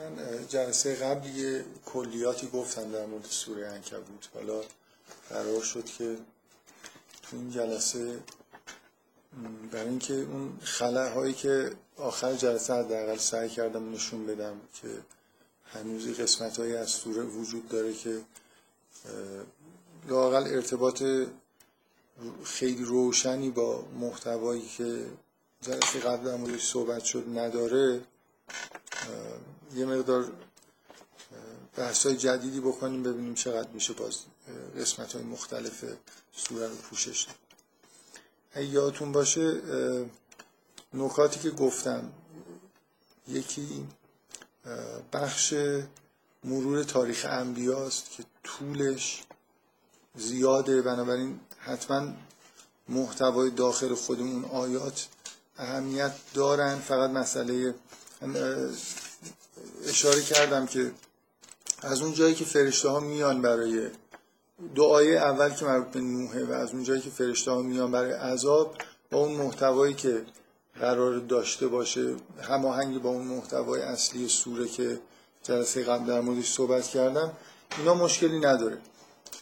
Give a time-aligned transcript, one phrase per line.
[0.00, 4.60] من جلسه قبل یه کلیاتی گفتم در مورد سوره انکبوت حالا
[5.28, 6.16] قرار شد که
[7.22, 8.18] تو این جلسه
[9.72, 10.58] برای اینکه اون
[11.14, 14.88] هایی که آخر جلسه حداقل سعی کردم نشون بدم که
[15.64, 18.20] هنوز قسمت هایی از سوره وجود داره که
[20.08, 21.02] لاقل ارتباط
[22.44, 25.06] خیلی روشنی با محتوایی که
[25.62, 28.00] جلسه قبل در صحبت شد نداره
[29.74, 30.32] یه مقدار
[31.76, 34.18] بحث های جدیدی بکنیم ببینیم چقدر میشه باز
[34.78, 35.84] قسمت های مختلف
[36.32, 37.26] سوره رو پوشش.
[38.52, 39.60] اگه یادتون باشه
[40.94, 42.12] نکاتی که گفتم
[43.28, 43.86] یکی
[45.12, 45.54] بخش
[46.44, 49.22] مرور تاریخ انبیاست که طولش
[50.14, 50.82] زیاده.
[50.82, 52.12] بنابراین حتما
[52.88, 55.08] محتوای داخل خودمون آیات
[55.56, 56.78] اهمیت دارن.
[56.78, 57.74] فقط مسئله
[59.88, 60.92] اشاره کردم که
[61.82, 63.88] از اون جایی که فرشته ها میان برای
[64.74, 68.12] دعای اول که مربوط به نوحه و از اون جایی که فرشته ها میان برای
[68.12, 68.74] عذاب
[69.10, 70.24] با اون محتوایی که
[70.80, 75.00] قرار داشته باشه هماهنگی با اون محتوای اصلی سوره که
[75.42, 77.32] جلسه قبل در موردش صحبت کردم
[77.78, 78.78] اینا مشکلی نداره.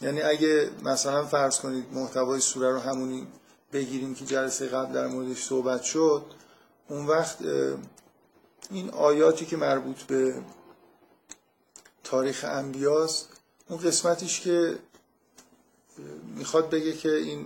[0.01, 3.27] یعنی اگه مثلا فرض کنید محتوای سوره رو همونی
[3.73, 6.23] بگیریم که جلسه قبل در موردش صحبت شد
[6.89, 7.37] اون وقت
[8.71, 10.41] این آیاتی که مربوط به
[12.03, 13.29] تاریخ انبیاست
[13.69, 14.79] اون قسمتیش که
[16.35, 17.45] می‌خواد بگه که این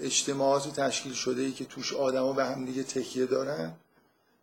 [0.00, 3.72] اجتماعات تشکیل شده ای که توش آدما به هم دیگه تکیه دارن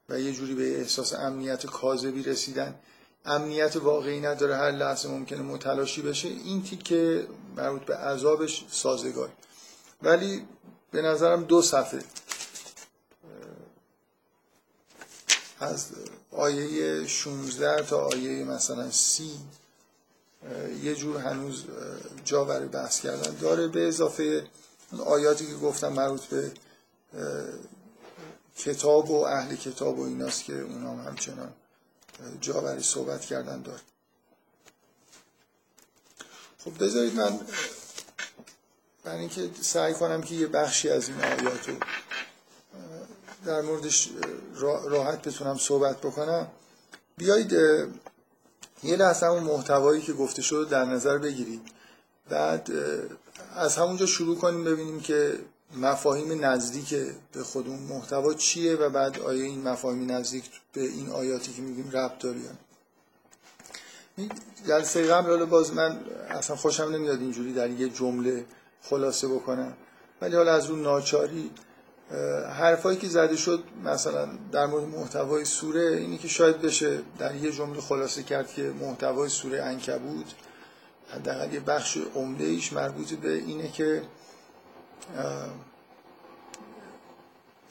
[0.09, 2.75] و یه جوری به احساس امنیت کاذبی رسیدن.
[3.25, 6.27] امنیت واقعی نداره هر لحظه ممکنه متلاشی بشه.
[6.27, 9.29] این تیکه مربوط به عذابش سازگار.
[10.01, 10.45] ولی
[10.91, 12.03] به نظرم دو صفحه.
[15.59, 15.85] از
[16.31, 19.31] آیه 16 تا آیه مثلا سی
[20.83, 21.65] یه جور هنوز
[22.25, 23.35] جا برای بحث کردن.
[23.35, 24.47] داره به اضافه
[25.05, 26.51] آیاتی که گفتم مربوط به
[28.57, 31.53] کتاب و اهل کتاب و ایناست که اونا هم همچنان
[32.41, 33.81] جا برای صحبت کردن داره.
[36.63, 37.39] خب بذارید من
[39.03, 41.75] برای اینکه سعی کنم که یه بخشی از این آیات رو
[43.45, 44.09] در موردش
[44.89, 46.47] راحت بتونم صحبت بکنم.
[47.17, 47.53] بیایید
[48.83, 51.61] یه لحظه همون محتوایی که گفته شد در نظر بگیرید
[52.29, 52.71] بعد
[53.55, 55.39] از همونجا شروع کنیم ببینیم که
[55.75, 56.95] مفاهیم نزدیک
[57.31, 61.91] به خودمون محتوا چیه و بعد آیا این مفاهیم نزدیک به این آیاتی که میگیم
[61.91, 62.41] ربط داری
[64.67, 68.45] جلسه قبل حالا باز من اصلا خوشم نمیاد اینجوری در یه جمله
[68.81, 69.73] خلاصه بکنم.
[70.21, 71.51] ولی حالا از اون ناچاری
[72.59, 77.51] حرفایی که زده شد مثلا در مورد محتوای سوره اینی که شاید بشه در یه
[77.51, 80.25] جمله خلاصه کرد که محتوای سوره انکبوت
[81.09, 84.01] حداقل یه بخش عمده ایش مربوط به اینه که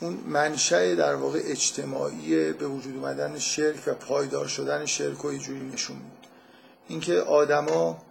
[0.00, 5.60] اون منشأ در واقع اجتماعی به وجود اومدن شرک و پایدار شدن شرک و جوری
[5.60, 6.28] نشون میده
[6.88, 8.02] اینکه آدما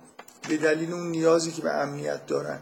[0.50, 2.60] به دلیل اون نیازی که به امنیت دارن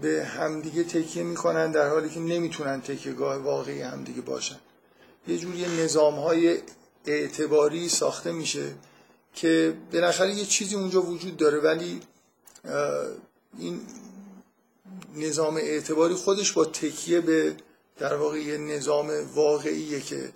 [0.00, 4.58] به همدیگه تکیه می‌کنن در حالی که نمی‌تونن تکیهگاه واقعی همدیگه باشن.
[5.28, 6.58] یه جوری نظام های
[7.06, 8.74] اعتباری ساخته میشه
[9.34, 12.00] که بالاخره یه چیزی اونجا وجود داره ولی
[13.58, 13.80] این
[15.16, 17.56] نظام اعتباری خودش با تکیه به
[17.98, 20.32] در واقع یه نظام واقعیه که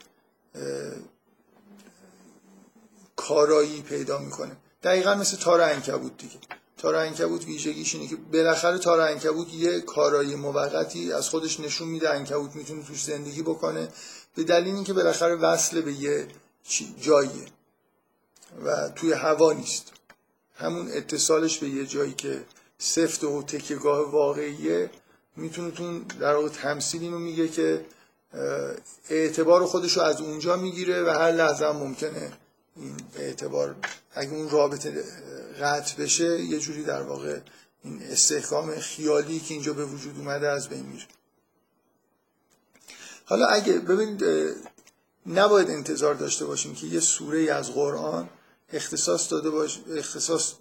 [3.16, 4.56] کارایی پیدا می‌کنه.
[4.82, 6.38] دقیقا مثل تار انکبوت دیگه.
[6.82, 12.10] تار انکبوت ویژگیش اینه که بالاخره تار انکبوت یه کارایی موقتی از خودش نشون میده
[12.10, 13.88] انکبوت می‌تونه توش زندگی بکنه.
[14.34, 16.26] به دلیل اینکه بالاخره وصل به یه
[17.00, 17.46] جاییه
[18.64, 19.92] و توی هوا نیست.
[20.54, 22.44] همون اتصالش به یه جایی که
[22.78, 24.90] سفت و تکیگاه واقعیه
[25.36, 27.84] می‌تونه تون در واقع تمثیل اینو میگه که
[29.10, 32.32] اعتبار خودش رو از اونجا می‌گیره و هر لحظه ممکنه
[32.76, 33.76] این اعتبار
[34.14, 35.04] اگه اون رابطه
[35.62, 37.40] قطع بشه یه جوری در واقع
[37.84, 41.06] این استحکام خیالی که اینجا به وجود اومده از بین میره.
[43.24, 44.24] حالا اگه ببینید
[45.26, 48.28] نباید انتظار داشته باشیم که یه سوره از قرآن
[48.72, 50.52] اختصاص داده باشه اختصاص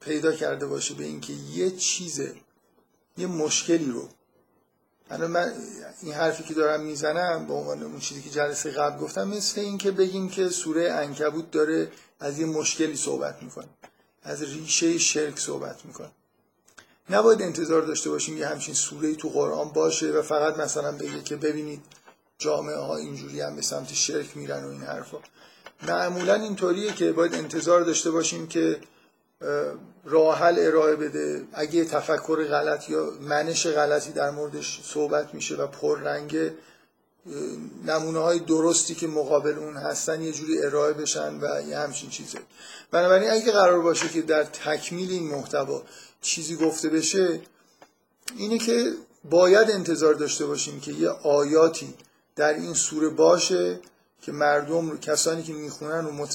[0.00, 2.20] پیدا کرده باشه به اینکه یه چیز
[3.18, 4.08] یه مشکلی رو.
[5.10, 5.54] الان من
[6.02, 9.90] این حرفی که دارم می‌زنم به عنوان اون چیزی که جلسه قبل گفتم مثل اینکه
[9.90, 13.68] بگیم که سوره انکبوت داره از یه مشکلی صحبت می‌کنه.
[14.22, 16.10] از ریشه شرک صحبت می‌کنه.
[17.10, 21.36] نباید انتظار داشته باشیم یه همچین سوره تو قرآن باشه و فقط مثلا بگه که
[21.36, 21.82] ببینید
[22.38, 25.18] جامعه ها اینجوری هم به سمت شرک میرن و این حرفا.
[25.88, 28.80] معمولا اینطوریه که باید انتظار داشته باشیم که
[30.04, 31.46] راه حل ارائه بده.
[31.52, 36.54] اگه تفکر غلط یا منش غلطی در موردش صحبت میشه و پررنگه
[37.86, 42.38] نمونه های درستی که مقابل اون هستن یه جوری ارائه بشن و یه همچین چیزه.
[42.90, 45.82] بنابراین اگه قرار باشه که در تکمیل این محتوا
[46.20, 47.40] چیزی گفته بشه
[48.36, 48.92] اینه که
[49.24, 51.94] باید انتظار داشته باشیم که یه آیاتی
[52.36, 53.80] در این سوره باشه
[54.22, 56.26] که مردم رو کسانی که می‌خونن و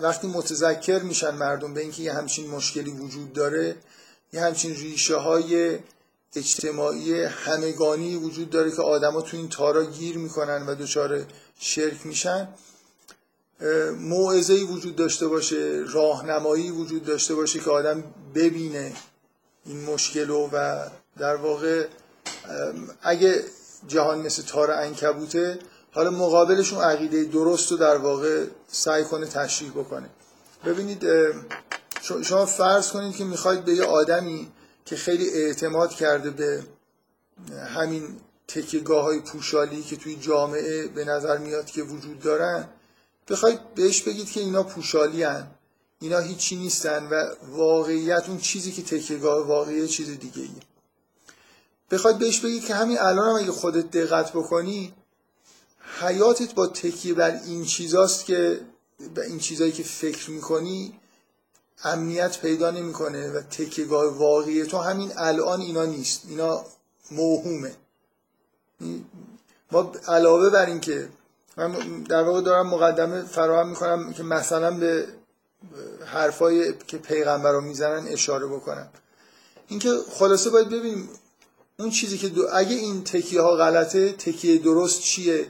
[0.00, 3.76] وقتی متذکر میشن مردم به اینکه یه همچین مشکلی وجود داره
[4.32, 5.78] یه همچین ریشه های
[6.36, 11.24] اجتماعی همگانی وجود داره که آدما تو این تارا گیر می‌کنن و دچار
[11.58, 12.48] شرک میشن.
[13.98, 18.04] موعظه‌ای وجود داشته باشه راهنمایی وجود داشته باشه که آدم
[18.34, 18.92] ببینه
[19.66, 20.86] این مشکل رو و
[21.18, 21.86] در واقع
[23.02, 23.44] اگه
[23.88, 25.58] جهان مثل تار انکبوته
[25.92, 30.10] حالا مقابلشون عقیده درست رو در واقع سعی کنه تشریح بکنه.
[30.66, 31.06] ببینید
[32.22, 34.52] شما فرض کنید که می‌خواید به یه آدمی
[34.84, 36.64] که خیلی اعتماد کرده به
[37.74, 42.68] همین تکیگاه های پوشالی که توی جامعه به نظر میاد که وجود دارن
[43.28, 45.46] بخواید بهش بگید که اینا پوشالی هن.
[46.00, 50.50] اینا هیچی نیستن و واقعیت اون چیزی که تکیگاه واقعی چیز دیگه ایه
[51.90, 54.94] بخواید بهش بگید که همین الان هم اگه خودت دقت بکنی
[56.00, 58.60] حیاتت با تکیه بر این چیزاست که
[59.14, 61.00] به این چیزایی که فکر می‌کنی
[61.82, 66.22] امنیت پیدا نمی‌کنه و تکیهگاه واقعی تو همین الان اینا نیست.
[66.28, 66.64] اینا
[67.10, 67.72] موهومه.
[69.72, 71.08] ما علاوه بر این که
[71.56, 71.72] من
[72.08, 75.08] در واقع دارم مقدمه فراهم می‌کنم که مثلا به
[76.04, 78.88] حرفای که پیغمبر رو می‌زنن اشاره بکنم.
[79.68, 81.08] اینکه خلاصه باید ببینیم
[81.78, 85.46] اون چیزی که دو اگه این تکیه ها غلطه تکیه درست چیه؟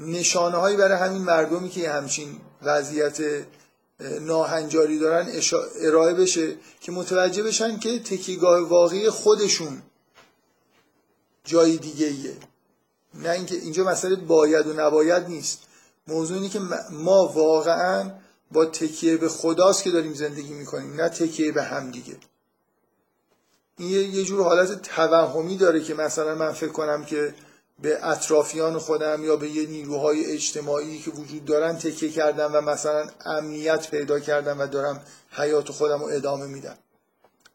[0.00, 3.18] نشانه هایی برای همین مردمی که همچین وضعیت
[4.20, 5.32] ناهنجاری دارن
[5.80, 9.82] ارائه بشه که متوجه بشن که تکیگاه واقعی خودشون
[11.44, 12.36] جای دیگه ایه.
[13.14, 15.62] نه اینکه اینجا مسئله باید و نباید نیست.
[16.08, 16.60] موضوع اینه که
[16.90, 18.10] ما واقعا
[18.52, 22.16] با تکیه به خداست که داریم زندگی می‌کنیم نه تکیه به هم دیگه.
[23.78, 27.34] این یه جور حالت توهمی داره که مثلا من فکر کنم که
[27.82, 33.06] به اطرافیان خودم یا به یه نیروهای اجتماعی که وجود دارن تکیه کردم و مثلا
[33.24, 36.76] امنیت پیدا کردم و دارم حیات خودم رو ادامه میدم.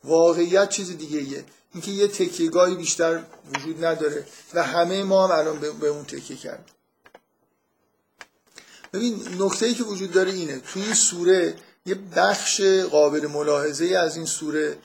[0.03, 3.23] واقعیت چیز دیگه ایه اینکه یه تکیهگاهی بیشتر
[3.55, 6.65] وجود نداره و همه ما هم الان به اون تکیه کردیم.
[8.93, 10.59] ببین نکته ای که وجود داره اینه.
[10.59, 11.55] تو این سوره
[11.85, 12.61] یه بخش
[12.91, 14.77] قابل ملاحظه از این سوره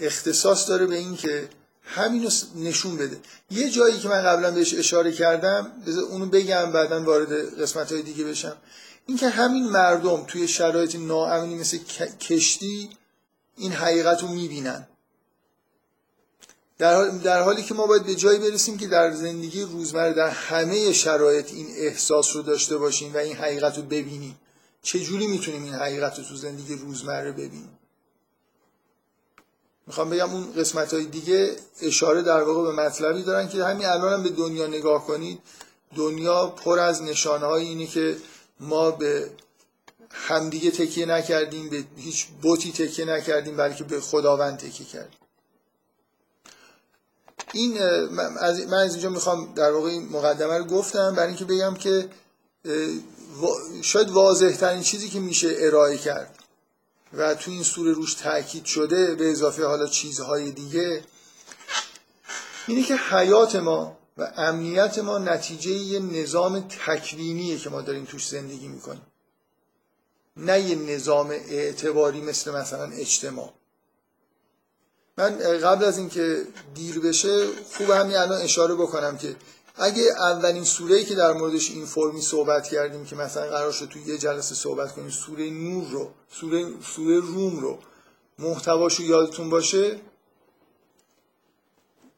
[0.00, 1.48] اختصاص داره به اینکه
[1.86, 3.20] همینو نشون بده.
[3.50, 5.72] یه جایی که من قبلا بهش اشاره کردم
[6.10, 8.56] اونو بگم بعدا وارد قسمت های دیگه بشم.
[9.06, 11.78] اینکه همین مردم توی شرایط ناامنی مثل
[12.20, 12.90] کشتی
[13.56, 14.86] این حقیقت رو می‌بینن.
[16.78, 20.92] در, در حالی که ما باید به جایی برسیم که در زندگی روزمره در همه
[20.92, 24.38] شرایط این احساس رو داشته باشیم و این حقیقت رو ببینیم.
[24.82, 27.75] چجوری می‌تونیم این حقیقت رو تو زندگی روزمره ببینیم؟
[29.86, 34.12] می‌خوام بگم اون قسمت های دیگه اشاره در واقع به مطلبی دارن که همین الان
[34.12, 35.38] هم به دنیا نگاه کنید.
[35.96, 38.16] دنیا پر از نشانه های اینه که
[38.60, 39.30] ما به
[40.10, 45.18] همدیگه تکیه نکردیم به هیچ بوتی تکیه نکردیم بلکه به خداوند تکیه کردیم.
[47.52, 47.78] این
[48.08, 52.08] من از اینجا می‌خوام در واقع این مقدمه رو گفتم برای اینکه بگم که
[53.82, 56.35] شاید واضح ترین چیزی که میشه ارائه کرد
[57.16, 61.04] و تو این سوره روش تاکید شده به اضافه حالا چیزهای دیگه
[62.66, 68.28] اینه که حیات ما و امنیت ما نتیجه یه نظام تکوینیه که ما داریم توش
[68.28, 69.06] زندگی می‌کنیم.
[70.36, 73.52] نه یه نظام اعتباری مثل مثلا اجتماع.
[75.18, 76.42] من قبل از اینکه
[76.74, 77.46] دیر بشه
[77.76, 79.36] خوب همین الان اشاره بکنم که
[79.78, 83.98] اگه اولین سوره‌ای که در موردش این فرمی صحبت کردیم که مثلا قرار شد تو
[83.98, 87.78] یه جلسه صحبت کنیم سوره نور رو سوره, سوره روم رو
[88.38, 90.00] محتواشو یادتون باشه؟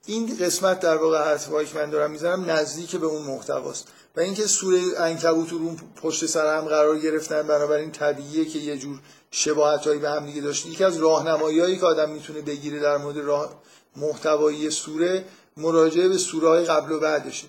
[0.06, 3.88] این قسمت در واقع حرفایی که من دارم می‌زنم نزدیک به اون محتواست.
[4.16, 8.78] و اینکه سوره انکبوت و روم پشت سر هم قرار گرفتن بنابراین طبیعیه که یه
[8.78, 9.00] جور
[9.30, 10.66] شباهتایی به هم دیگه داشت.
[10.66, 13.62] یکی از راهنماییایی که آدم می‌تونه بگیره در مورد راه
[13.96, 15.24] محتوایی سوره
[15.58, 17.48] مراجعه به سوره های قبل و بعدشه.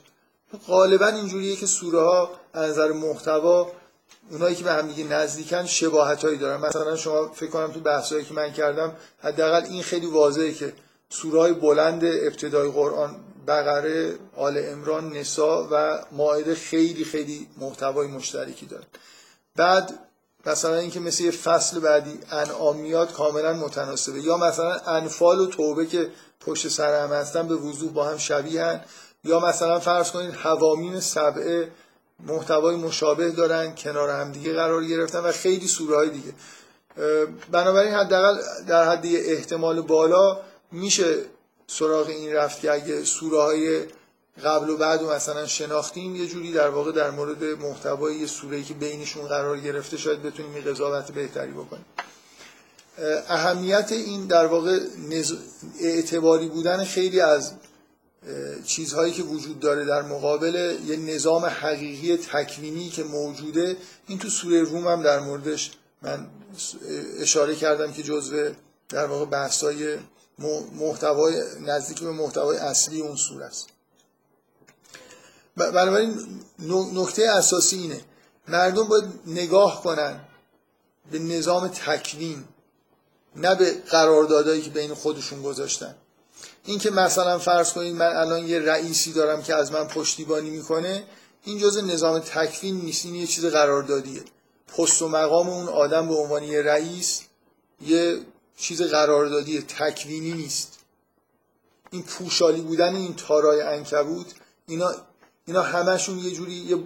[0.68, 3.72] غالبا اینجوریه که سوره ها از نظر محتوا
[4.32, 6.62] اونایی که به هم دیگه نزدیکن شباهت هایی دارن.
[6.62, 10.74] مثلا شما فکر کنم تو بحثایی که من کردم حداقل این خیلی واضحه که
[11.10, 13.16] سوره های بلند ابتدای قرآن
[13.48, 18.86] بقره آل امران نسا و ماعده خیلی خیلی محتوای مشترکی دارن.
[19.56, 20.00] بعد
[20.46, 24.20] مثلا اینکه مثل یه فصل بعدی انعام میاد کاملا متناسبه.
[24.20, 28.81] یا مثلا انفال و توبه که پشت سر هم هستن به وضوح با هم شبیهن
[29.24, 31.72] یا مثلا فرض کنید حوامیم سبعه
[32.27, 36.34] محتوای مشابه دارن کنار هم دیگه قرار گرفتن و خیلی سوره های دیگه
[37.51, 40.38] بنابراین حداقل در حد احتمال بالا
[40.72, 41.17] میشه
[41.67, 43.86] سراغ این رفت که اگه سوره های
[44.43, 48.63] قبل و بعد و مثلا شناختیم یه جوری در واقع در مورد محتوای یه سوره
[48.63, 51.86] که بینشون قرار گرفته شاید بتونیم این قضاوت بهتری بکنیم.
[53.29, 54.79] اهمیت این در واقع
[55.79, 57.53] اعتباری بودن خیلی از
[58.65, 63.77] چیزهایی که وجود داره در مقابل یه نظام حقیقی تکوینی که موجوده
[64.08, 66.27] این تو سوره روم هم در موردش من
[67.20, 68.50] اشاره کردم که جزو
[68.89, 69.98] در واقع بحثای
[70.75, 73.68] محتوای نزدیک به محتوای اصلی اون سوره است.
[75.58, 76.20] بنابراین
[76.94, 78.01] نکته اساسی اینه.
[78.48, 80.20] مردم باید نگاه کنن
[81.12, 82.44] به نظام تکوین.
[83.36, 85.96] نه به قراردادهایی که بین خودشون گذاشتن.
[86.66, 91.04] این که مثلا فرض کنید من الان یه رئیسی دارم که از من پشتیبانی می‌کنه
[91.44, 94.22] این جز نظام تکوین نیست این یه چیز قراردادیه.
[94.78, 97.22] پست و مقام اون آدم به عنوان یه رئیس
[97.82, 98.20] یه
[98.58, 100.80] چیز قراردادی تکوینی نیست.
[101.92, 104.26] این پوشالی بودن این تارای انکبوت
[104.68, 104.92] اینا
[105.46, 106.78] اینا همشون یه جوری یه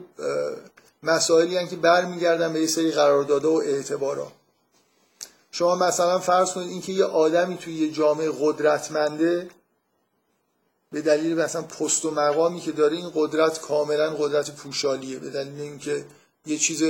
[1.03, 4.31] مسائلی هن که برمیگردن به یه سری قراردادها و اعتبارا.
[5.55, 9.49] شما مثلا فرض کنید اینکه یه آدمی توی یه جامعه قدرتمنده
[10.91, 15.19] به دلیل مثلا پست و مقامی که داره این قدرت کاملا قدرت پوشالیه.
[15.19, 16.05] به دلیل اینکه
[16.45, 16.83] یه چیز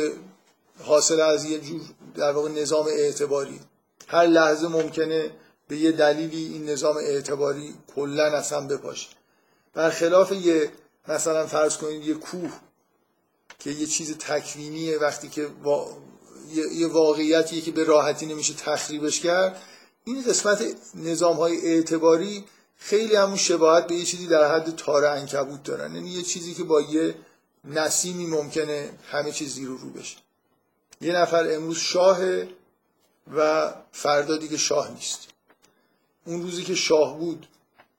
[0.84, 1.82] حاصل از یه جور
[2.15, 3.60] در واقع نظام اعتباری.
[4.08, 5.32] هر لحظه ممکنه
[5.67, 9.10] به یه دلیلی این نظام اعتباری کلا اصلا بپاشه.
[9.74, 10.72] برخلاف یه
[11.08, 12.51] مثلا فرض کنید یه کوه
[13.60, 15.48] که یه چیز تکوینیه وقتی که
[16.54, 19.62] یه واقعیتیه که به راحتی نمیشه تخریبش کرد
[20.06, 22.44] این قسمت نظام های اعتباری
[22.78, 25.96] خیلی همون شباهت به یه چیزی در حد تار انکبوت دارن.
[25.96, 27.16] یعنی یه چیزی که با یه
[27.66, 30.18] نسیمی ممکنه همه چیز زیر رو بشه.
[31.02, 32.48] یه نفر امروز شاهه
[33.38, 35.28] و فردا دیگه شاه نیست.
[36.26, 37.48] اون روزی که شاه بود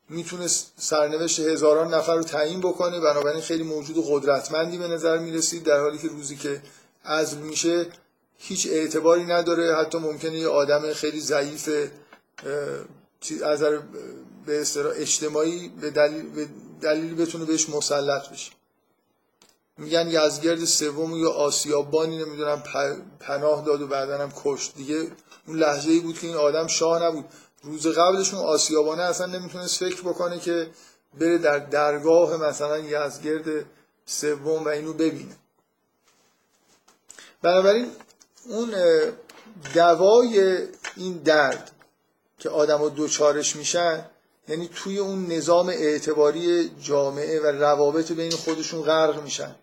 [0.09, 3.01] می‌تونست سرنوشت هزاران نفر رو تعیین بکنه.
[3.01, 6.63] بنابراین خیلی موجود قدرتمندی به نظر می‌رسید در حالی که روزی که
[7.05, 7.87] عزل میشه
[8.38, 9.76] هیچ اعتباری نداره.
[9.76, 11.69] حتی ممکنه یه آدم خیلی ضعیف
[13.45, 13.61] از
[14.47, 14.64] به
[14.97, 16.49] اجتماعی به دلیل, به
[16.81, 18.53] دلیل بتونه بهش مسلط بشه.
[19.79, 22.62] میگن یزگرد سوم یا آسیابانی نمی‌دونم
[23.21, 24.75] پناه داد و بعدا هم کشت.
[24.75, 25.07] دیگه
[25.47, 27.25] اون لحظه ای بود که این آدم شاه نبود.
[27.62, 30.71] روز قبلشون آسیابانه اصلا نمی‌تونست فکر بکنه که
[31.21, 33.64] بره در درگاه مثلا یزگرد
[34.07, 35.37] سوم و اینو ببینه.
[37.43, 37.91] بنابراین
[38.49, 38.75] اون
[39.75, 40.59] دوای
[40.97, 41.71] این درد
[42.39, 44.05] که آدم ها دوچارش میشن
[44.49, 49.55] یعنی توی اون نظام اعتباری جامعه و روابط بین خودشون غرق میشن.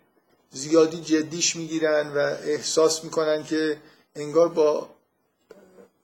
[0.51, 3.77] زیادی جدیش می‌گیرن و احساس می‌کنن که
[4.15, 4.89] انگار با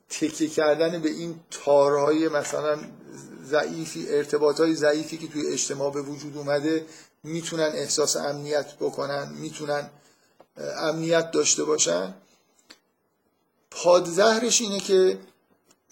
[0.10, 2.80] تکیه کردن به این تارهای مثلا
[3.46, 6.86] ضعیفی ارتباط های ضعیفی که توی اجتماع به وجود اومده
[7.24, 9.90] می‌تونن احساس امنیت بکنن می‌تونن
[10.78, 12.14] امنیت داشته باشن.
[13.84, 15.20] پادزهرش اینه که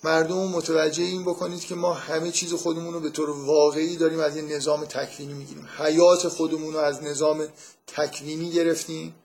[0.04, 4.36] مردم متوجه این بکنید که ما همه چیز خودمون رو به طور واقعی داریم از
[4.36, 5.70] یه نظام تکوینی می‌گیریم.
[5.78, 7.48] حیات خودمون رو از نظام
[7.88, 9.16] تکوینی گرفتیم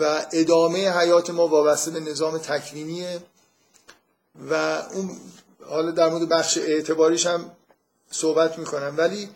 [0.00, 3.22] و ادامه حیات ما وابسته به نظام تکوینیه
[4.50, 5.10] و اون
[5.68, 7.50] حالا در مورد بخش اعتباریش هم
[8.10, 8.94] صحبت می‌کنم.
[8.96, 9.28] ولی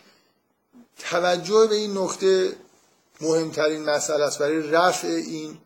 [0.99, 2.55] توجه به این نکته
[3.21, 4.39] مهمترین مسئله است.
[4.39, 5.57] برای رفع این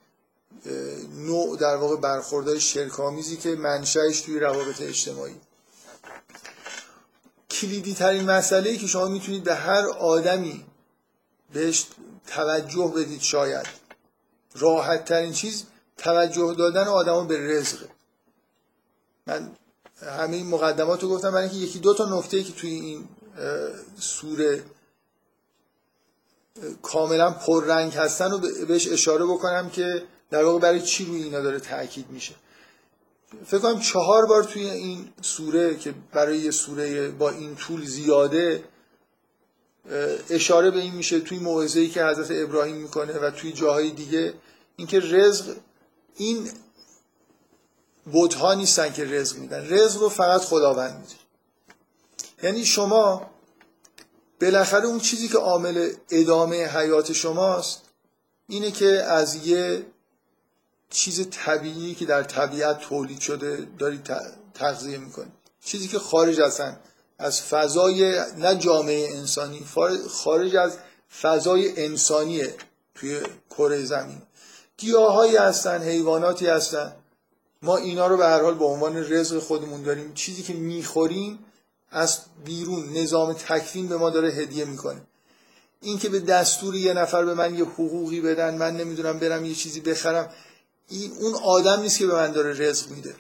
[1.16, 5.36] نوع در واقع برخوردهای شرکامیزی که منشأش توی روابط اجتماعی.
[7.50, 10.66] کلیدی ترین مسئله که شما می‌تونید به هر آدمی
[11.54, 11.86] بهش
[12.28, 13.68] توجه بدید شاید.
[14.56, 15.64] راحت ترین چیز
[15.98, 17.90] توجه دادن آدم به رزقه
[19.28, 19.52] من
[20.02, 23.08] همه این مقدمات رو گفتم برای اینکه یکی دو تا نکته که توی این
[24.00, 24.64] سوره
[26.82, 31.60] کاملا پررنگ هستن رو بهش اشاره بکنم که در واقع برای چی روی اینا داره
[31.60, 32.36] تاکید میشه؟
[33.46, 38.64] فکر کنم چهار بار توی این سوره که برای یه سوره با این طول زیاده
[40.30, 44.34] اشاره به این میشه توی موعظه‌ای که حضرت ابراهیم می‌کنه و توی جاهای دیگه
[44.76, 45.56] اینکه رزق
[46.16, 46.50] این
[48.06, 49.68] بودها نیستن که رزق میدن.
[49.70, 51.16] رزق رو فقط خداوند میده.
[52.44, 53.30] یعنی شما
[54.42, 57.82] بالاخره اون چیزی که عامل ادامه حیات شماست
[58.48, 59.86] اینه که از یه
[60.90, 64.02] چیز طبیعی که در طبیعت تولید شده داری
[64.54, 65.32] تغذیه می‌کنی.
[65.66, 66.80] چیزی که خارج هستن
[67.20, 69.66] از فضای نه جامعه انسانی
[70.10, 70.78] خارج از
[71.22, 72.56] فضای انسانیه
[72.96, 74.22] توی کره زمین.
[74.78, 76.96] گیاهایی هستن حیواناتی هستن.
[77.62, 80.14] ما اینا رو به هر حال به عنوان رزق خودمون داریم.
[80.14, 81.40] چیزی که می‌خوریم
[81.92, 85.02] از بیرون نظام تکوین به ما داره هدیه می‌کنه.
[85.82, 89.56] این که به دستور یه نفر به من یه حقوقی بدن من نمی‌دونم برم یه
[89.56, 90.30] چیزی بخرم.
[90.90, 93.16] این اون آدم نیست که به من داره رزق میده.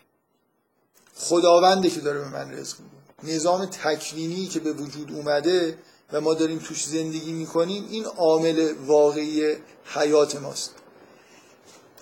[1.15, 3.35] خداونده که داره به من رزق میده.
[3.35, 5.77] نظام تکوینی که به وجود اومده
[6.13, 9.55] و ما داریم توش زندگی می‌کنیم این عامل واقعی
[9.85, 10.71] حیات ماست.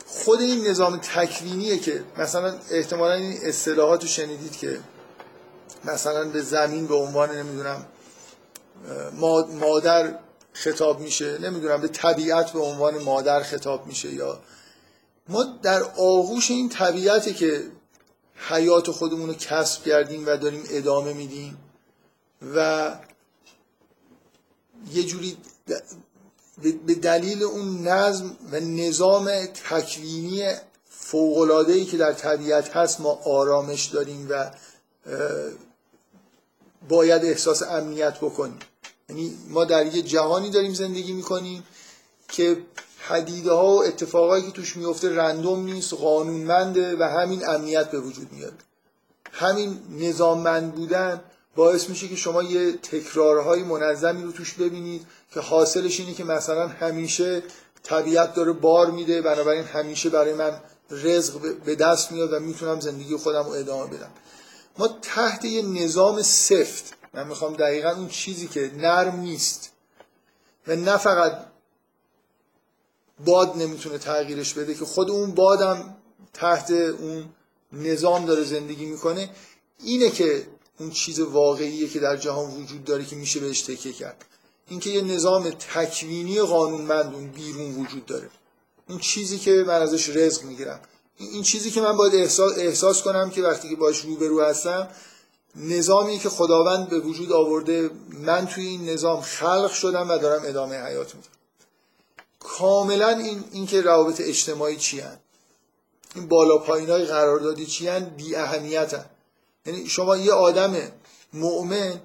[0.08, 4.80] خود این نظام تکوینیه که مثلا احتمالا این اصطلاحات رو شنیدید که
[5.86, 7.86] مثلا به زمین به عنوان نمی‌دونم
[9.60, 10.20] مادر
[10.54, 14.40] خطاب میشه نمی‌دونم به طبیعت به عنوان مادر خطاب میشه یا
[15.30, 17.64] ما در آغوش این طبیعته که
[18.36, 21.58] حیات خودمون رو کسب کردیم و داریم ادامه میدیم
[22.56, 22.92] و
[24.94, 25.38] یه جوری
[26.86, 30.54] به دلیل اون نظم و نظام تکوینی
[30.90, 34.52] فوقلادهی که در طبیعت هست ما آرامش داریم و
[36.90, 38.60] باید احساس امنیت بکنیم.
[39.10, 41.64] یعنی ما در یه جهانی داریم زندگی می‌کنیم
[42.28, 42.58] که
[43.08, 48.32] حدیده ها و اتفاقایی که توش میفته رندوم نیست قانونمنده و همین امنیت به وجود
[48.32, 48.54] میاد.
[49.32, 51.22] همین نظاممند بودن
[51.56, 56.68] باعث میشه که شما یه تکرارهای منظمی رو توش ببینید که حاصلش اینه که مثلا
[56.68, 57.44] همیشه
[57.84, 63.16] طبیعت داره بار میده بنابراین همیشه برای من رزق به دست میاد و می‌تونم زندگی
[63.16, 64.12] خودم رو ادامه بدم.
[64.78, 69.72] ما تحت یه نظام سفت من می‌خوام دقیقا اون چیزی که نرم نیست
[70.68, 71.53] و نه فقط
[73.26, 75.96] باد نمی‌تونه تغییرش بده که خود اون بادم
[76.34, 77.30] تحت اون
[77.74, 79.30] نظام داره زندگی می‌کنه.
[79.84, 80.48] اینه که
[80.80, 84.26] اون چیز واقعیه که در جهان وجود داره که میشه بهش تکیه کرد.
[84.70, 88.30] اینکه یه نظام تکوینی قانونمند اون بیرون وجود داره.
[88.90, 90.80] این چیزی که من ازش رزق می‌گیرم.
[91.18, 94.88] این چیزی که من باید احساس, احساس کنم که وقتی که باش روبرو هستم
[95.56, 100.76] نظامی که خداوند به وجود آورده من توی این نظام خلق شدم و دارم ادامه
[100.76, 101.28] حیات میدم.
[102.44, 105.20] کاملا این اینکه روابط اجتماعی چی هن؟
[106.16, 109.06] این بالا پایین های قراردادی چی هن؟ بی اهمیت
[109.66, 110.92] یعنی شما یه آدم
[111.34, 112.02] مؤمن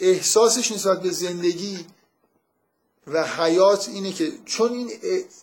[0.00, 1.86] احساسش نسبت به زندگی
[3.06, 4.90] و حیات اینه که چون این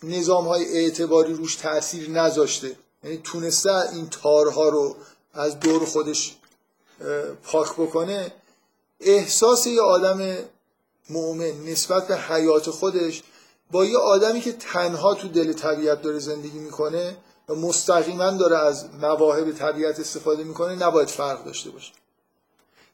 [0.02, 4.96] نظام های اعتباری روش تاثیر نذاشته یعنی تونسته این تارها رو
[5.34, 6.36] از دور خودش
[7.44, 8.32] پاک بکنه
[9.00, 10.36] احساس یه آدم
[11.10, 13.22] مؤمن نسبت به حیات خودش
[13.70, 17.16] با یه آدمی که تنها تو دل طبیعت داره زندگی می‌کنه
[17.48, 21.92] و مستقیما داره از مواهب طبیعت استفاده می‌کنه نباید فرق داشته باشه.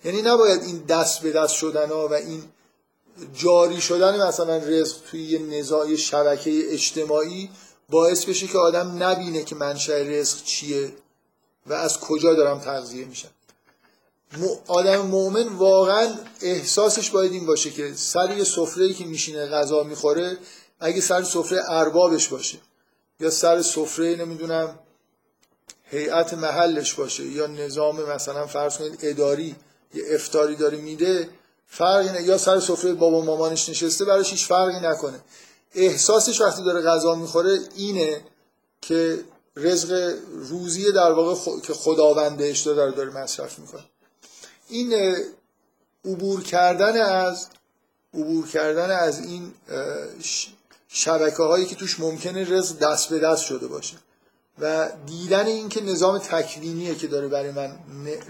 [0.04, 2.44] یعنی نباید این دست به دست شدن ها و این
[3.34, 7.50] جاری شدن مثلا رزق توی یه نزاع شبکه اجتماعی
[7.88, 10.92] باعث بشه که آدم نبینه که منشأ رزق چیه
[11.66, 13.28] و از کجا دارم تغذیه میشم.
[14.66, 20.38] آدم مؤمن واقعا احساسش باید این باشه که سر یه سفره که میشینه غذا می‌خوره
[20.82, 22.58] اگه سر سفره اربابش باشه
[23.20, 24.78] یا سر سفره نمی‌دونم
[25.84, 29.56] هیئت محلش باشه یا نظام مثلا فرض کنید اداری
[29.94, 31.28] یه افتاری داره میده
[31.66, 35.20] فرقی نه یا سر سفره بابا مامانش نشسته براش هیچ فرقی نکنه.
[35.74, 38.20] احساسش وقتی داره غذا می‌خوره اینه
[38.80, 39.24] که
[39.56, 43.84] رزق روزی در واقع که خداوند بهش داره داره مصرف می‌کنه.
[44.68, 45.16] این
[46.04, 47.46] عبور کردن از
[48.14, 49.54] عبور کردن از این
[50.92, 53.96] شبکه هایی که توش ممکنه رزق دست به دست شده باشه.
[54.58, 57.78] و دیدن این که نظام تکوینیه که داره برای من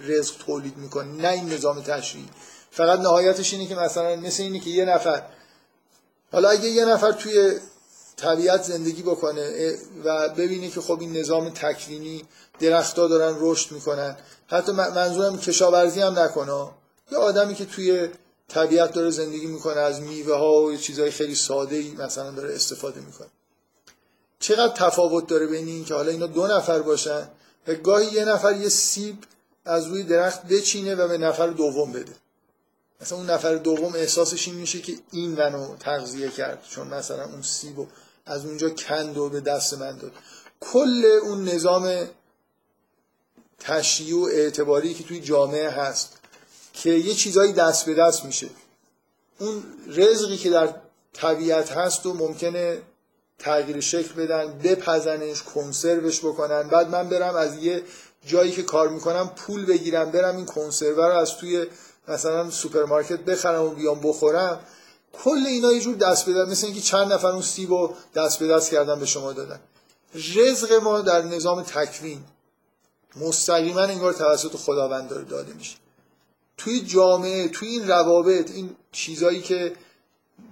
[0.06, 2.28] رزق تولید می‌کنه نه این نظام تشریعی.
[2.70, 5.22] فقط نهایتش اینه که مثلا مثل اینه که یه نفر
[6.32, 7.52] حالا اگه یه نفر توی
[8.16, 12.24] طبیعت زندگی بکنه و ببینه که خب این نظام تکوینی
[12.60, 16.68] درختها دارن رشد می‌کنن حتی منظورم کشاورزی هم نکنه
[17.12, 18.08] یه آدمی که توی
[18.54, 23.00] طبیعت داره زندگی می‌کنه از میوه ها و چیزهای خیلی ساده ای مثلا داره استفاده
[23.00, 23.28] می‌کنه.
[24.38, 27.28] چقدر تفاوت داره بین این که حالا اینا دو نفر باشن
[27.66, 29.16] و گاهی یه نفر یه سیب
[29.64, 32.12] از روی درخت بچینه و به نفر دوم بده.
[33.00, 37.42] مثلا اون نفر دوم احساسش این میشه که این منو تغذیه کرد چون مثلا اون
[37.42, 37.86] سیب
[38.26, 40.12] از اونجا کند و به دست من داد.
[40.60, 42.08] کل اون نظام
[43.58, 46.21] تشریع و اعتباری که توی جامعه هست
[46.72, 48.48] که یه چیزایی دست به دست میشه.
[49.38, 50.74] اون رزقی که در
[51.12, 52.82] طبیعت هست و ممکنه
[53.38, 56.62] تغییر شکل بدن بپزنش کنسروش بکنن.
[56.62, 57.82] بعد من برم از یه
[58.26, 61.66] جایی که کار می‌کنم پول بگیرم برم این کنسرو رو از توی
[62.08, 64.60] مثلا سوپرمارکت بخرم و بیام بخورم.
[65.24, 68.38] کل اینا یه جور دست به دست مثل اینکه چند نفر اون سیب رو دست
[68.38, 69.60] به دست کردن به شما دادن.
[70.14, 72.24] رزق ما در نظام تکوین
[73.16, 75.76] مستقیما انگار توسط خداوند داره داده میشه.
[76.56, 79.72] توی جامعه توی این روابط این چیزایی که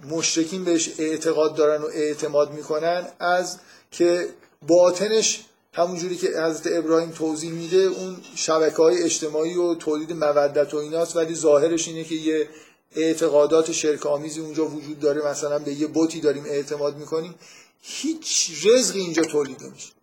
[0.09, 3.57] مشرکین بهش اعتقاد دارن و اعتماد می‌کنن از
[3.91, 4.29] که
[4.67, 10.77] باطنش همونجوری که حضرت ابراهیم توضیح میده اون شبکه های اجتماعی و تولید مودت و
[10.77, 12.49] ایناست ولی ظاهرش اینه که یه
[12.95, 15.25] اعتقادات شرک آمیزی اونجا وجود داره.
[15.25, 17.35] مثلا به یه بوتی داریم اعتماد می‌کنیم.
[17.81, 19.93] هیچ رزقی اینجا تولید نمیشه.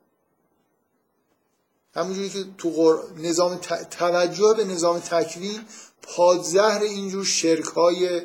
[1.95, 5.61] همونجوری که تو نظام توجه به نظام تکوین
[6.03, 8.23] پادزهر اینجور شرک های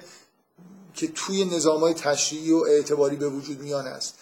[0.93, 4.13] که توی نظام های تشریعی و اعتباری به وجود میان است.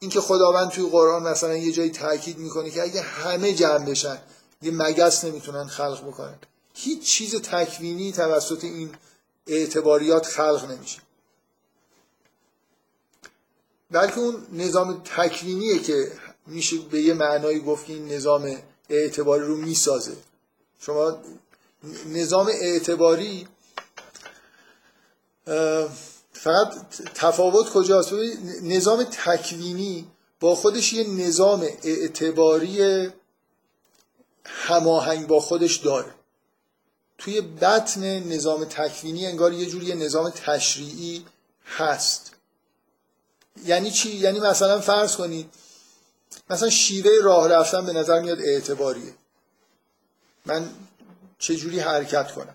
[0.00, 4.18] اینکه خداوند توی قرآن مثلا یه جایی تاکید می‌کنه که اگه همه جمع بشن
[4.62, 6.38] یه مگس نمی‌تونن خلق بکنن.
[6.74, 8.90] هیچ چیز تکوینی توسط این
[9.46, 10.98] اعتباریات خلق نمیشه.
[13.90, 16.12] بلکه اون نظام تکوینیه که
[16.46, 18.56] میشه به یه معنایی گفت که این نظام
[18.88, 20.16] اعتباری رو می‌سازه.
[20.80, 21.18] شما
[22.06, 23.48] نظام اعتباری
[26.32, 26.72] فقط
[27.14, 28.12] تفاوت کجاست؟
[28.62, 30.06] نظام تکوینی
[30.40, 33.08] با خودش یه نظام اعتباری
[34.44, 36.14] هماهنگ با خودش داره.
[37.18, 41.24] توی بطن نظام تکوینی انگار یه جوری نظام تشریعی
[41.64, 42.32] هست.
[43.64, 45.50] یعنی چی؟ یعنی مثلا فرض کنید
[46.50, 49.14] مثلا شیوه راه رفتن به نظر میاد اعتباریه.
[50.46, 50.70] من
[51.38, 52.54] چه جوری حرکت کنم؟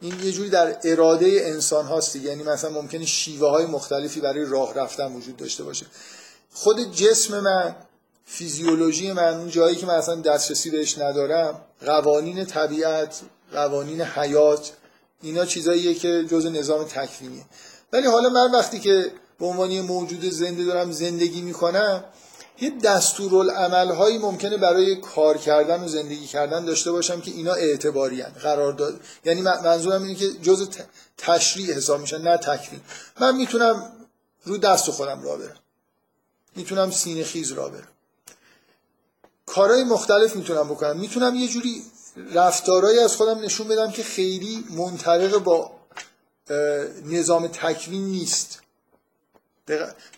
[0.00, 4.74] این یه جوری در اراده انسان هاست یعنی مثلا ممکنه شیوه های مختلفی برای راه
[4.74, 5.86] رفتن وجود داشته باشه.
[6.52, 7.76] خود جسم من
[8.24, 13.20] فیزیولوژی من اون جایی که من اصلا دسترسی بهش ندارم قوانین طبیعت
[13.52, 14.72] قوانین حیات
[15.22, 17.44] اینا چیزاییه که جز نظام تکوینیه.
[17.92, 22.04] ولی حالا من وقتی که به عنوان موجود زنده دارم زندگی می‌کنم
[22.60, 28.20] یه دستورالعمل هایی ممکنه برای کار کردن و زندگی کردن داشته باشم که اینا اعتباری
[28.20, 28.32] هن.
[28.32, 30.68] قرار داد یعنی منظورم اینه که جز
[31.18, 32.80] تشریع حساب میشن نه تکوین.
[33.20, 33.92] من می‌تونم
[34.44, 35.56] رو دست خودم را برم.
[36.56, 37.88] می‌تونم سینه خیز را برم.
[39.46, 40.96] کارهای مختلف می‌تونم بکنم.
[40.96, 41.82] می‌تونم یه جوری
[42.34, 45.70] رفتارهایی از خودم نشون بدم که خیلی منطبق با
[47.04, 48.60] نظام تکوین نیست.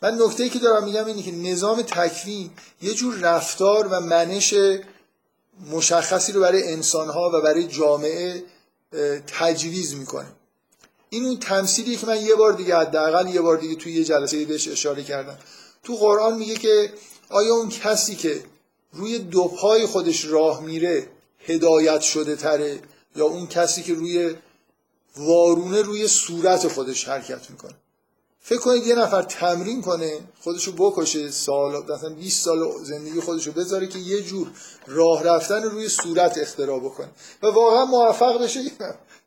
[0.02, 2.50] من نکته که دارم میگم اینه که نظام تکوین
[2.82, 4.54] یه جور رفتار و منش
[5.70, 8.44] مشخصی رو برای انسانها و برای جامعه
[9.26, 10.26] تجویز می‌کنه.
[11.11, 14.44] این اون تمثیلیه که من یه بار دیگه حداقل یه بار دیگه توی یه جلسه
[14.44, 15.38] بهش اشاره کردم.
[15.82, 16.92] تو قرآن میگه که
[17.28, 18.44] آیا اون کسی که
[18.92, 21.09] روی دو پای خودش راه میره
[21.40, 22.80] هدایت شده تره
[23.16, 24.35] یا اون کسی که روی
[25.16, 27.74] وارونه روی صورت خودش حرکت می‌کنه؟
[28.48, 33.87] فکر کنید یه نفر تمرین کنه خودشو بکشه سال مثلا 20 سال زندگی خودشو بذاره
[33.87, 34.50] که یه جور
[34.87, 37.09] راه رفتن روی صورت اختراع بکنه.
[37.42, 38.61] و واقعا موفق بشه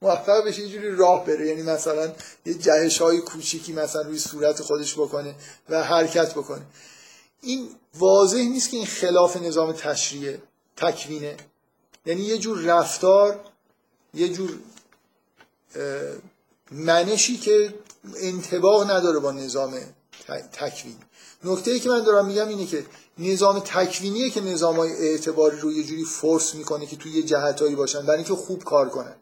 [0.01, 1.47] موفق بشه یه جوری راه بره.
[1.47, 2.11] یعنی مثلا
[2.45, 5.35] یه جهش های کوچیکی مثلا روی صورت خودش بکنه
[5.69, 6.65] و حرکت بکنه.
[7.41, 10.37] این واضح نیست که این خلاف نظام تشریع
[10.77, 11.37] تکوینه.
[12.05, 13.39] یعنی یه جور رفتار
[14.13, 14.59] یه جور
[16.71, 17.73] منشی که
[18.21, 19.73] انتباه نداره با نظام
[20.51, 20.95] تکوین.
[21.43, 22.85] نکته ای که من دارم میگم اینه که
[23.17, 27.75] نظام تکوینیه که نظام های اعتباری رو یه جوری فرس می‌کنه که توی یه جهتایی
[27.75, 29.15] باشن برای اینکه خوب کار کنن.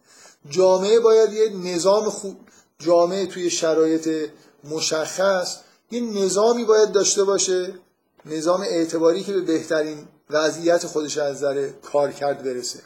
[0.50, 2.38] جامعه باید یه نظام خوب
[2.80, 4.30] جامعه توی شرایط
[4.64, 5.58] مشخص
[5.92, 7.74] یه نظامی باید داشته باشه
[8.26, 12.80] نظام اعتباری که به بهترین وضعیت خودش از نظر کار کرد برسه.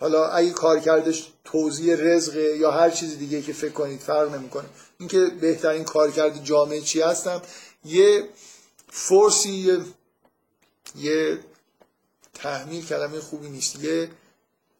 [0.00, 4.64] حالا اگه کار کردش توضیح رزقه یا هر چیز دیگه که فکر کنید فرق نمی‌کنه.
[4.98, 7.42] اینکه بهترین کارکرد جامعه چی هستم؟
[7.84, 8.28] یه
[8.88, 9.78] فورسی یه,
[10.96, 11.38] یه
[12.34, 13.84] تحمیل کلمه خوبی نیست.
[13.84, 14.10] یه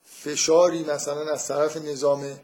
[0.05, 2.39] فشاری مثلا از طرف نظام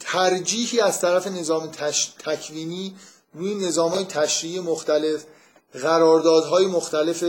[0.00, 2.14] ترجیحی از طرف نظام تش...
[2.18, 2.96] تکوینی
[3.34, 5.24] روی نظام های تشریعی مختلف
[5.72, 7.24] قراردادهای مختلف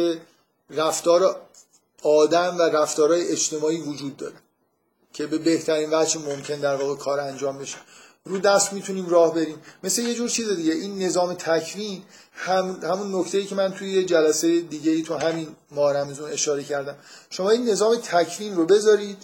[0.69, 1.41] رفتار
[2.03, 4.35] آدم و رفتارهای اجتماعی وجود داره.
[5.17, 7.77] که به بهترین وجه ممکن در واقع کار انجام بشه.
[8.25, 9.61] رو دست می‌تونیم راه بریم.
[9.83, 10.73] مثل یه جور چیز دیگه.
[10.73, 12.03] این نظام تکوین
[12.33, 15.95] هم همون نکته ای که من توی یه جلسه دیگه ای تو همین ماه
[16.31, 16.95] اشاره کردم.
[17.29, 19.17] شما این نظام تکوین رو بذارید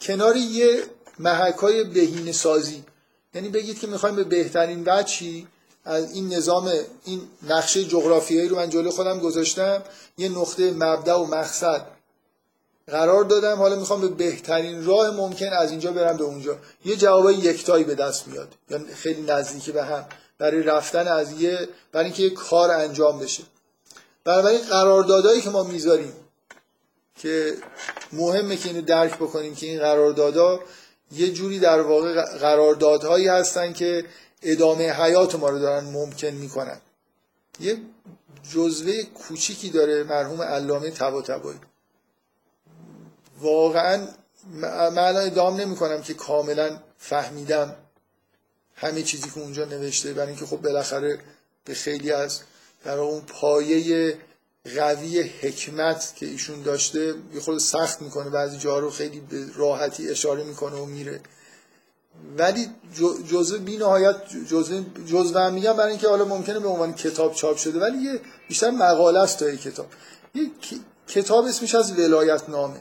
[0.00, 0.82] کنار یه
[1.18, 2.84] محک های بهینه سازی
[3.34, 5.46] یعنی بگید که می‌خوایم به بهترین وجهی
[5.84, 6.72] از این نظام
[7.04, 9.82] این نقشه جغرافیایی رو من جلو خودم گذاشتم.
[10.18, 11.99] یه نقطه مبدا و مقصد.
[12.90, 13.56] قرار دادم.
[13.56, 16.56] حالا می‌خوام به بهترین راه ممکن از اینجا برم به اونجا.
[16.84, 18.54] یه جوابای یکتایی به دست میاد.
[18.70, 20.04] یا خیلی نزدیک به هم.
[20.38, 23.42] برای رفتن از یه برای اینکه یه کار انجام بشه.
[24.24, 26.12] بنابراین قراردادهایی که ما می‌ذاریم
[27.18, 27.54] که
[28.12, 30.60] مهمه که اینو درک بکنیم که این قراردادها
[31.12, 34.04] یه جوری در واقع قراردادهایی هستن که
[34.42, 36.80] ادامه حیات ما رو دارن ممکن می‌کنن.
[37.60, 37.78] یه
[38.52, 41.58] جزوه کوچیکی داره مرحوم علامه طباطبایی.
[43.40, 44.08] واقعا
[44.92, 47.76] من ادام نمی کنم که کاملا فهمیدم
[48.74, 51.18] همه چیزی که اونجا نوشته برای اینکه خب بالاخره
[51.64, 52.40] به خیلی از
[52.84, 54.16] در اون پایه
[54.76, 58.30] قوی حکمت که ایشون داشته یه خود سخت می‌کنه.
[58.30, 61.20] بعضی جاها رو خیلی به راحتی اشاره می‌کنه و میره.
[62.38, 62.68] ولی
[63.30, 64.16] جزء بی نهایت
[64.50, 68.20] جزء جزء هم میگم برای اینکه حالا ممکنه به عنوان کتاب چاپ شده ولی یه
[68.48, 69.86] بیشتر مقاله است تا کتاب.
[70.34, 70.50] یه
[71.08, 72.80] کتاب اسمش از ولایت نامه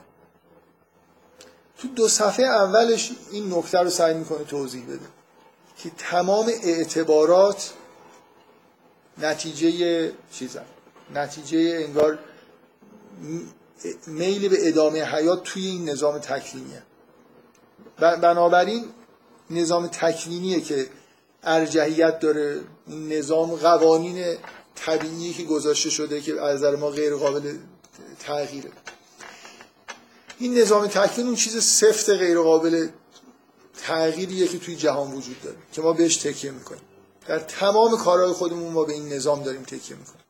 [1.81, 5.05] تو دو صفحه اولش این نکته رو سعی می‌کنه توضیح بده
[5.77, 7.73] که تمام اعتبارات
[9.17, 10.65] نتیجه چیزن.
[11.15, 12.19] نتیجه انگار
[14.07, 16.83] میل به ادامه حیات توی این نظام تکوینیه
[17.99, 18.85] بنابراین
[19.49, 20.89] نظام تکوینیه که
[21.43, 22.61] ارجحیت داره.
[22.87, 24.37] نظام قوانین
[24.75, 27.57] طبیعی که گذاشته شده که از نظر ما غیر قابل
[28.19, 28.69] تغییره.
[30.39, 32.89] این نظام تکوین اون چیز سفت غیر قابل
[33.81, 36.81] تغییریه که توی جهان وجود داره که ما بهش تکیه می‌کنیم.
[37.27, 40.23] در تمام کارهای خودمون ما به این نظام داریم تکیه می‌کنیم.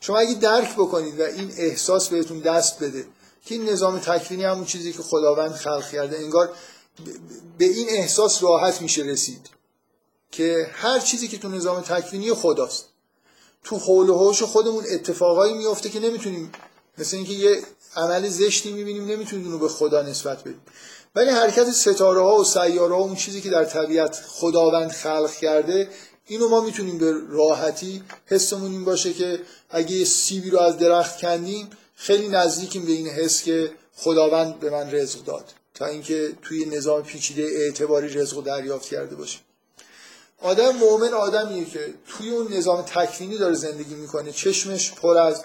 [0.00, 3.06] شما اگه درک بکنید و این احساس بهتون دست بده
[3.44, 6.52] که این نظام تکوینی همون چیزی که خداوند خلق کرده انگار
[7.58, 9.50] به این احساس راحت میشه رسید
[10.30, 12.86] که هر چیزی که تو نظام تکوینی خداست.
[13.64, 16.52] تو حول و حوش خودمون اتفاقایی میفته که نمی‌تونیم
[16.98, 17.62] مثل اینکه یه
[17.96, 20.62] عمل زشتی می‌بینیم نمی‌تونیم اونو به خدا نسبت بدیم.
[21.14, 25.88] ولی حرکت ستاره ها و سیاره ها اون چیزی که در طبیعت خداوند خلق کرده
[26.26, 31.18] اینو ما می‌تونیم به راحتی حسمون این باشه که اگه یه سیبی رو از درخت
[31.18, 35.44] کندیم خیلی نزدیکیم به این حس که خداوند به من رزق داد.
[35.74, 39.38] تا اینکه توی نظام پیچیده اعتباری رزق رو دریافت کرده باشه
[40.42, 44.32] آدم مؤمن آدمیه که توی اون نظام تکوینی داره زندگی می‌کنه.
[44.32, 45.44] چشمش پر از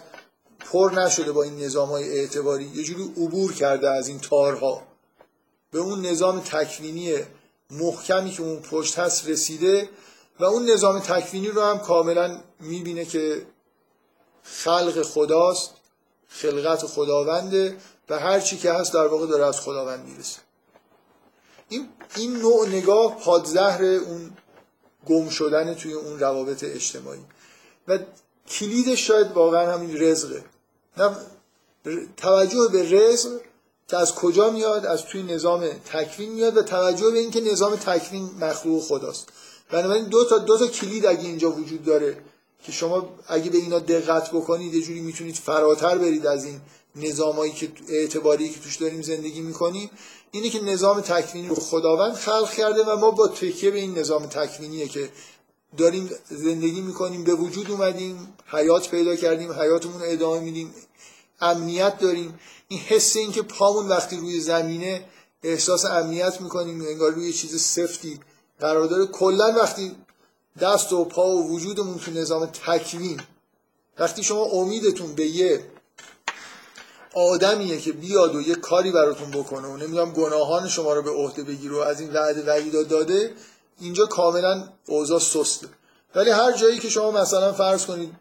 [0.71, 2.63] پر نشده با این نظام های اعتباری.
[2.63, 4.83] یه جوری عبور کرده از این تارها.
[5.71, 7.13] به اون نظام تکوینی
[7.71, 9.89] محکمی که اون پشت هست رسیده
[10.39, 13.45] و اون نظام تکوینی رو هم کاملا می‌بینه که
[14.43, 15.71] خلق خداست
[16.27, 17.77] خلقت خداونده
[18.09, 20.39] و هر چی که هست در واقع داره از خداوند می‌رسه.
[21.69, 24.37] این, این نوع نگاه پادزهر اون
[25.05, 27.25] گم شدن توی اون روابط اجتماعی.
[27.87, 27.99] و
[28.47, 30.43] کلیدش شاید واقعا همین رزقه.
[32.17, 33.29] توجه به رزق
[33.87, 38.29] که از کجا میاد؟ از توی نظام تکوین میاد و توجه به اینکه نظام تکوین
[38.41, 39.29] مخلوق خداست.
[39.71, 42.17] بنابراین دو تا دو تا کلید اگه اینجا وجود داره
[42.63, 46.61] که شما اگه به اینا دقت بکنید یه جوری می‌تونید فراتر برید از این
[46.95, 49.89] نظامایی که اعتباری که توش داریم زندگی می‌کنیم
[50.31, 54.25] اینه که نظام تکوینی رو خداوند خلق کرده و ما با تکیه به این نظام
[54.25, 55.09] تکوینیه که
[55.77, 60.73] داریم زندگی می‌کنیم به وجود اومدیم حیات پیدا کردیم حیاتمون رو ادامه میدیم
[61.41, 62.39] امنیت داریم.
[62.67, 65.05] این حس این که پامون وقتی روی زمینه
[65.43, 68.19] احساس امنیت می‌کنیم انگار روی چیز سفتی
[68.59, 69.05] قرار داره.
[69.05, 69.95] کلا وقتی
[70.61, 73.21] دست و پا و وجودمون تو نظام تکوین
[73.99, 75.65] وقتی شما امیدتون به یه
[77.13, 81.43] آدمیه که بیاد و یه کاری براتون بکنه و نمی‌دونم گناهان شما رو به عهده
[81.43, 83.33] بگیره و از این وعده وعیدا داده
[83.79, 85.67] اینجا کاملا اوضاع سسته
[86.15, 88.15] ولی هر جایی که شما مثلا فرض کنید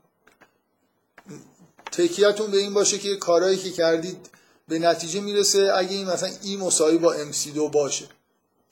[1.93, 4.31] تکیهتون به این باشه که کارهایی که کردید
[4.69, 8.05] به نتیجه می‌رسه اگه این مثلا ای مساوی با MC2 باشه.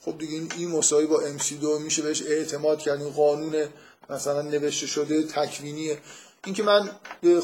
[0.04, 3.02] خب دیگه این ای مساوی با MC2 میشه بهش اعتماد کرد.
[3.02, 3.68] این قانون
[4.10, 5.98] مثلا نوشته شده تکوینیه.
[6.44, 6.90] اینکه من
[7.20, 7.42] به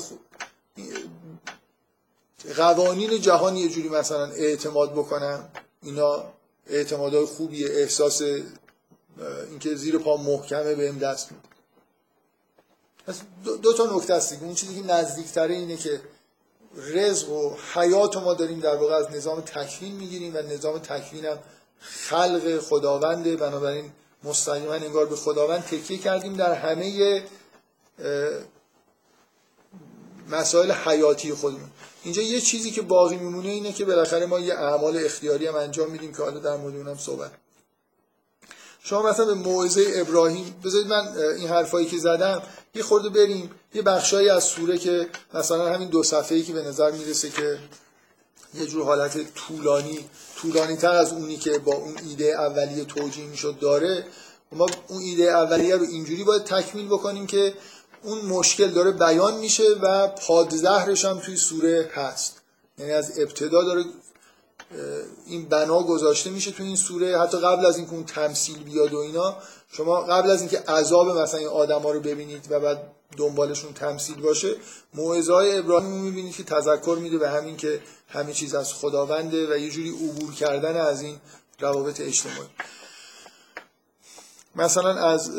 [2.56, 5.48] قوانین جهان یه جوری مثلا اعتماد بکنم
[5.82, 6.24] اینا
[6.66, 8.22] اعتمادهای خوبیه احساس
[9.50, 11.48] اینکه زیر پا محکمه بهم دست میده.
[13.44, 16.00] دو, دو تا نکته است اون چیزی که نزدیکتره اینه که
[16.76, 21.38] رزق و حیات ما داریم در واقع از نظام تکوین می‌گیریم و نظام تکوین هم
[21.80, 23.36] خلق خداونده.
[23.36, 23.92] بنابراین
[24.24, 27.22] مستقیما انگار به خداوند تکیه کردیم در همه
[30.28, 31.70] مسائل حیاتی خودمون.
[32.04, 35.90] اینجا یه چیزی که باقی میمونه اینه که بالاخره ما یه اعمال اختیاری هم انجام
[35.90, 37.30] میدیم که حالا در مورد اونم صحبت
[38.82, 42.42] شما مثلا به موعظه ابراهیم بذارید من این حرفایی که زدم
[42.74, 46.90] یه خورده بریم یه بخشایی از سوره که مثلا همین دو صفحه‌ای که به نظر
[46.90, 47.58] می‌رسه که
[48.54, 53.58] یه جور حالت طولانی طولانی تر از اونی که با اون ایده اولیه توجیه می‌شد
[53.58, 54.06] داره.
[54.52, 57.54] ما اون ایده اولیه رو اینجوری باید تکمیل بکنیم که
[58.02, 62.40] اون مشکل داره بیان میشه و پادزهرش هم توی سوره هست.
[62.78, 63.84] یعنی از ابتدا داره
[65.26, 67.18] این بنا گذاشته میشه تو این سوره.
[67.18, 69.36] حتی قبل از اینکه اون تمثیل بیاد و اینا
[69.72, 74.56] شما قبل از اینکه عذاب مثلا این آدما رو ببینید و بعد دنبالشون تمثیل باشه
[74.94, 79.54] موعظه های ابراهیم رو می‌بینید که تذکر میده به همین که همه چیز از خداونده
[79.54, 81.16] و یه جوری عبور کردن از این
[81.60, 82.48] روابط اجتماعی.
[84.56, 85.30] مثلا از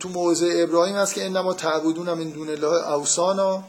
[0.00, 3.64] تو موضع ابراهیم هست که انما تعبدون من دون الله اوسانا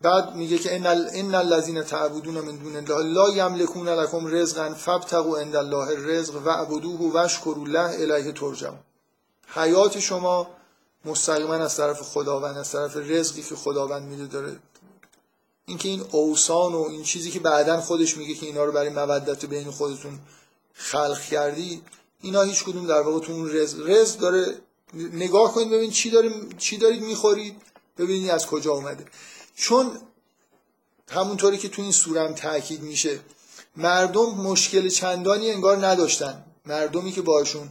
[0.00, 5.56] بعد میگه که ان الذين تعبدون من دون الله لا یملکون لكم رزقا فابتغوا عند
[5.56, 8.78] الله الرزق واعبدوه واشکروا له الیه ترجعون.
[9.54, 10.50] حیات شما
[11.04, 14.56] مستقیما از طرف خداوند از طرف رزقی که خداوند میده داره.
[15.66, 19.46] اینکه این اوسان و این چیزی که بعدا خودش میگه که اینا رو برای مودت
[19.46, 20.18] بین خودتون
[20.74, 21.82] خلق کردی
[22.20, 24.54] اینا هیچ کدوم در واقع تو اون رزق رزق داره
[24.94, 27.62] نگاه کنید ببین چی داریم چی دارید می‌خورید
[27.98, 29.04] ببینید از کجا اومده.
[29.58, 30.00] چون
[31.08, 33.20] همونطوری که تو این سورم تاکید میشه
[33.76, 36.44] مردم مشکل چندانی انگار نداشتن.
[36.66, 37.68] مردمی که باشون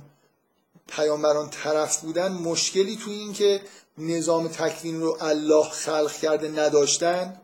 [0.87, 3.61] پیامبران طرف بودن مشکلی تو این که
[3.97, 7.41] نظام تکوین رو الله خلق کرده نداشتن.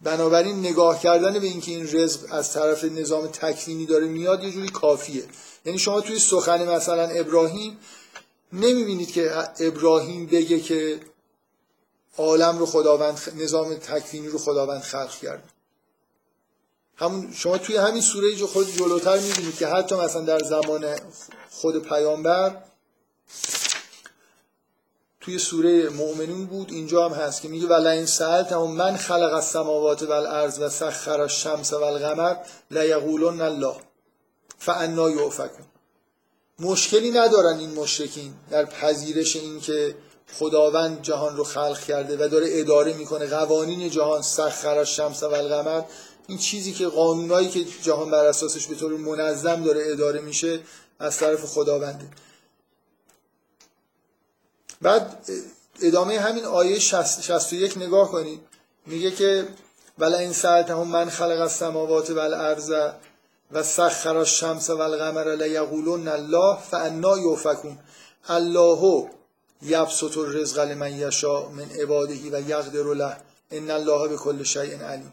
[0.00, 4.68] بنابراین نگاه کردن به اینکه این رزق از طرف نظام تکوینی داره میاد یه جوری
[4.68, 5.24] کافیه.
[5.64, 7.78] یعنی شما توی سخن مثلا ابراهیم
[8.52, 11.00] نمی‌بینید که ابراهیم بگه که
[12.18, 15.42] عالم رو خداوند نظام تکوینی رو خداوند خلق کرد.
[16.96, 20.96] همون شما توی همین سوره جو خود جلوتر می‌بینید که حتی مثلا در زمان
[21.50, 22.62] خود پیامبر
[25.20, 30.02] توی سوره مؤمنون بود اینجا هم هست که میگه ولا این سألت من خلق السماوات
[30.02, 32.36] والارض و سخر الشمس والقمر
[32.70, 33.76] لیقولن الله
[34.58, 35.66] فانا یؤفکون
[36.58, 39.94] مشکلی ندارن این مشرکین در پذیرش این که
[40.34, 43.26] خداوند جهان رو خلق کرده و داره اداره می‌کنه.
[43.26, 45.82] قوانین جهان سخر شمس و القمر.
[46.26, 50.60] این چیزی که قانونایی که جهان بر اساسش به طور منظم داره اداره میشه
[50.98, 52.08] از طرف خداونده.
[54.82, 55.30] بعد
[55.82, 58.40] ادامه همین آیه 61 نگاه کنید
[58.86, 59.48] میگه که
[59.98, 62.72] ولا این هم من خلق السماوات والارض
[63.52, 67.78] و سخر الشمس والقمر لیقولون الله فانا یؤفکون
[68.28, 69.10] الله
[69.62, 73.16] یبسط الرزق لمن یشاء من عباده و یقدر له
[73.50, 75.12] ان الله بكل شیء علیم.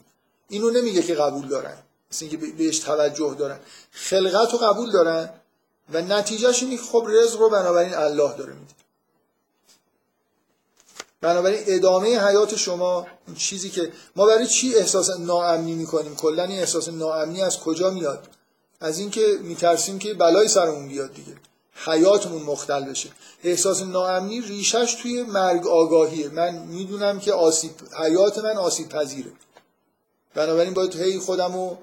[0.49, 1.77] اینو نمیگه که قبول دارن.
[2.11, 3.59] مثل اینکه بهش توجه دارن.
[3.91, 5.29] خلقت رو قبول دارن
[5.93, 8.73] و نتیجهش اینه که خب رزق رو بنابراین الله داره میده.
[11.21, 16.59] بنابراین ادامه حیات شما این چیزی که ما برای چی احساس ناامنی می‌کنیم؟ کلا این
[16.59, 18.27] احساس ناامنی از کجا میاد؟
[18.79, 21.33] از اینکه میترسیم که بلای سرمون بیاد دیگه.
[21.75, 23.09] حیاتمون مختل بشه.
[23.43, 26.29] احساس ناامنی ریشش توی مرگ آگاهیه.
[26.29, 29.31] من می‌دونم که آسیب حیات من آسیب پذیره.
[30.35, 31.75] بنابراین باید هی خودمو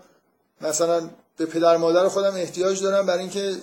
[0.60, 3.56] مثلا به پدر مادر خودم احتیاج دارم برای اینکه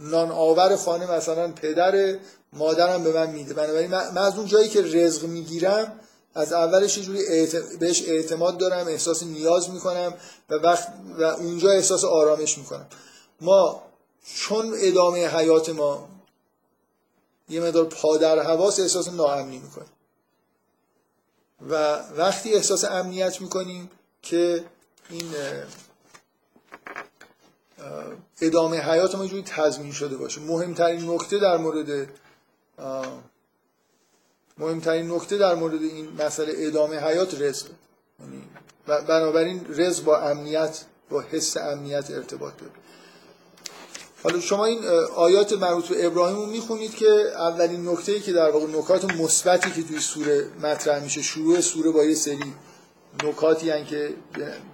[0.00, 2.18] نان آور خانه مثلا پدر
[2.52, 3.54] مادرم به من میده.
[3.54, 6.00] بنابراین من از اون جایی که رزق می‌گیرم
[6.34, 7.46] از اولش یه جوری
[7.80, 10.14] بهش اعتماد دارم احساس نیاز می‌کنم
[10.50, 12.86] و وقت و اونجا احساس آرامش می‌کنم.
[13.40, 13.82] ما
[14.24, 16.08] چون ادامه حیات ما
[17.48, 19.90] یه مدار پادر حواس احساس ناامنی می‌کنیم
[21.68, 23.90] و وقتی احساس امنیت می‌کنیم
[24.22, 24.64] که
[25.10, 25.34] این
[28.40, 30.40] ادامه حیات ما جوری تضمین شده باشه.
[30.40, 32.08] مهمترین نکته در مورد
[34.58, 37.66] مهمترین نکته در مورد این مسئله ادامه حیات رزق.
[38.20, 38.42] یعنی
[38.86, 42.72] بنابراین رزق با امنیت با حس امنیت ارتباط داره.
[44.22, 44.84] حالا شما این
[45.16, 49.88] آیات مربوط به ابراهیم رو می‌خونید که اولین نکته که در واقع نکات مثبتی که
[49.88, 52.54] توی سوره مطرح میشه شروع سوره با یه سری
[53.24, 54.14] نکاتی هن که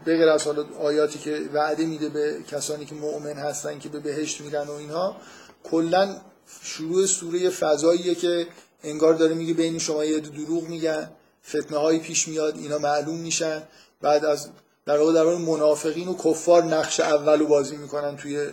[0.07, 4.41] بغیر از حالا آیاتی که وعده میده به کسانی که مؤمن هستن که به بهشت
[4.41, 5.17] میرن و اینها
[5.65, 6.17] کلا
[6.63, 8.47] شروع سوره فضاییه که
[8.85, 11.11] انگار داره میگه بین شما یه دروغ میگن
[11.49, 13.63] فتنه هایی پیش میاد اینا معلوم میشن.
[14.01, 14.49] بعد از
[14.87, 18.49] در واقع در منافقین و کفار نقش اولو بازی می‌کنن توی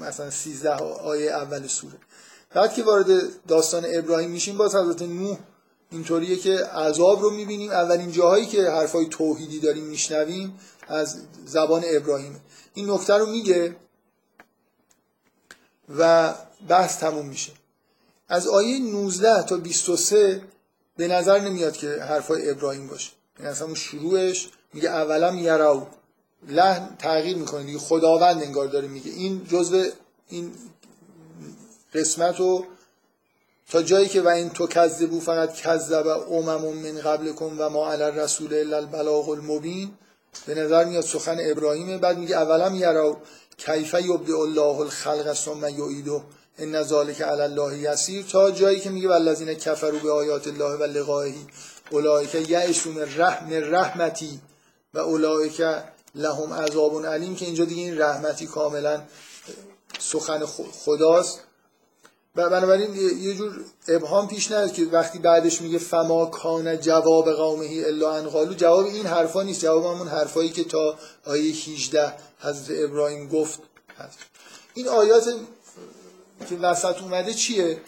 [0.00, 1.98] مثلا 13 آیه اول سوره.
[2.54, 3.06] بعد که وارد
[3.46, 5.38] داستان ابراهیم میشیم باز حضرت نوح
[5.90, 7.70] اینطوریه که عذاب رو می‌بینیم.
[7.70, 12.40] اولین جاهایی که حرفای توحیدی داریم میشنویم از زبان ابراهیم
[12.74, 13.76] این نکته رو میگه
[15.98, 16.34] و
[16.68, 17.52] بحث تموم میشه.
[18.28, 20.42] از آیه 19 تا 23
[20.96, 23.10] به نظر نمیاد که حرفای ابراهیم باشه.
[23.36, 25.86] این یعنی اصلا شروعش میگه اولا یراو.
[26.48, 27.78] لحن تغییر می‌کنه دیگه.
[27.78, 29.10] خداوند انگار داره میگه.
[29.10, 29.84] این جزء
[30.28, 30.52] این
[31.94, 32.64] قسمت رو
[33.70, 37.92] تا جایی که و این تو کذبو فقط کذب امم من قبل کن و ما
[37.92, 39.90] علی رسول الا البلاغ المبین.
[40.46, 41.98] به نظر میاد سخن ابراهیمه.
[41.98, 43.16] بعد میگه اولم یراو
[43.56, 46.22] کیف یبدع الله الخلق ثم یعیده
[46.58, 48.24] ان ذلک علی الله یسیر.
[48.24, 51.34] تا جایی که میگه والذین کفروا به آیات الله و لقائه
[51.90, 54.40] اولئک یعشون رحم رحمتی
[54.94, 55.62] و اولئک
[56.14, 59.02] لهم عذاب علیم که اینجا دیگه این رحمتی کاملا
[59.98, 60.46] سخن
[60.84, 61.40] خداست.
[62.36, 67.82] و بنابراین یه جور ابهام پیش نیاد که وقتی بعدش میگه فما کان جواب قومه
[67.86, 69.60] الا ان قالو جواب این حرفا نیست.
[69.60, 73.60] جواب همون حرفایی که تا آیه 18 حضرت ابراهیم گفت.
[73.98, 74.18] هست
[74.74, 75.34] این آیات
[76.48, 77.80] که وسط اومده چیه؟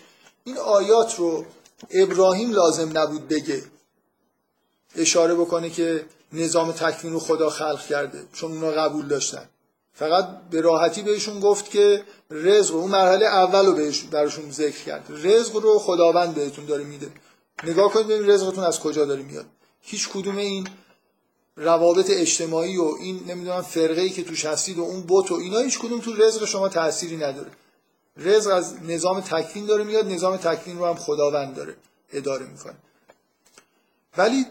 [0.44, 1.44] این آیات رو
[1.90, 3.62] ابراهیم لازم نبود بگه.
[4.96, 6.04] اشاره بکنه که
[6.34, 9.48] نظام تکوین رو خدا خلق کرده چون اونا قبول داشتن.
[9.92, 15.06] فقط به راحتی بهشون گفت که رزق اون مرحله اول رو بهش براشون ذکر کرد.
[15.24, 17.10] رزق رو خداوند بهتون داره میده.
[17.64, 19.46] نگاه کنید ببینید رزقتون از کجا داره میاد.
[19.80, 20.68] هیچ کدوم این
[21.56, 25.58] روابط اجتماعی و این نمی‌دونم فرقه ای که توش هستید و اون بوت و اینا
[25.58, 27.50] هیچ کدوم تو رزق شما تأثیری نداره.
[28.16, 31.76] رزق از نظام تکوین داره میاد نظام تکوین رو هم خداوند داره
[32.12, 32.76] اداره می‌کنه.
[34.16, 34.46] ولی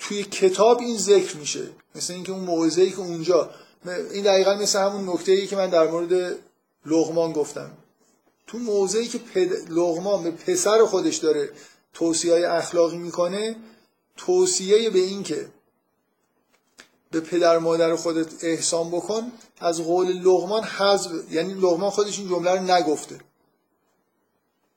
[0.00, 1.70] توی کتاب این ذکر میشه.
[1.94, 3.50] مثل اینکه اون موعظه ای که اونجا
[4.12, 6.38] این دقیقا مثل همون نکته ای که من در مورد
[6.86, 7.70] لغمان گفتم.
[8.46, 9.70] تو موضعی که پد...
[9.70, 11.50] لغمان به پسر خودش داره
[11.94, 13.56] توصیه های اخلاقی می‌کنه
[14.16, 15.48] توصیه به این که
[17.10, 22.50] به پدر مادر خودت احسان بکن از قول لغمان حذف یعنی لغمان خودش این جمله
[22.50, 23.20] رو نگفته.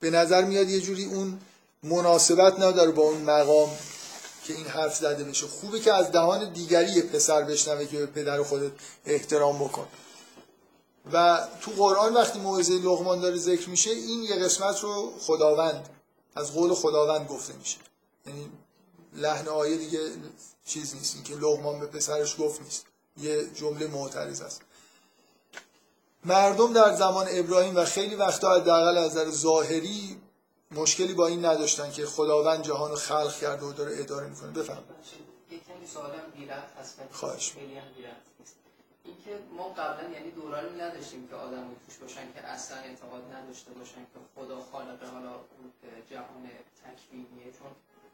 [0.00, 1.38] به نظر میاد یه جوری اون
[1.82, 3.70] مناسبت نداره با اون مقام.
[4.44, 8.06] که این حرف زده بشه خوبه که از دهان دیگری یه پسر بشنوه که به
[8.06, 8.72] پدر خودت
[9.06, 9.86] احترام بکن.
[11.12, 15.88] و تو قرآن وقتی موعظه لغمان داره ذکر میشه این یه قسمت رو خداوند
[16.36, 17.78] از قول خداوند گفته میشه.
[18.26, 18.50] یعنی
[19.12, 20.00] لحن آیه دیگه
[20.66, 21.24] چیز نیست.
[21.24, 22.86] که لغمان به پسرش گفت نیست.
[23.16, 24.62] یه جمله معترض است.
[26.24, 30.16] مردم در زمان ابراهیم و خیلی وقتا حداقل از نظر ظاهری
[30.74, 34.50] مشکلی با این نداشتن که خداوند جهان رو خلق کرده و داره اداره می‌کنه.
[34.50, 34.82] بفهم
[37.12, 37.52] خواهش.
[39.04, 43.94] اینکه ما قبلا یعنی دورانی نداشتیم که آدم توش باشن که اصلا اعتقاد نداشته باشن
[43.94, 45.72] که خدا خالق حالا اون
[46.10, 46.50] جهان
[46.84, 47.52] تکوینیه.
[47.58, 47.70] چون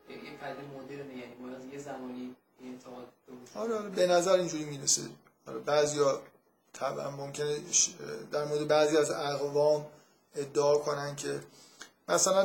[0.08, 3.06] یه پدیده مدرنه یعنی ما از یه زمانی اعتقاد
[3.54, 5.02] آره آره به نظر اینجوری می‌رسه.
[5.48, 6.20] آره بعضیا
[6.72, 7.56] طبعا ممکنه
[8.32, 9.86] در مورد بعضی از اقوام
[10.36, 11.40] ادعا کنن که
[12.10, 12.44] مثلا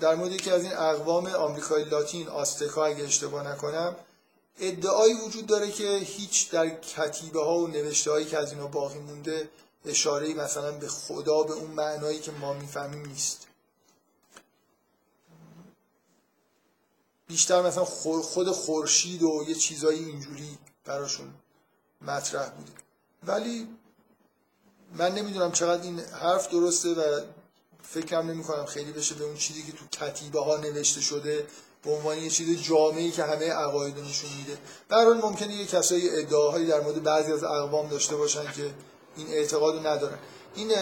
[0.00, 3.96] در مورد یکی از این اقوام آمریکای لاتین آستکا اگه اشتباه نکنم
[4.60, 8.98] ادعایی وجود داره که هیچ در کتیبه ها و نوشته هایی که از اینا باقی
[8.98, 9.48] مونده
[9.86, 13.46] اشاره مثلا به خدا به اون معنایی که ما می‌فهمیم نیست.
[17.26, 17.84] بیشتر مثلا
[18.22, 21.34] خود خورشید و یه چیزایی اینجوری براشون
[22.00, 22.72] مطرح بوده.
[23.22, 23.68] ولی
[24.94, 27.20] من نمی‌دونم چقدر این حرف درسته و
[27.88, 31.46] فکرم نمی کنم خیلی بشه به اون چیزی که تو کتیبه ها نوشته شده
[31.84, 34.58] به عنوان یه چیز جامعی که همه عقاید نشون میده.
[34.88, 38.70] در ممکنه یه کسایی ادعاهایی در مورد بعضی از اقوام داشته باشن که
[39.16, 40.18] این اعتقاد ندارن.
[40.54, 40.72] این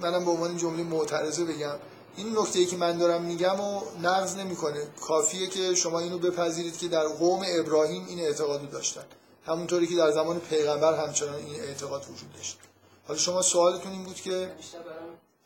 [0.00, 1.76] منم به عنوان جمله معترضه بگم
[2.16, 4.86] این نکته ای که من دارم میگم و نقض نمی‌کنه.
[5.00, 9.04] کافیه که شما اینو بپذیرید که در قوم ابراهیم این اعتقادو داشتن.
[9.46, 12.58] همونطوری که در زمان پیغمبر همچنان این اعتقاد وجود داشت.
[13.06, 14.52] حالا شما سوالتون این بود که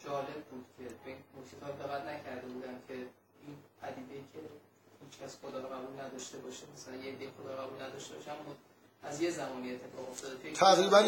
[0.04, 0.65] جالب بود.
[1.50, 4.38] که به نکرده بودم که این پدیده که
[5.02, 8.30] هیچ کس خدا رو قبول نداشته باشه مثلا یه عده خدا رو قبول نداشته باشه
[9.02, 10.52] از یه زمانی اتفاق افتاده.
[10.54, 11.00] تقریبا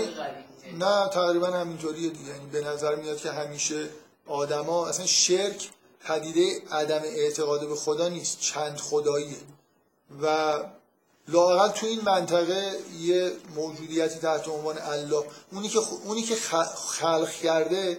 [0.79, 2.31] نه تقریبا همینطوریه دیگه.
[2.31, 3.89] یعنی به نظر میاد که همیشه
[4.27, 5.71] آدما اصلا شرک
[6.01, 9.37] پدیده عدم اعتقاد به خدا نیست چند خداییه.
[10.23, 10.55] و
[11.29, 16.35] لاقل تو این منطقه یه موجودیتی تحت عنوان الله اونی که اونی که
[16.77, 17.99] خلق کرده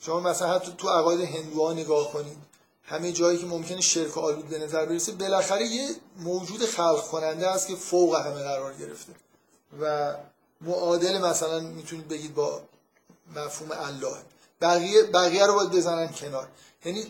[0.00, 2.36] شما مثلا حتی تو عقاید هندوها نگاه کنید
[2.82, 7.68] همه جایی که ممکنه شرک آلود به نظر برسه بالاخره یه موجود خلق کننده است
[7.68, 9.12] که فوق همه قرار گرفته.
[9.80, 10.14] و
[10.60, 12.60] معادل مثلا می‌تونید بگید با
[13.36, 14.16] مفهوم الله.
[14.60, 16.48] بقیه بقیه رو باید بزنن کنار.
[16.84, 17.06] یعنی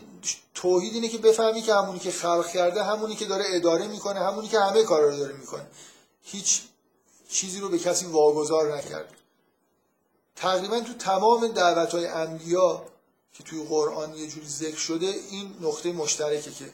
[0.53, 4.47] توحید اینه که بفهمی که همونی که خلق کرده همونی که داره اداره می‌کنه همونی
[4.47, 5.67] که همه کارا رو داره می‌کنه.
[6.23, 6.61] هیچ
[7.29, 9.20] چیزی رو به کسی واگذار نکرده.
[10.41, 12.85] تقریبا تو تمام دعوت های انبیا
[13.33, 16.65] که توی قرآن یه جوری ذکر شده این نقطه مشترکه که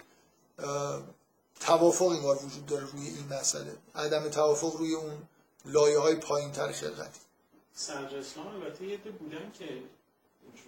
[1.60, 3.76] توافق انگار وجود داره روی این مسئله.
[3.96, 5.18] عدم توافق روی اون
[5.66, 7.20] لایه های پایین تر خلقتی.
[7.74, 9.66] سرج اسلام البته یه بودن که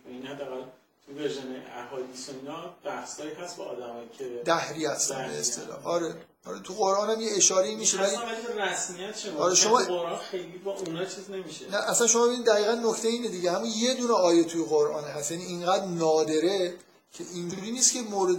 [0.05, 0.61] این حداقل
[1.05, 5.87] تو ورژن احادیث و اینا بحثایی هست با آدمایی که دهری هستن به اصطلاح.
[5.87, 6.15] آره.
[6.45, 8.17] آره تو قرآن هم یه اشاره میشه ولی
[8.57, 11.69] رسمیت شما آره شما قرآن خیلی با اونا چیز نمیشه.
[11.71, 13.51] نه اصلا شما ببین دقیقا نکته اینه دیگه.
[13.51, 15.31] همون یه دونه آیه توی قرآن هست.
[15.31, 16.75] یعنی اینقدر نادره
[17.11, 18.37] که اینجوری نیست که مورد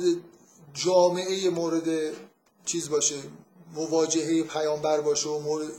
[0.75, 2.15] جامعه مورد
[2.65, 3.17] چیز باشه
[3.75, 5.71] مواجهه پیامبر باشه و مورد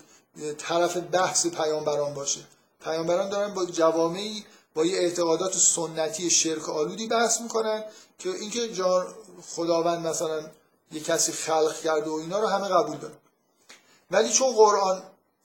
[0.57, 2.39] طرف بحث پیامبران باشه.
[2.83, 4.45] پیامبران دارن با جوامعی
[4.75, 7.83] با یه اعتقادات سنتی شرک آلودی بحث می‌کنن
[8.19, 8.69] که اینکه
[9.47, 10.51] خداوند مثلا
[10.91, 13.15] یه کسی خلق کرده و اینا رو همه قبول دارن
[14.11, 15.03] ولی چون قرآن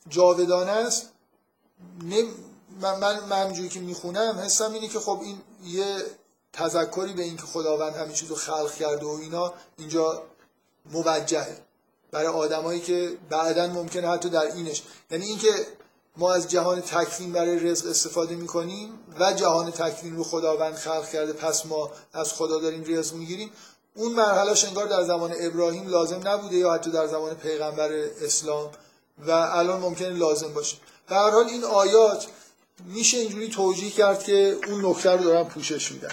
[0.09, 1.11] جاودانه است
[2.80, 6.03] من من من که می‌خونم حسم اینه که خب این یه
[6.53, 10.22] تذکری به اینکه خداوند همین چیز رو خلق کرده و اینا اینجا
[10.92, 11.59] موجهه
[12.11, 14.82] برای آدمایی که بعدا ممکنه حتی در اینش.
[15.11, 15.66] یعنی اینکه
[16.16, 21.32] ما از جهان تکوین برای رزق استفاده می‌کنیم و جهان تکوین رو خداوند خلق کرده
[21.32, 23.51] پس ما از خدا داریم رزق می‌گیریم.
[23.97, 27.92] اون مرحله انگار در زمان ابراهیم لازم نبوده یا حتی در زمان پیغمبر
[28.22, 28.70] اسلام
[29.26, 30.76] و الان ممکنه لازم باشه.
[31.09, 32.26] به هر حال این آیات
[32.84, 36.12] میشه اینجوری توجیه کرد که اون نکته رو دارن پوشش میدن.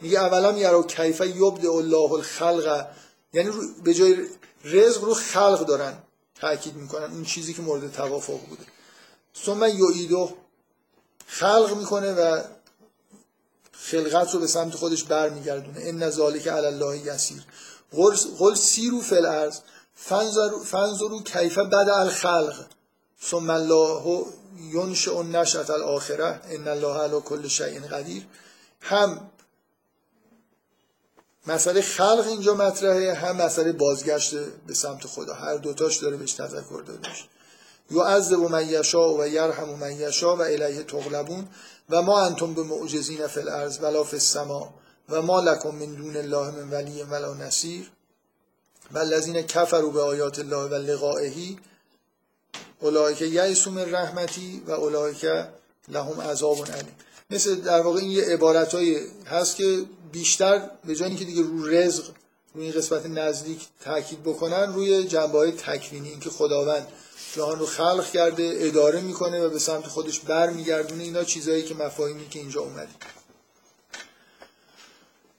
[0.00, 2.86] میگه اولا یرا کیف یبد الله الخلق.
[3.32, 3.50] یعنی
[3.84, 4.16] به جای
[4.64, 5.98] رزق رو خلق دارن
[6.40, 7.12] تاکید می‌کنن.
[7.12, 8.62] اون چیزی که مورد توافق بوده.
[9.44, 10.30] ثم یعیدو
[11.26, 12.42] خلق می‌کنه و
[13.82, 15.80] خلقت رو به سمت خودش برمیگردونه.
[15.80, 17.42] ان ذالک علی الله یسیر.
[18.38, 19.58] قل سیرو فی الارض.
[20.64, 22.66] فنظرو کیف بدا الخلق.
[23.22, 24.24] ثم الله
[24.72, 28.26] ینشئ النشأة الاخره ان الله علی کل شیء قدیر.
[28.80, 29.30] هم
[31.46, 34.34] مسئله خلق اینجا مطرحه هم مسئله بازگشت
[34.66, 35.34] به سمت خدا.
[35.34, 37.24] هر دوتاش داره بهش تذکر داده میشه.
[37.90, 41.48] یعذب من یشا و یرحم من یشا و الیه تغلبون.
[41.90, 44.74] و ما انتم به معجزین فی الارض ولا فی السما
[45.08, 47.90] و ما لکم من دون الله من ولی ولا نصیر
[48.92, 51.32] و الذین کفروا به آیات الله و لقائه
[52.80, 55.26] اولئک یئسوا من رحمتی و اولئک
[55.88, 56.94] لهم عذاب علیم.
[57.30, 62.04] مثل در واقع این یه عبارتایی هست که بیشتر به جایی که دیگه رو رزق
[62.54, 66.86] روی این قسمت نزدیک تاکید بکنن روی جنبه های تکوینی اینکه خداوند
[67.36, 71.02] جهان رو خلق کرده اداره می‌کنه و به سمت خودش برمیگردونه.
[71.02, 72.88] اینا چیزایی که مفاهیمی که اینجا اومده.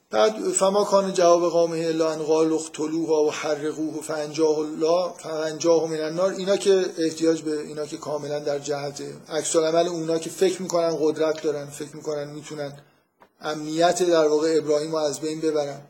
[0.09, 5.99] بعد فما کان جواب قومه الا ان قالوا اقتلوها و حرقوه فانجاه الله فانجاه من
[5.99, 6.31] النار.
[6.31, 10.97] اینا که احتیاج به اینا که کاملا در جهت عکس عمل اونا که فکر می‌کنن
[11.01, 12.79] قدرت دارن فکر می‌کنن می‌تونن
[13.41, 15.81] امنیت در واقع ابراهیم رو از بین ببرن.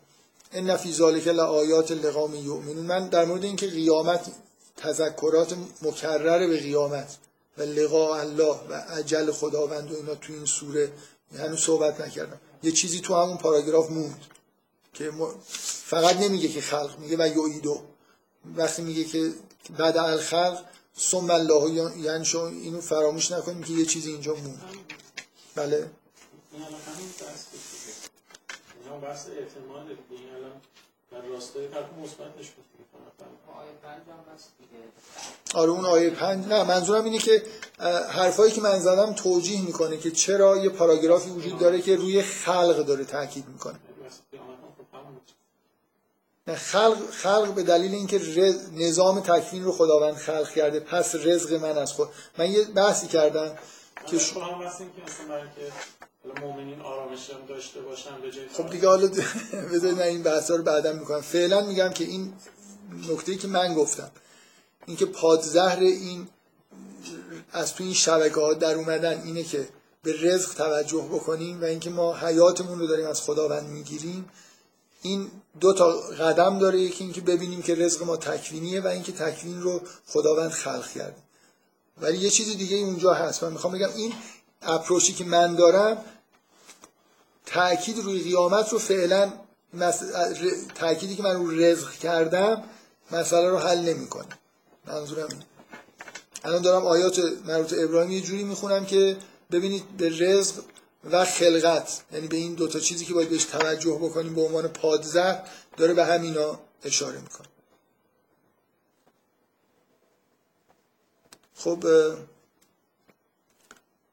[0.53, 2.85] ان فی ذالک لآیات لقوم یؤمنون.
[2.85, 4.25] من در مورد اینکه قیامت
[4.83, 7.17] تذکرات مکرر به قیامت
[7.57, 10.91] و لقاء الله و عجل خداوند و اینا تو این سوره.
[11.37, 12.39] هنوز صحبت نکردم.
[12.63, 14.25] یه چیزی تو همون پاراگراف موند
[14.93, 15.11] که
[15.85, 17.81] فقط نمیگه که خلق میگه و یعیدو
[18.55, 19.31] وقتی میگه که
[19.77, 20.65] بعد الخلق
[20.99, 24.61] ثم الله یعنی اینو فراموش نکنیم که یه چیزی اینجا موند.
[25.55, 25.89] بله.
[26.53, 26.81] این الان
[29.01, 29.27] بحث
[30.09, 30.61] این الان
[31.11, 32.65] در راستای طرف مثبتش بود.
[35.53, 36.47] آره اون آیه پنج.
[36.47, 37.43] نه منظورم اینه که
[38.09, 42.85] حرفایی که من زدم توجیه می‌کنه که چرا یه پاراگرافی وجود داره که روی خلق
[42.85, 43.79] داره تاکید می‌کنه.
[46.47, 48.19] نه خلق, خلق به دلیل اینکه
[48.73, 52.09] نظام تکوین رو خداوند خلق کرده پس رزق من از خود.
[52.37, 53.57] من یه بحثی کردم.
[54.07, 54.39] که شو...
[56.41, 59.07] مؤمنین آرامش هم داشته باشن به جای خب دیگه حالا
[59.73, 61.21] بذارید من این بحثا رو بعدا می‌کنم.
[61.21, 62.33] فعلا میگم که این
[63.09, 64.11] نکته که من گفتم
[64.85, 66.27] اینکه پادزهر این
[67.51, 69.67] از تو این شبکه ها در اومدن اینه که
[70.03, 74.29] به رزق توجه بکنیم و اینکه ما حیاتمون رو داریم از خداوند می‌گیریم
[75.01, 76.79] این دو تا قدم داره.
[76.79, 81.20] یکی اینکه ببینیم که رزق ما تکوینیه و اینکه تکوین رو خداوند خلق کرده.
[82.01, 83.43] ولی یه چیز دیگه اونجا هست.
[83.43, 84.13] من می‌خوام بگم این
[84.61, 86.05] اپروچی که من دارم
[87.45, 89.33] تاکید روی قیامت رو فعلا
[90.75, 92.63] تأکیدی که من رو رزق کردم
[93.11, 94.27] مسئله رو حل نمی‌کنه.
[94.87, 95.29] منظورم
[96.43, 99.17] الان دارم آیات مربوط ابراهیم یه جوری می‌خونم که
[99.51, 100.53] ببینید به رزق
[101.11, 105.39] و خلقت یعنی به این دوتا چیزی که باید بهش توجه بکنیم به عنوان پادزر
[105.77, 107.47] داره به همینا اشاره می‌کنه.
[111.63, 111.85] خب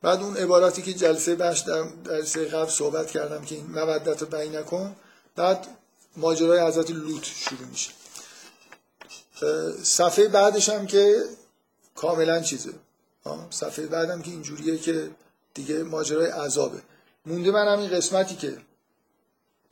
[0.02, 4.56] بعد اون عباراتی که جلسه بخش در جلسه قبل صحبت کردم که این مودت بین
[4.56, 4.96] نکن
[5.36, 5.66] بعد
[6.16, 7.90] ماجرای حضرت لوط شروع میشه.
[9.82, 11.22] صفحه بعدش هم که
[11.94, 12.72] کاملا چیزه.
[13.50, 15.10] صفحه بعدم که اینجوریه که
[15.54, 16.82] دیگه ماجرای عذابه.
[17.26, 18.58] مونده من همین قسمتی که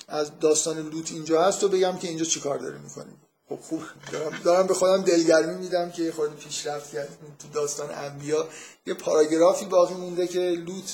[0.08, 3.82] از داستان لوط اینجا هست و بگم که اینجا چیکار داره می‌کنیم خب خوب.
[4.12, 8.49] دارم, دارم به خودم دلگرمی میدم که خود پیشرفت کردیم تو داستان انبیا
[8.86, 10.90] یه پاراگرافی باقی مونده که لوط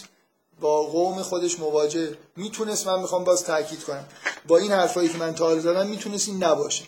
[0.60, 2.16] با قوم خودش مواجه.
[2.36, 4.08] می‌تونست من می‌خوام باز تاکید کنم.
[4.48, 6.84] با این حرفایی که من تا زدم می‌تونست این نباشه.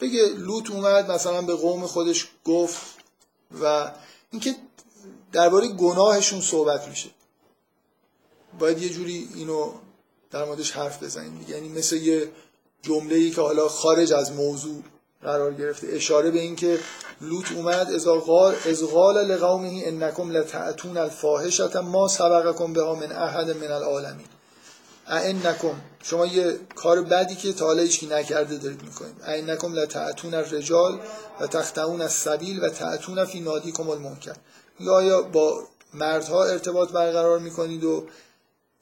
[0.00, 2.80] بگه لوط اومد مثلا به قوم خودش گفت
[3.62, 3.92] و
[4.30, 4.56] اینکه
[5.32, 7.10] درباره گناهشون صحبت میشه.
[8.58, 9.72] باید یه جوری اینو
[10.30, 11.46] در موردش حرف بزنیم.
[11.48, 12.30] یعنی مثل یه
[12.82, 14.82] جمله ای که حالا خارج از موضوع
[15.22, 15.86] قرار گرفته.
[15.90, 16.78] اشاره به اینکه
[17.20, 23.50] لوط اومد از قال از قال لقومه انکم لتعتون الفاحشه ما سبقکم بها من احد
[23.50, 24.26] من العالمین.
[25.06, 29.14] انکم شما یه کار بدی که تا حالا هیچکی نکرده دارید می‌کنید.
[29.24, 31.00] انکم لتعتون الرجال
[31.40, 34.36] و تختون السبیل و تعتون فی نادیکم المنکر.
[34.80, 35.62] یا یا با
[35.94, 38.04] مردها ارتباط برقرار می‌کنید و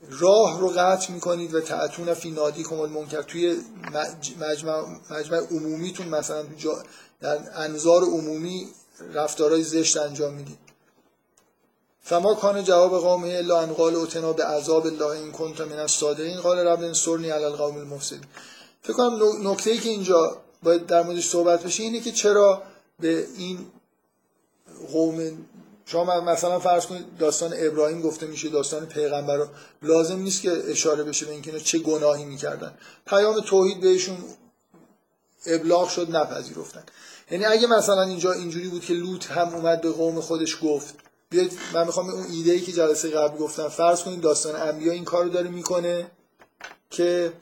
[0.01, 3.23] راه رو قطع می‌کنید و تعتون فی نادی کمال منکر.
[3.23, 3.57] توی
[4.41, 6.45] مجمع, مجمع عمومیتون مثلا
[7.21, 8.69] در انظار عمومی
[9.15, 10.59] رفتارهای زشت انجام می‌دید.
[12.09, 15.87] فما کان جواب قومه الا ان قال اتنا به عذاب الله این کنت من
[16.19, 18.17] این قال رب انصرنی علی القوم المفسد
[18.83, 22.63] فکر کنم نکته ای که اینجا باید در موردش صحبت بشه اینه که چرا
[23.01, 23.67] به این
[24.93, 25.47] قوم
[25.91, 29.47] شما مثلا فرض کنید داستان ابراهیم گفته میشه داستان پیغمبر
[29.83, 32.75] لازم نیست که اشاره بشه به اینکه چه گناهی می‌کردن.
[33.07, 34.17] پیام توحید بهشون
[35.47, 36.83] ابلاغ شد نپذیرفتن.
[37.31, 40.95] یعنی اگه مثلا اینجا اینجوری بود که لوط هم اومد به قوم خودش گفت
[41.31, 45.05] بیاید من می‌خوام اون ایده ای که جلسه قبل گفتم فرض کنید داستان انبیا این
[45.05, 46.11] کارو داره می‌کنه
[46.91, 47.33] که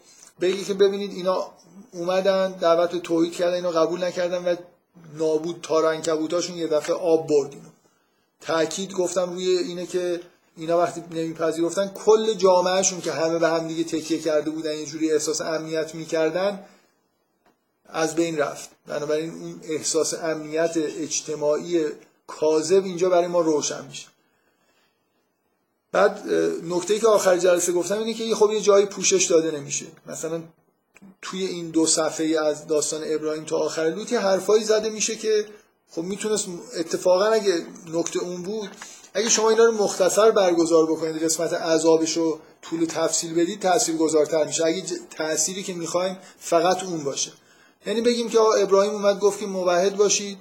[0.40, 1.50] بگی که ببینید اینا
[1.92, 4.56] اومدن دعوت توحید کردن اینو قبول نکردن و
[5.14, 7.62] نابود تارنکبوتاشون یه دفعه آب بردین.
[8.40, 10.20] تاکید گفتم روی اینه که
[10.56, 15.12] اینا وقتی نمیپذیرفتن کل جامعهشون که همه به هم دیگه تکیه کرده بودن یه جوری
[15.12, 16.64] احساس امنیت می‌کردن
[17.88, 18.70] از بین رفت.
[18.86, 21.86] بنابراین اون احساس امنیت اجتماعی
[22.26, 24.06] کاذب اینجا برای ما روشن میشه.
[25.92, 26.28] بعد
[26.64, 29.86] نکته که آخر جلسه گفتم اینه که خب یه جایی پوشش داده نمیشه.
[30.06, 30.42] مثلا
[31.22, 35.46] توی این دو صفحه از داستان ابراهیم تا آخر لوتی حرفایی زده میشه که
[35.90, 38.70] خب می‌تونست اتفاقا اگه نکته اون بود
[39.14, 44.44] اگه شما اینا رو مختصر برگزار بکنید قسمت عذابش رو طول تفصیل بدید تاثیر گذارتر
[44.44, 44.66] میشه.
[44.66, 47.32] اگه تأثیری که می‌خوایم فقط اون باشه.
[47.86, 50.38] یعنی بگیم که ابراهیم اومد گفت که موحد باشید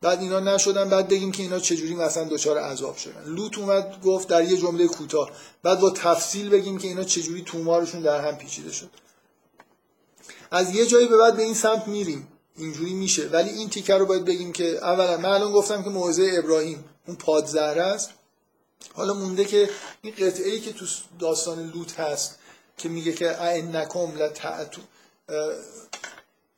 [0.00, 3.24] بعد اینا نشدن بعد بگیم که اینا چجوری مثلا دچار عذاب شدن.
[3.26, 5.30] لوط اومد گفت در یه جمله کوتاه
[5.62, 8.90] بعد با تفصیل بگیم که اینا چجوری تومارشون در هم پیچیده شد.
[10.50, 12.28] از یه جایی به بعد به این سمت میریم.
[12.56, 13.28] اینجوری میشه.
[13.28, 17.16] ولی این تیکه رو باید بگیم که اولا من الان گفتم که موضع ابراهیم اون
[17.16, 18.10] پادزهره است.
[18.94, 19.70] حالا مونده که
[20.02, 20.86] این قطعه ای که تو
[21.18, 22.38] داستان لوط هست
[22.78, 24.84] که میگه که انکم لتعتون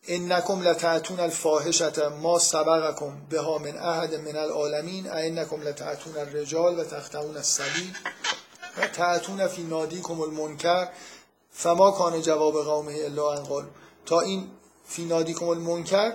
[0.08, 5.10] انکم لتعتون الفاحشت ما سبقکم بها من احد من العالمین.
[5.10, 7.96] انکم لتعتون الرجال و تختون السبیل
[8.78, 10.88] و تعتون فی نادیکم المنکر.
[11.50, 13.66] فما کان جواب قومه الا ان
[14.06, 14.50] تا این
[14.88, 16.12] فی نادیکم المنکر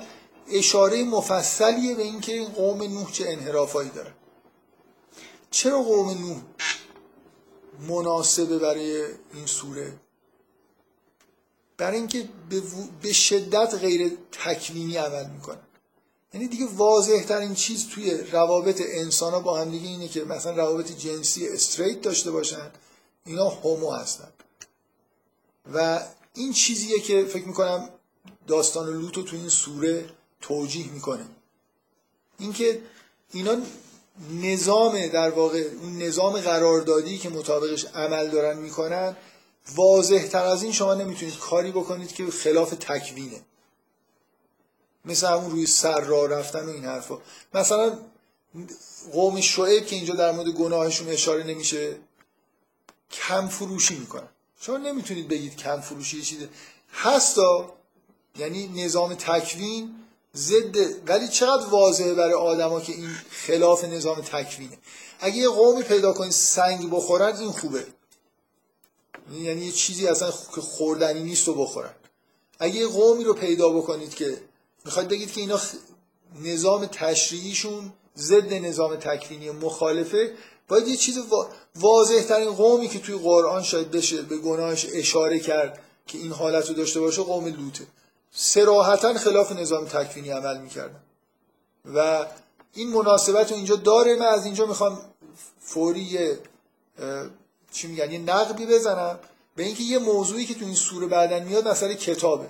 [0.47, 4.13] اشاره مفصلیه به اینکه این قوم نوح چه انحرافایی داره.
[5.51, 6.41] چرا قوم نوح
[7.87, 9.93] مناسبه برای این سوره؟
[11.77, 12.29] برای اینکه
[13.01, 15.61] به شدت غیر تکوینی عمل می‌کنن
[16.33, 20.55] یعنی دیگه واضح ترین چیز توی روابط انسان ها با هم دیگه اینه که مثلا
[20.55, 22.71] روابط جنسی استریت داشته باشن
[23.25, 24.29] اینا هومو هستن.
[25.73, 25.99] و
[26.33, 27.89] این چیزیه که فکر می‌کنم
[28.47, 30.09] داستان لوط تو این سوره
[30.41, 31.25] توجیه می‌کنه.
[32.39, 32.81] اینکه
[33.31, 33.57] اینا
[34.31, 39.17] نظام در واقع اون نظام قراردادی که مطابقش عمل دارن می‌کنن
[39.75, 43.41] واضح تر از این شما نمی‌تونید کاری بکنید که خلاف تکوینه.
[45.05, 47.17] مثل همون روی سر را رفتن و این حرفا.
[47.53, 47.99] مثلا
[49.11, 51.95] قوم شعیب که اینجا در مورد گناهشون اشاره نمیشه
[53.11, 54.29] کم فروشی می‌کنن.
[54.59, 56.49] شما نمی‌تونید بگید کم فروشی چیزه.
[56.93, 57.73] هستا
[58.37, 59.95] یعنی نظام تکوین
[60.35, 60.75] ضد
[61.09, 64.77] ولی چقدر واضحه برای آدما که این خلاف نظام تکوینه؟
[65.19, 67.85] اگه یه قومی پیدا کنید سنگ بخورن این خوبه.
[69.31, 71.93] یعنی یه چیزی اصلا که خوردنی نیست و بخورن.
[72.59, 74.41] اگه یه قومی رو پیدا بکنید که
[74.85, 75.59] می‌خواید بگید که اینا
[76.43, 80.33] نظام تشریعیشون ضد نظام تکوینی مخالفه
[80.67, 81.19] باید یه چیز
[81.75, 86.69] واضح ترین قومی که توی قرآن شاید بشه به گناهش اشاره کرد که این حالت
[86.69, 87.87] رو داشته باشه قوم لوته.
[88.35, 90.99] سراحتا خلاف نظام تکوینی عمل می‌کردن
[91.95, 92.25] و
[92.73, 95.01] این مناسبت رو اینجا داره من از اینجا می‌خوام
[95.59, 96.37] فوری
[97.71, 99.19] چی میگن یه نقبی بزنم.
[99.55, 102.47] به اینکه یه موضوعی که تو این سوره بعدا میاد مسئله کتابه.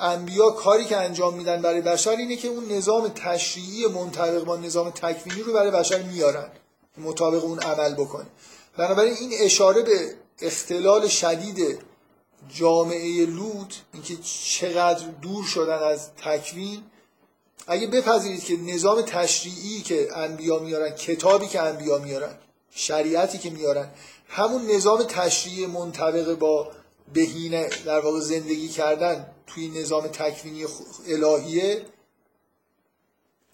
[0.00, 4.90] انبیا کاری که انجام میدن برای بشر اینه که اون نظام تشریعی منطبق با نظام
[4.90, 6.50] تکوینی رو برای بشر میارن.
[6.98, 8.26] مطابق اون عمل بکنه.
[8.76, 11.78] بنابراین این اشاره به اختلال شدید
[12.48, 16.82] جامعه لوط اینکه چقدر دور شدن از تکوین.
[17.66, 22.38] اگه بپذیرید که نظام تشریعی که انبیا میارن کتابی که انبیا میارن
[22.70, 23.90] شریعتی که میارن
[24.28, 26.70] همون نظام تشریعی منطبق با
[27.12, 30.64] بهینه در واقع زندگی کردن توی نظام تکوینی
[31.08, 31.82] الهیه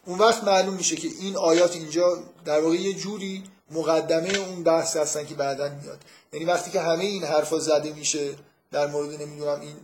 [0.07, 4.97] اون وقت معلوم میشه که این آیات اینجا در واقع یه جوری مقدمه اون بحث
[4.97, 6.05] هستن که بعدا میاد.
[6.33, 8.35] یعنی وقتی که همه این حرفا زده میشه
[8.73, 9.77] در مورد نمی‌دونم این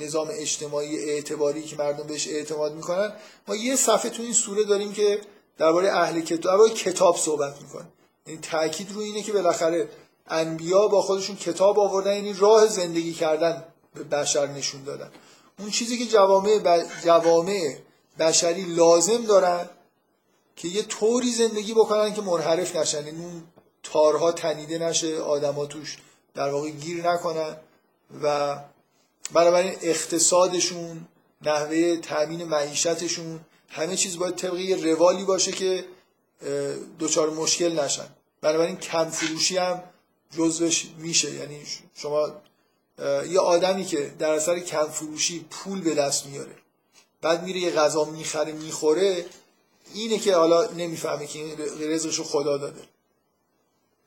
[0.00, 3.12] نظام اجتماعی اعتباری که مردم بهش اعتماد می‌کنن
[3.48, 5.20] ما یه صفحه تو این سوره داریم که
[5.58, 7.86] درباره اهل کتاب کتاب صحبت می‌کنه.
[8.26, 9.88] یعنی تاکید رو اینه که بالاخره
[10.26, 13.64] انبیا با خودشون کتاب آوردن یعنی راه زندگی کردن
[13.94, 15.10] به بشر نشون دادن.
[15.58, 17.76] اون چیزی که جوامع, جوامع
[18.18, 19.68] بشری لازم دارن
[20.56, 23.06] که یه طوری زندگی بکنن که منحرف نشن.
[23.06, 23.42] یعنی اون
[23.82, 25.98] تارها تنیده نشه آدما توش
[26.34, 27.56] در واقع گیر نکنن.
[28.22, 28.56] و
[29.32, 31.06] بنابراین اقتصادشون
[31.42, 35.84] نحوه تامین معیشتشون همه چیز باید طبق یه روالی باشه که
[37.00, 38.06] دچار مشکل نشن.
[38.40, 39.82] بنابراین کم فروشی هم
[40.36, 41.34] جزوش میشه.
[41.34, 41.62] یعنی
[41.94, 42.32] شما
[43.28, 46.54] یه آدمی که در اثر کم فروشی پول به دست میاره
[47.22, 49.26] بعد میره یه غذا می‌خره می‌خوره
[49.94, 51.56] اینه که حالا نمی‌فهمه که این
[51.90, 52.82] رزقش رو خدا داده.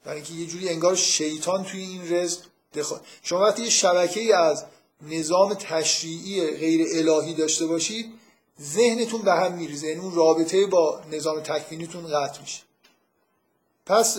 [0.03, 2.41] برای اینکه یه جوری انگار شیطان توی این رزق
[2.73, 3.01] دخواه.
[3.23, 4.65] شما وقتی یه شبکه از
[5.09, 8.13] نظام تشریعی غیر الهی داشته باشید
[8.61, 12.61] ذهنتون به هم میریزه یعنی اون رابطه با نظام تکوینیتون قطع میشه
[13.85, 14.17] پس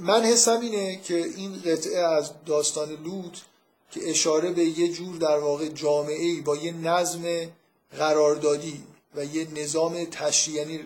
[0.00, 3.38] من حسم اینه که این قطعه از داستان لوط
[3.90, 7.22] که اشاره به یه جور در واقع جامعه با یه نظم
[7.98, 8.82] قراردادی
[9.14, 10.84] و یه نظام تشریعی یعنی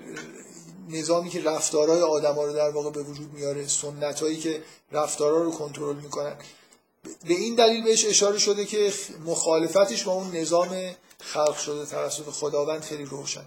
[0.89, 4.63] نظامی که رفتارهای آدما رو در واقع به وجود میاره سنتهایی که
[4.93, 6.37] رفتارها رو کنترل می‌کنن.
[7.25, 8.93] به این دلیل بهش اشاره شده که
[9.27, 13.45] مخالفتش با اون نظام خلق شده توسط خداوند خیلی روشن.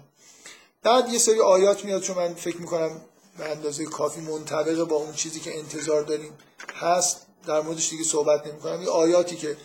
[0.82, 3.00] بعد یه سری آیات میاد چون من فکر می‌کنم
[3.38, 6.32] به اندازه کافی منطبق با اون چیزی که انتظار داریم
[6.74, 9.56] هست در موردش دیگه صحبت نمی کنم یه آیاتی که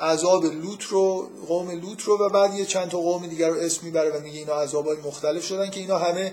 [0.00, 3.86] عذاب لوط رو قوم لوط رو و بعد یه چند تا قوم دیگر رو اسم
[3.86, 6.32] می‌بره و میگه اینا عذابای مختلف شدن که اینا همه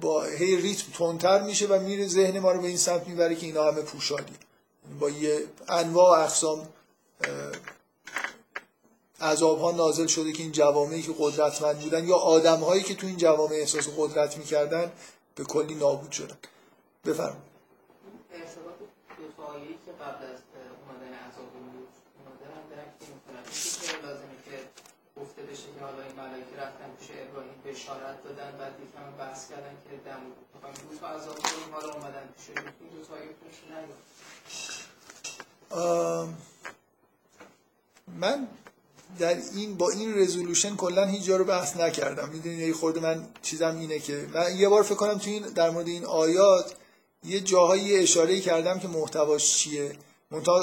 [0.00, 3.46] با هی ریتم تندتر میشه و میره ذهن ما رو به این سمت می‌بره که
[3.46, 4.34] اینا همه پوشادی
[5.00, 6.68] با یه انواع و اقسام
[9.20, 13.06] عذاب ها نازل شده که این جوامعی که قدرتمند بودن یا آدم هایی که تو
[13.06, 14.92] این جوامع احساس قدرت می‌کردن
[15.34, 16.36] به کلی نابود شدن.
[17.04, 17.36] بفرم
[18.34, 18.74] ارتباط
[19.36, 20.38] دو آیه‌ای که قبل از
[20.80, 23.44] اومدن عذاب اومده هم درک نمی‌کنم
[23.82, 24.56] که لازمه که
[25.20, 29.74] گفته بشه که حالا این ملائکه رفتن پیش ابراهیم بشارت دادن بعد یکم بحث کردن
[29.84, 30.20] که دم
[30.54, 33.30] می‌خوایم لوط عذاب کنیم حالا اومدن پیش این دو تا آیه
[38.16, 38.48] من
[39.18, 42.28] در این با این رزولوشن کلا هیچ جا رو بحث نکردم.
[42.28, 45.70] می‌دونید یه خورده من چیزم اینه که من یه بار فکر کنم تو این در
[45.70, 46.74] مورد این آیات
[47.24, 49.96] یه جاهایی اشاره کردم که محتواش چیه.
[50.30, 50.60] منتها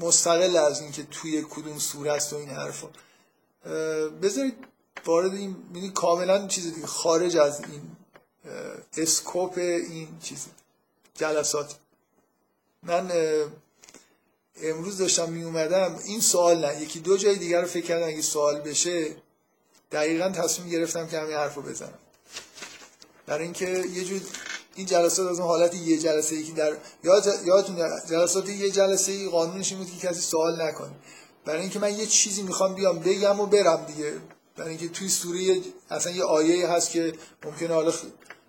[0.00, 2.88] مستقل از اینکه توی کدوم سوره است و این حرفا.
[4.22, 4.54] بذارید
[5.06, 7.82] وارد این یعنی کاملا چیز دیگه خارج از این
[8.96, 10.46] اسکوپ این چیز
[11.14, 11.74] جلسات.
[12.82, 13.10] من
[14.62, 18.22] امروز داشتم می اومدم این سوال نه یکی دو جای دیگر رو فکر کردم اگه
[18.22, 19.16] سوال بشه
[19.92, 21.98] دقیقا تصمیم گرفتم که همین حرف رو بزنم.
[23.26, 24.20] برای اینکه یه جور
[24.74, 26.76] این جلسات از اون حالت یه جلسه ای که در
[27.44, 27.76] یادتون
[28.10, 30.92] جلسات یه جلسه ای قانونش این بود که کسی سوال نکنه.
[31.44, 34.12] برای اینکه من یه چیزی می‌خوام بیام بگم و برم دیگه.
[34.56, 37.12] برای اینکه توی سوره اصلا یه آیه هست که
[37.44, 37.92] ممکنه حالا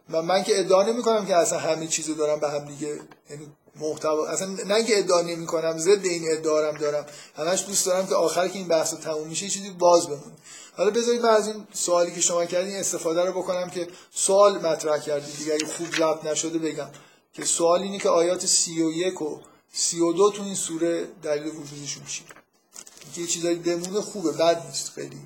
[0.10, 3.48] من, من که ادعا نمی کنم که اصلا همه چیزو دارم به هم دیگه یعنی
[3.76, 7.06] محتوا اصلا نه که ادعا نمی کنم ضد این ادعا دارم.
[7.36, 10.36] همش دوست دارم که آخر که این بحث تموم میشه چیزی باز بمونه.
[10.78, 15.00] حالا بذارید من از این سوالی که شما کردین استفاده رو بکنم که سوال مطرح
[15.00, 15.58] کردید دیگه.
[15.78, 16.90] خوب ضبط نشده بگم.
[17.34, 19.40] که سوال اینه که آیات 31 و
[19.74, 22.45] 32 تو این سوره دلیل وجودشون چیه؟
[23.18, 25.20] یه چیزایی بمونه خوبه بد نیست خیلی.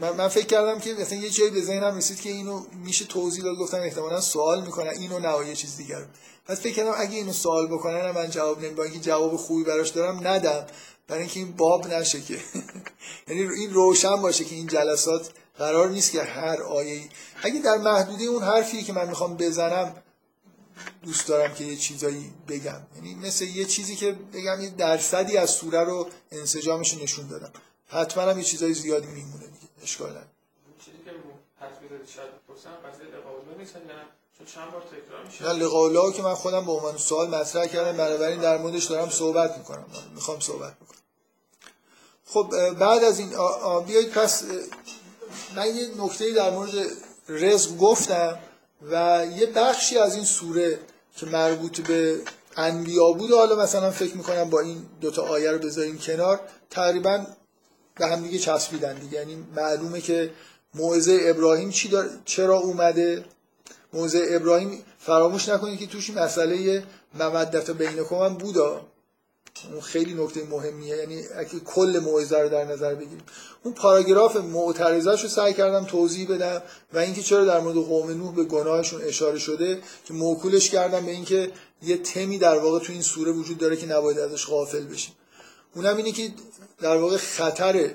[0.00, 3.44] من, من فکر کردم که مثلا یه جایی به ذهنم رسید که اینو میشه توضیح
[3.44, 6.06] داد گفتم احتمالا سوال می‌کنن اینو نه یه چیز دیگر.
[6.46, 10.26] پس فکر کردم اگه اینو سوال بکنن من جواب نمیدم اینکه جواب خوبی براش دارم
[10.28, 10.66] ندم.
[11.08, 12.38] برای اینکه این باب نشه که.
[13.28, 17.08] یعنی این روشن باشه که این جلسات قرار نیست که هر آیه
[17.42, 19.94] اگه در محدوده اون حرفی که من می‌خوام بزنم
[21.02, 22.80] دوست دارم که یه چیزایی بگم.
[22.96, 27.52] یعنی مثل یه چیزی که بگم یه درصدی از سوره رو انسجامش نشون دادم.
[27.88, 30.26] حتما هم یه چیزای زیادی میمونه دیگه اشکال نداره.
[30.84, 31.10] چیزی که
[31.60, 33.82] حرف می‌زدی شاید بپرسم قضیه لقاء نیست نه؟
[34.54, 38.40] چند بار تکرار میشه؟ نه لقاء که من خودم به عنوان سوال مطرح کردم بنابراین
[38.40, 39.86] در موردش دارم صحبت می‌کنم.
[40.14, 40.98] می‌خوام صحبت بکنم.
[42.26, 43.28] خب بعد از این
[43.86, 44.44] بیایید پس
[45.56, 46.72] من یه نکته در مورد
[47.28, 48.38] رزق گفتم.
[48.90, 50.78] و یه بخشی از این سوره
[51.16, 52.20] که مربوط به
[52.56, 57.26] انبیا بود حالا مثلا فکر می‌کنم با این دوتا آیه رو بذاریم کنار تقریبا
[57.94, 59.18] به هم دیگه چسبیدن دیگه.
[59.18, 60.30] یعنی معلومه که
[60.74, 62.10] موعظه ابراهیم چی دار...
[62.24, 63.24] چرا اومده؟
[63.92, 66.82] موعظه ابراهیم فراموش نکنید که توش مسئله
[67.14, 68.80] مودت بینکم هم بودا.
[69.70, 70.96] اون خیلی نکته مهمیه.
[70.96, 73.22] یعنی اگه کل موعظه رو در نظر بگیریم.
[73.62, 78.34] اون پاراگراف معترضش رو سعی کردم توضیح بدم و اینکه چرا در مورد قوم نوح
[78.34, 83.02] به گناهشون اشاره شده که موکولش کردم به اینکه یه تمی در واقع تو این
[83.02, 85.14] سوره وجود داره که نباید ازش غافل بشیم.
[85.74, 86.28] اونم اینه که
[86.80, 87.94] در واقع خطر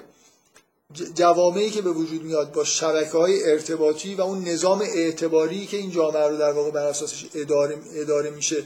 [1.15, 5.91] جوامعی که به وجود میاد با شبکه های ارتباطی و اون نظام اعتباری که این
[5.91, 8.63] جامعه رو در واقع بر اساسش اداره, اداره میشه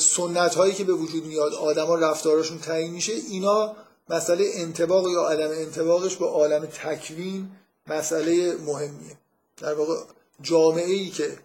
[0.00, 3.76] سنت هایی که به وجود میاد آدما رفتارشون تعیین میشه اینا
[4.10, 7.50] مسئله انتباق یا عدم انتباقش با عالم تکوین
[7.86, 9.18] مسئله مهمیه.
[9.56, 9.94] در واقع
[10.42, 11.38] جامعه ای که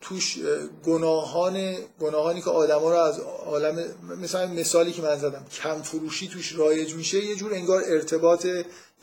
[0.00, 0.38] توش
[0.84, 3.84] گناهان گناهانی که آدما رو از عالم
[4.20, 8.46] مثلا مثالی که من زدم کم فروشی توش رایج میشه یه جور انگار ارتباط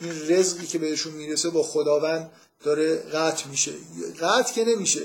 [0.00, 2.30] این رزقی که بهشون می‌رسه با خداوند
[2.64, 3.72] داره قطع میشه.
[4.20, 5.00] قطع که نمیشه.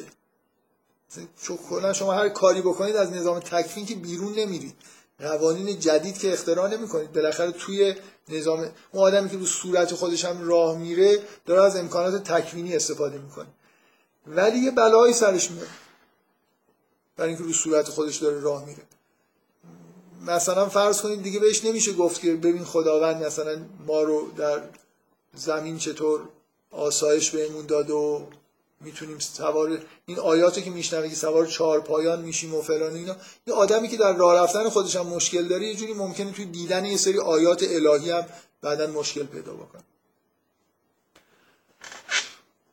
[1.41, 4.75] چون کلا شما هر کاری بکنید از نظام تکفین که بیرون نمیرید.
[5.19, 7.13] قوانین جدید که اختراع نمی‌کنید.
[7.13, 7.95] بالاخره توی
[8.29, 8.59] نظام
[8.91, 13.47] اون آدمی که رو صورت خودش هم راه میره داره از امکانات تکوینی استفاده می‌کنه.
[14.27, 15.67] ولی یه بلایی سرش میاد.
[17.17, 18.83] برای اینکه رو صورت خودش داره راه میره.
[20.27, 24.61] مثلا فرض کنید دیگه بهش نمیشه گفت که ببین خداوند مثلا ما رو در
[25.33, 26.21] زمین چطور
[26.71, 28.27] آسایش بهمون داد و
[28.81, 33.15] می‌تونیم سوار این آیاتی که میشنوه که سوار چهار پایان میشیم و فلان اینا
[33.47, 36.85] یه آدمی که در راه رفتن خودش هم مشکل داره یه جوری ممکنه توی دیدن
[36.85, 38.25] یه سری آیات الهی هم
[38.61, 39.83] بعدا مشکل پیدا بکنه.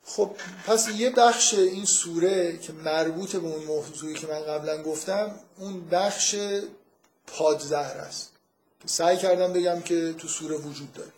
[0.04, 0.30] خب
[0.66, 5.88] پس یه بخش این سوره که مربوط به اون موضوعی که من قبلا گفتم اون
[5.88, 6.36] بخش
[7.26, 8.32] پادزهر است.
[8.86, 11.12] سعی کردم بگم که تو سوره وجود داره.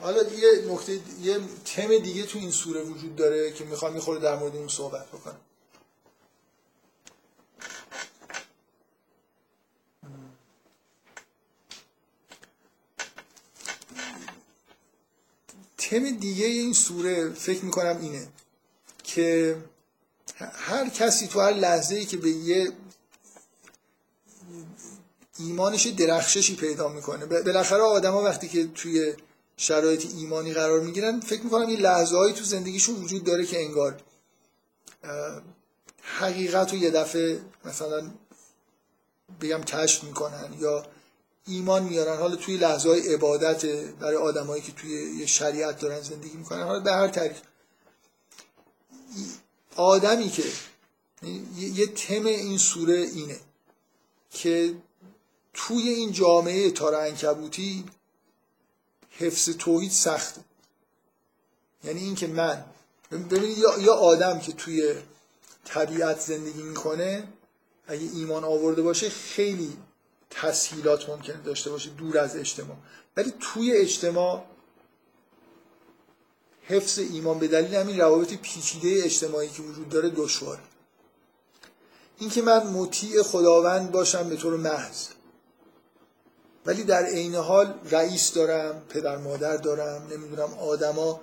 [0.00, 4.36] حالا یه نکته یه تم دیگه تو این سوره وجود داره که می‌خوام می‌خوره در
[4.36, 5.40] مورد اون صحبت بکنم.
[15.78, 18.28] تم دیگه این سوره فکر می‌کنم اینه
[19.04, 19.56] که
[20.40, 22.72] هر کسی تو هر لحظه ای که به یه
[25.38, 29.14] ایمانش درخششی پیدا می‌کنه بالاخره آدما وقتی که توی
[29.60, 34.02] شرایط ایمانی قرار می‌گیرن فکر می‌کنم این لحظه هایی تو زندگیشون وجود داره که انگار
[36.02, 38.10] حقیقت رو یه دفعه مثلا
[39.40, 40.86] بگم کشف می‌کنن یا
[41.46, 42.16] ایمان میارن.
[42.16, 43.66] حالا توی لحظه های عبادت
[44.00, 47.36] برای آدمایی که توی یه شریعت دارن زندگی می‌کنن حالا به هر طریق.
[49.76, 50.44] آدمی که
[51.58, 53.40] یه تم این سوره اینه
[54.30, 54.74] که
[55.54, 57.84] توی این جامعه تار انکبوتی
[59.10, 60.40] حفظ توحید سخته
[61.84, 62.64] یعنی اینکه من
[63.10, 64.94] ببینید یا آدم که توی
[65.64, 67.28] طبیعت زندگی می‌کنه
[67.86, 69.76] اگه ایمان آورده باشه خیلی
[70.30, 72.76] تسهیلات ممکنه داشته باشه دور از اجتماع.
[73.16, 74.44] ولی توی اجتماع
[76.62, 80.62] حفظ ایمان به دلیل همین روابط پیچیده اجتماعی که وجود داره دشواره.
[82.18, 85.06] اینکه من مطیع خداوند باشم به طور محض.
[86.66, 91.20] ولی در عین حال رئیس دارم پدر مادر دارم نمی‌دونم آدما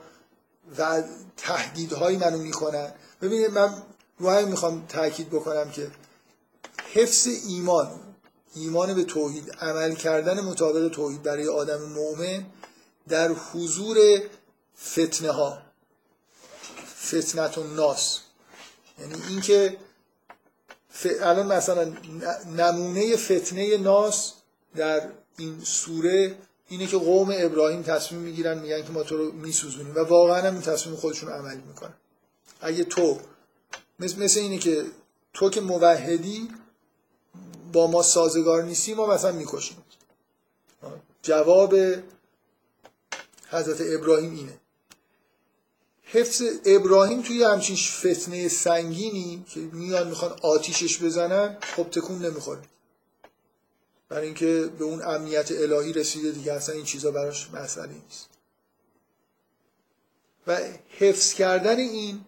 [0.77, 1.03] و
[1.37, 2.93] تهدیدهایی منو می‌کنن.
[3.21, 3.83] ببینید من
[4.19, 5.91] رو می‌خوام تاکید بکنم که
[6.93, 7.99] حفظ ایمان
[8.55, 12.45] ایمان به توحید عمل کردن مطابق توحید برای آدم مؤمن
[13.07, 13.97] در حضور
[14.91, 15.57] فتنه ها
[17.05, 18.19] فتنت و ناس
[18.99, 19.77] یعنی اینکه
[21.21, 21.93] الان مثلا
[22.57, 24.33] نمونه فتنه ناس
[24.75, 26.35] در این سوره
[26.69, 30.53] اینه که قوم ابراهیم تصمیم می‌گیرن میگن که ما تو رو میسوزونیم و واقعا هم
[30.53, 31.93] این تصمیم خودشون عملی می‌کنن.
[32.61, 33.19] اگه تو
[33.99, 34.85] مثل, مثل اینه که
[35.33, 36.49] تو که موحدی
[37.73, 39.77] با ما سازگار نیستی ما مثلا می‌کشیم.
[41.21, 41.75] جواب
[43.49, 44.59] حضرت ابراهیم اینه.
[46.03, 52.61] حفظ ابراهیم توی همچین فتنه سنگینی که میان می‌خوان آتیشش بزنن خب تکون نمی‌خوره.
[54.09, 58.29] برای اینکه به اون امنیت الهی رسیده دیگه اصلا این چیزا براش مسئله نیست.
[60.47, 62.21] و حفظ کردن این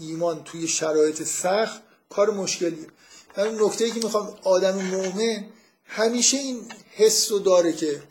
[0.00, 2.86] ایمان توی شرایط سخت کار مشکلیه.
[3.36, 5.46] همین نکته ای که می‌خوام آدم مؤمن
[5.84, 8.02] همیشه این حس رو داره که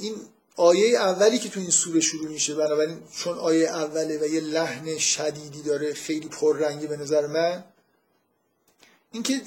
[0.00, 0.14] این
[0.56, 4.98] آیه اولی که تو این سوره شروع میشه بنابراین چون آیه اوله و یه لحن
[4.98, 7.64] شدیدی داره خیلی پررنگی به نظر من
[9.12, 9.40] اینکه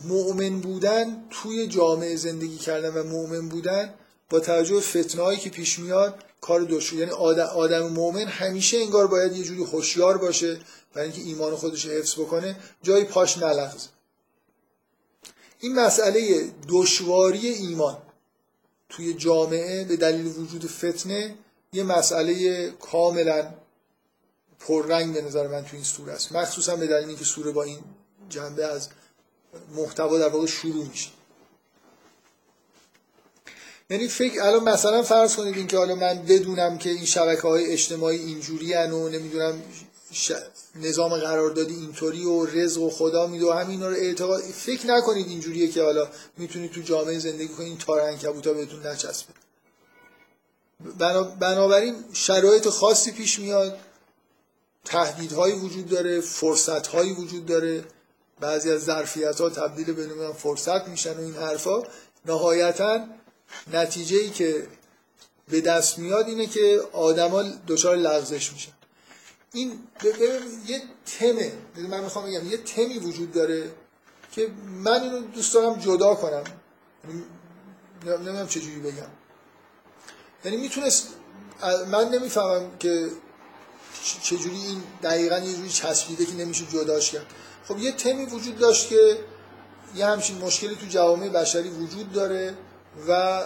[0.00, 3.94] مؤمن بودن توی جامعه زندگی کردن و مؤمن بودن
[4.30, 9.36] با توجه فتنهایی که پیش میاد کار دشوار یعنی آدم, آدم مؤمن همیشه انگار باید
[9.36, 10.60] یه جوری هوشیار باشه
[10.94, 13.88] برای اینکه ایمان خودش حفظ بکنه جای پاش نلغزه.
[15.60, 17.98] این مسئله دشواری ایمان
[18.88, 21.34] توی جامعه به دلیل وجود فتنه
[21.72, 23.54] یه مسئله کاملا
[24.58, 26.32] پررنگ به نظر من توی این سوره است.
[26.32, 27.78] مخصوصا به دلیل اینکه سوره با این
[28.28, 28.88] جنبه از
[29.76, 31.10] محتوا در واقع شروع میشه.
[33.90, 38.18] یعنی فکر الان مثلا فرض کنید اینکه حالا من بدونم که این شبکه های اجتماعی
[38.18, 39.62] اینجوری و نمی‌دونم
[40.74, 45.68] نظام قراردادی اینطوری و رزق و خدا میده و همین رو اعتقاد فکر نکنید اینجوریه
[45.68, 49.32] که حالا می‌تونید تو جامعه زندگی کنید تار عنکبوتا بهتون نچسبه.
[51.40, 53.78] بنابراین شرایط خاصی پیش میاد
[54.84, 57.84] تهدیدهایی وجود داره فرصتهایی وجود داره.
[58.40, 61.82] بعضی از ظرفیت ها تبدیل به فرصت میشن و این حرفا.
[62.26, 63.06] نهایتا
[63.72, 64.66] نتیجه ای که
[65.48, 68.72] به دست میاد اینه که آدما دچار لغزش میشن.
[69.52, 69.78] این
[70.66, 70.82] یه
[71.18, 73.70] تمه من می‌خوام بگم یه تمی وجود داره
[74.32, 76.44] که من اینو دوست دارم جدا کنم.
[78.06, 79.10] نمی‌دونم چجوری بگم.
[80.44, 81.08] یعنی می‌تونست
[81.90, 83.08] من نمی‌فهمم که
[84.22, 87.26] چجوری این دقیقا یه جوری چسبیده که نمیشه جداش کرد.
[87.68, 89.18] خب یه تمی وجود داشت که
[89.96, 92.54] یه همچین مشکلی تو جوامع بشری وجود داره
[93.08, 93.42] و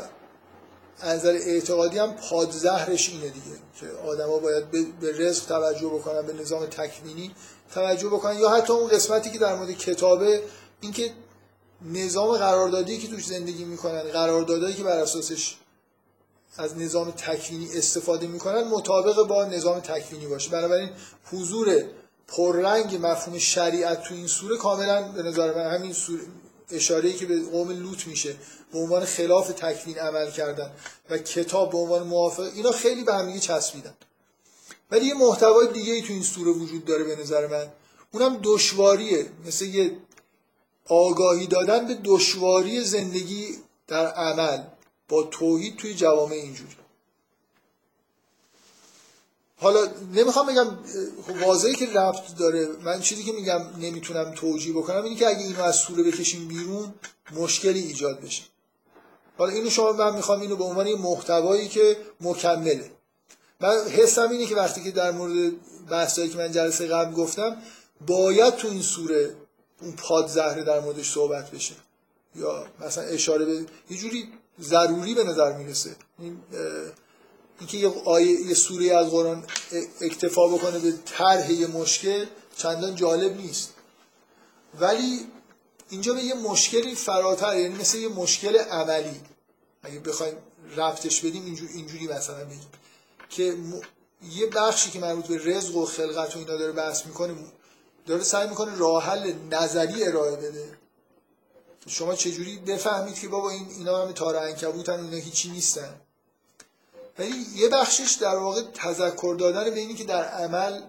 [1.01, 6.33] از نظر اعتقادی هم پادزهرش اینه دیگه که آدما باید به رزق توجه بکنن به
[6.33, 7.35] نظام تکوینی
[7.75, 10.43] توجه بکنن یا حتی اون قسمتی که در مورد کتابه
[10.81, 11.13] اینکه
[11.83, 15.57] نظام قراردادی که توش زندگی می‌کنن قراردادایی که بر اساسش
[16.57, 20.51] از نظام تکوینی استفاده می‌کنن مطابق با نظام تکوینی باشه.
[20.51, 20.91] بنابراین
[21.33, 21.83] حضور
[22.29, 26.23] پررنگ مفهوم شریعت تو این سوره کاملا به نظر من همین سوره
[26.71, 28.37] اشاره که به قوم لوط میشه
[28.73, 30.71] به عنوان خلاف تکوین عمل کردن
[31.11, 33.95] و کتاب به عنوان موافق اینا خیلی به همدیگه چسبیدن.
[34.91, 37.67] ولی یه محتوای دیگه ای تو این سوره وجود داره به نظر من.
[38.13, 39.27] اونم دشواریه.
[39.47, 39.97] مثل یه
[40.89, 43.59] آگاهی دادن به دشواری زندگی
[43.89, 44.63] در عمل
[45.09, 46.77] با توحید توی جوامع اینجوری.
[49.61, 50.67] حالا نمی‌خوام بگم
[51.47, 52.69] واضحی که ربط داره.
[52.85, 56.95] من چیزی که میگم نمی‌تونم توجیه بکنم اینه که اگه اینو از سوره بکشیم بیرون
[57.33, 58.43] مشکلی ایجاد بشه.
[59.39, 62.91] حالا اینو شما من می‌خوام اینو به عنوان یه محتوایی که مکمله.
[63.61, 65.53] من حسم اینه که وقتی که در مورد
[65.91, 67.57] بحثایی که من جلسه قبل گفتم
[68.07, 69.35] باید تو این سوره
[69.83, 71.75] اون پاد زهره در موردش صحبت بشه.
[72.37, 74.29] یا مثلا اشاره به یه جوری
[74.61, 75.97] ضروری به نظر می‌رسه.
[76.19, 76.39] این
[77.59, 79.45] اینکه یه آیه یه سوره از قرآن
[80.01, 83.75] اکتفا بکنه به طرح یه مشکل چندان جالب نیست.
[84.81, 85.27] ولی
[85.91, 89.21] اینجا به یه مشکلی فراتر یعنی مثل یه مشکل عملی
[89.83, 90.35] اگه بخوایم
[90.77, 92.69] رفتش بدیم اینجوری, اینجوری مثلا بگیم.
[93.31, 93.57] که
[94.33, 97.35] یه بخشی که مربوط به رزق و خلقت و اینا داره بحث می‌کنه
[98.07, 100.79] داره سعی می‌کنه راه حل نظری ارائه بده.
[101.87, 106.01] شما چجوری بفهمید که بابا این اینا همه تار عنکبوتن اینا هیچی نیستن.
[107.19, 110.83] ولی یه بخشش در واقع تذکر دادن به اینی که در عمل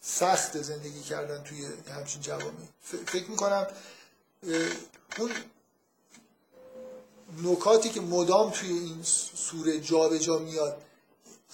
[0.00, 1.66] سخت زندگی کردن توی
[1.96, 2.68] همچین جوامعی.
[2.82, 3.66] فکر می‌کنم
[5.18, 5.30] اون
[7.44, 9.02] نکاتی که مدام توی این
[9.34, 10.82] سوره جابجا جا میاد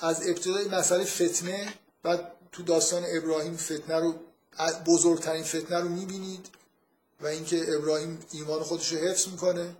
[0.00, 4.14] از ابتدای مسئله فتنه بعد تو داستان ابراهیم فتنه رو
[4.86, 6.46] بزرگترین فتنه رو می‌بینید
[7.20, 9.76] و اینکه ابراهیم ایمان خودش رو حفظ می‌کنه.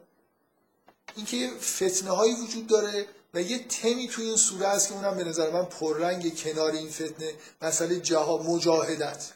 [1.16, 5.24] اینکه فتنه هایی وجود داره و یه تمی توی این سوره هست که اونم به
[5.24, 9.32] نظر من پررنگ کنار این فتنه مسئله جهاد مجاهدت.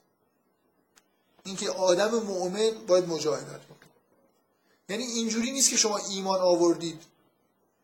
[1.44, 3.90] اینکه آدم مؤمن باید مجاهدت بکنه.
[4.88, 7.02] یعنی اینجوری نیست که شما ایمان آوردید.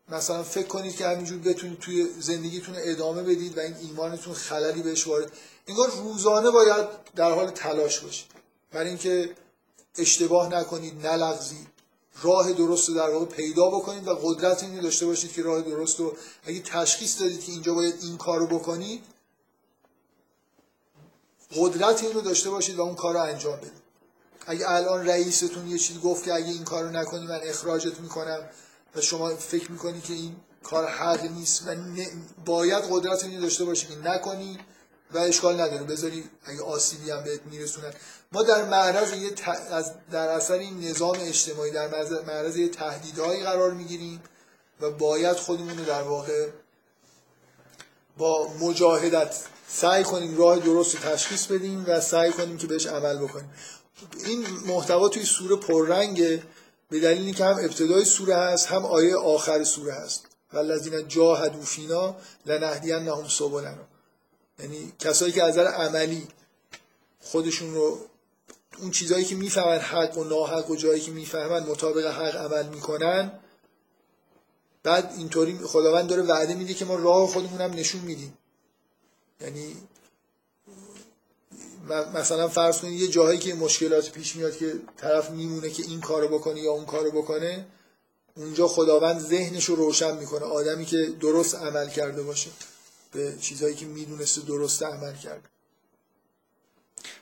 [0.09, 5.07] مثلا فکر کنید که همینجور بتونید توی زندگیتون ادامه بدید و این ایمانتون خللی بهش
[5.07, 5.31] وارد
[5.67, 8.27] انگار روزانه باید در حال تلاش باشید.
[8.71, 9.35] برای اینکه
[9.97, 11.67] اشتباه نکنید نلغزید.
[12.21, 15.99] راه درست رو در واقع پیدا بکنید و قدرت اینو داشته باشید که راه درست
[15.99, 19.03] رو اگه تشخیص دادید که اینجا باید این کارو بکنید
[21.55, 23.89] قدرت این رو داشته باشید و اون کار رو انجام بدید.
[24.47, 28.49] اگه الان رئیستون یه چیزی گفت که اگه این کار رو نکنی من اخراجت می‌کنم
[28.95, 31.75] و شما فکر می‌کنی که این کار حق نیست و
[32.45, 34.59] باید قدرت اینو داشته باشی که نکنی
[35.13, 35.83] و اشکال نداره.
[35.83, 37.93] بذاری اگه آسیبی هم بهت میرسونن
[38.31, 39.31] ما در معرض یه
[39.71, 41.87] از در اثر این نظام اجتماعی در
[42.27, 44.23] معرض یه تهدیدهایی قرار می‌گیریم
[44.81, 46.47] و باید خودمون رو در واقع
[48.17, 49.35] با مجاهدت
[49.67, 53.49] سعی کنیم راه درست رو تشخیص بدیم و سعی کنیم که بهش عمل بکنیم.
[54.25, 56.43] این محتوا توی سوره پررنگه.
[56.89, 60.25] به دلیل اینکه هم ابتدای سوره هست هم آیه آخر سوره هست.
[60.53, 63.88] والذین جاهدوا فینا لنهدینهم سبلنا.
[64.59, 66.27] یعنی کسایی که از نظر عملی
[67.19, 67.99] خودشون رو
[68.79, 73.31] اون چیزهایی که می‌فهمن حق و ناحق و جایی که می‌فهمن مطابق حق عمل می‌کنن
[74.83, 78.37] بعد اینطوری خداوند داره وعده میده که ما راه خودمون هم نشون میدیم.
[79.41, 79.75] یعنی
[82.13, 86.27] مثلا فرض کنید یه جاهایی که مشکلات پیش میاد که طرف میمونه که این کارو
[86.27, 87.65] بکنه یا اون کارو بکنه
[88.37, 92.49] اونجا خداوند ذهنش رو روشن می‌کنه آدمی که درست عمل کرده باشه.
[93.11, 95.49] به چیزهایی که می‌دونسته درست عمل کرده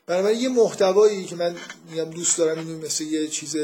[0.05, 1.55] بنابراین یه محتوایی که من
[1.89, 3.55] میگم دوست دارم اینو مثل یه چیز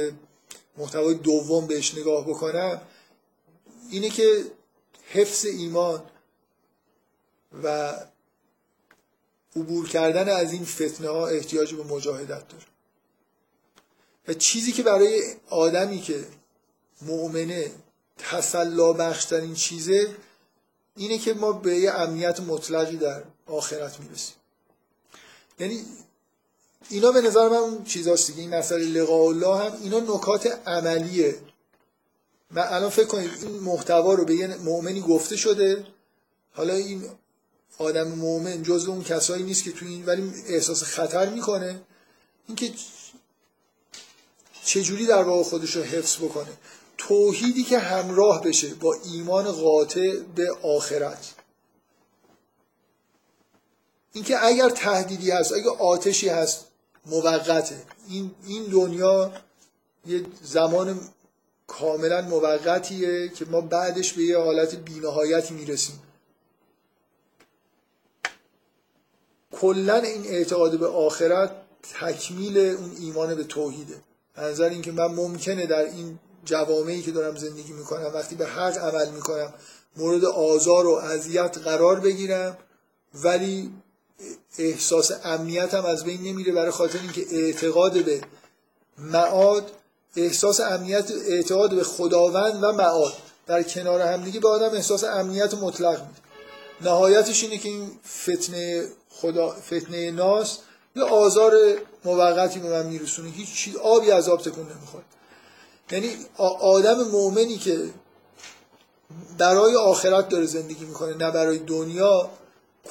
[0.77, 2.81] محتوای دوم بهش نگاه بکنم
[3.89, 4.45] اینه که
[5.11, 6.03] حفظ ایمان
[7.63, 7.95] و
[9.55, 12.65] عبور کردن از این فتنه ها احتیاج به مجاهدت داره.
[14.27, 16.25] و چیزی که برای آدمی که
[17.01, 17.71] مؤمنه
[18.17, 20.15] تسلا بخشترین چیزه
[20.95, 24.35] اینه که ما به یه امنیت مطلقی در آخرت می‌رسیم.
[25.59, 25.85] یعنی
[26.89, 28.41] اینا به نظر من اون چیزاست دیگه.
[28.41, 31.35] این مسئله لقاء الله هم اینا نکات عملیه.
[32.51, 35.87] من الان فکر کنید این محتوا رو به یه مؤمنی گفته شده.
[36.53, 37.09] حالا این
[37.77, 41.81] آدم مؤمن جز اون کسایی نیست که تو این ولی احساس خطر می‌کنه.
[42.47, 42.73] اینکه
[44.65, 46.51] چجوری در واقع خودش رو حفظ بکنه؟
[46.97, 51.33] توحیدی که همراه بشه با ایمان قاطع به آخرت.
[54.13, 56.67] اینکه اگر تهدیدی هست اگر آتشی هست
[57.05, 57.81] موقته.
[58.09, 59.31] این این دنیا
[60.05, 60.99] یه زمان
[61.67, 65.99] کاملا موقتیه که ما بعدش به یه حالت بینهایتی می‌رسیم.
[69.51, 71.51] کلا این اعتقاد به آخرت
[71.99, 73.95] تکمیل اون ایمان به توحیده.
[74.37, 79.09] نظر اینکه من ممکنه در این جوامعی که دارم زندگی می‌کنم وقتی به حق عمل
[79.09, 79.53] می‌کنم
[79.97, 82.57] مورد آزار و اذیت قرار بگیرم
[83.13, 83.71] ولی
[84.57, 88.21] احساس امنیت هم از بین نمیره برای خاطر اینکه اعتقاد به
[88.97, 89.71] معاد
[90.15, 93.13] احساس امنیت اعتقاد به خداوند و معاد
[93.47, 96.21] در کنار همدیگه به آدم احساس امنیت مطلق میده.
[96.81, 100.57] نهایتش اینه که این فتنه خدا فتنه ناس
[100.95, 101.53] یه آزار
[102.05, 103.29] موقتی به من میرسونه.
[103.29, 105.03] هیچ چیز آبی از آب تکون نمی‌خواد
[105.91, 106.17] یعنی
[106.61, 107.89] آدم مؤمنی که
[109.37, 112.29] برای آخرت داره زندگی می‌کنه نه برای دنیا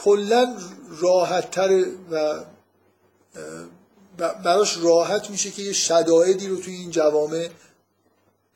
[0.04, 0.56] کلا
[1.00, 1.58] راحت
[2.10, 2.44] و
[4.18, 7.48] براش راحت میشه که یه شدائدی رو توی این جوامع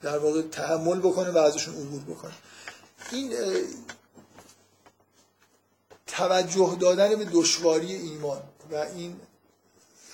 [0.02, 2.32] در واقع تحمل بکنه و ازشون عبور بکنه.
[3.12, 3.34] این
[6.06, 8.42] توجه دادن به دشواری ایمان
[8.72, 9.16] و این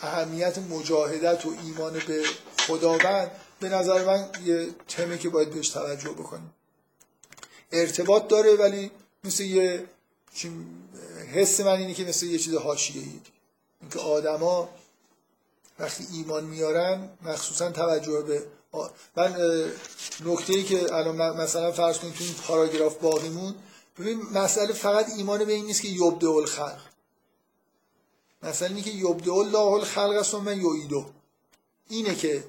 [0.00, 2.24] اهمیت مجاهدت و ایمان به
[2.66, 3.30] خداوند
[3.62, 6.54] به نظر من یه تمه که باید بهش توجه بکنیم.
[7.72, 8.90] ارتباط داره ولی
[9.24, 9.86] مثل یه
[11.32, 13.20] حس من اینه که مثل یه چیز حاشیه‌ای.
[13.80, 14.68] اینکه آدما
[15.78, 18.46] وقتی ایمان میارن مخصوصا توجه به
[19.16, 19.36] من
[20.24, 23.54] نکته ای که الان مثلا فرض کنید تو این پاراگراف باقیمون
[23.98, 26.80] ببین مسئله فقط ایمان به این نیست که یبدع الخلق.
[28.42, 31.06] مثلا اینه که یبدع الله الخلق است و من یعیدو
[31.88, 32.44] اینه که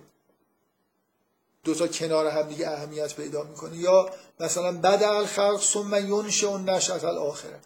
[1.64, 3.78] دوتا کنار هم دیگه اهمیت پیدا می‌کنه.
[3.78, 4.10] یا
[4.40, 7.60] مثلا بد الخلق ثم ینشئ النشأة الاخره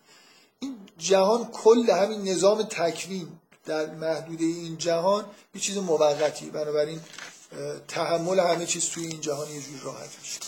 [0.60, 3.28] این جهان کل همین نظام تکوین
[3.66, 5.26] در محدوده این جهان
[5.56, 7.00] یه چیز موقتی بنابراین
[7.88, 10.40] تحمل همه چیز توی این جهان یه جور راحت میشه.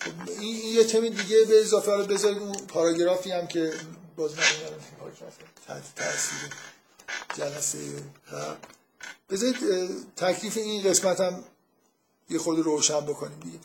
[0.00, 3.72] خب این یه تم دیگه به اضافه رو بذارید اون پاراگرافی هم که
[4.16, 4.34] باز
[5.66, 6.50] تحت تاثیر
[7.36, 7.78] جلسه
[9.30, 9.56] بذارید
[10.16, 11.44] تکلیف این قسمت هم
[12.30, 13.58] یه خود روشن بکنیم دیگه.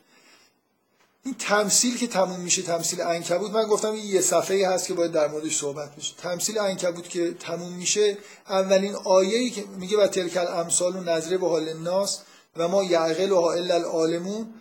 [1.24, 5.12] این تمثیل که تموم میشه تمثیل انکبوت من گفتم این یه صفحه هست که باید
[5.12, 6.16] در موردش صحبت بشه.
[6.16, 8.18] تمثیل انکبوت که تموم میشه
[8.50, 12.22] اولین آیه‌ای که میگه و تلکل امثال و نظره به حال الناس
[12.58, 14.54] و ما یعقل و الا العالمون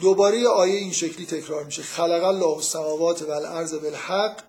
[0.00, 1.82] دوباره یه آیه این شکلی تکرار میشه.
[1.82, 4.42] خلق الله السماوات و الارض بالحق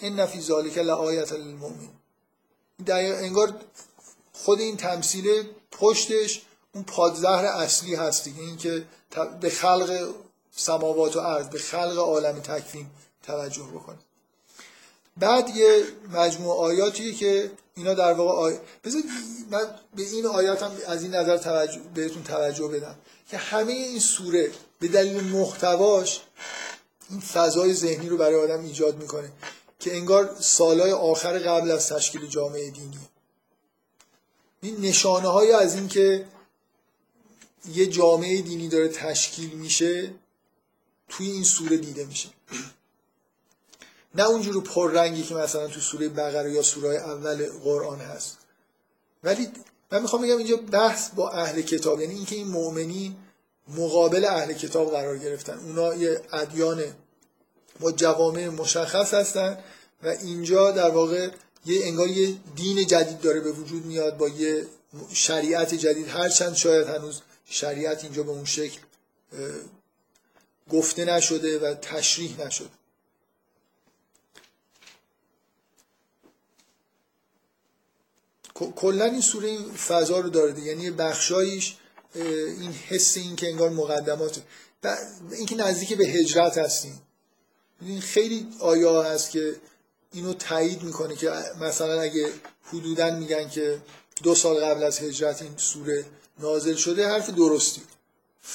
[0.00, 1.88] ان فی ذلک لآیه للمؤمن
[2.88, 3.54] انگار
[4.32, 6.42] خود این تمثیل پشتش
[6.74, 8.84] اون پادزهر اصلی هست دیگه این که
[9.40, 10.14] به خلق
[10.56, 12.86] سماوات و ارض به خلق عالم تکوین
[13.22, 13.98] توجه بکنه.
[15.16, 18.58] بعد یه مجموع آیاتیه که اینا در واقع آی...
[18.84, 19.02] بذار
[19.50, 21.80] من به این آیات هم از این نظر توجه...
[21.94, 22.94] بهتون توجه بدم
[23.28, 24.50] که همه این سوره
[24.80, 26.20] به دلیل محتواش
[27.10, 29.32] این فضای ذهنی رو برای آدم ایجاد می‌کنه
[29.78, 32.98] که انگار سالهای آخر قبل از تشکیل جامعه دینی
[34.60, 36.24] این نشانه های از این که
[37.74, 40.14] یه جامعه دینی داره تشکیل میشه
[41.08, 42.28] توی این سوره دیده میشه.
[44.14, 48.38] نه اونجور پررنگی که مثلا تو سوره بقره یا سوره اول قرآن هست.
[49.24, 49.48] ولی
[49.92, 53.16] من می‌خوام بگم اینجا بحث با اهل کتاب یعنی اینکه این مؤمنی
[53.68, 55.58] مقابل اهل کتاب قرار گرفتن.
[55.58, 56.84] اونا یه ادیان
[57.80, 59.58] با جوامع مشخص هستن
[60.02, 61.30] و اینجا در واقع
[61.66, 64.66] یه انگار یه دین جدید داره به وجود میاد با یه
[65.12, 66.08] شریعت جدید.
[66.08, 67.20] هرچند شاید هنوز
[67.52, 68.80] شریعت اینجا به اون شکل
[70.70, 72.68] گفته نشده و تشریح نشده.
[78.54, 81.76] کلا این سوره این فضا رو داره یعنی بخشایش
[82.14, 84.42] این حس این که انگار مقدمات.
[85.32, 87.02] اینکه نزدیک به هجرت هستیم.
[87.80, 89.56] این خیلی آیا هست که
[90.12, 91.30] اینو تایید می‌کنه که
[91.60, 93.82] مثلا اگه حدودا میگن که
[94.22, 96.04] دو سال قبل از هجرت این سوره
[96.42, 97.82] نازل شده حرف درستی.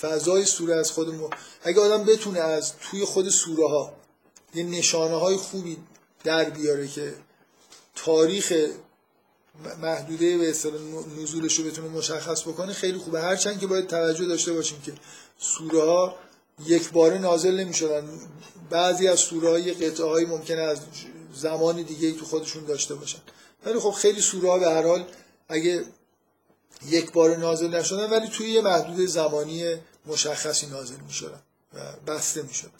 [0.01, 1.29] فضای سوره از خود ما.
[1.63, 3.93] اگه آدم بتونه از توی خود سوره ها
[4.55, 5.77] یه نشانه های خوبی
[6.23, 7.13] در بیاره که
[7.95, 8.53] تاریخ
[9.81, 10.81] محدوده به اصطلاح
[11.21, 13.21] نزولش رو بتونه مشخص بکنه خیلی خوبه.
[13.21, 14.93] هرچند که باید توجه داشته باشیم که
[15.39, 16.15] سوره ها
[16.65, 18.09] یک باره نازل نمی شدن
[18.69, 20.79] بعضی از سوره های قطعه های ممکنه از
[21.33, 23.19] زمان دیگه تو خودشون داشته باشن.
[23.65, 25.05] ولی خب خیلی سوره ها به هر حال
[25.49, 25.85] اگه
[26.85, 29.75] یک بار نازل نشدن ولی توی یه محدود زمانی
[30.05, 31.41] مشخصی نازل می شدن
[31.73, 32.71] و بسته می شدن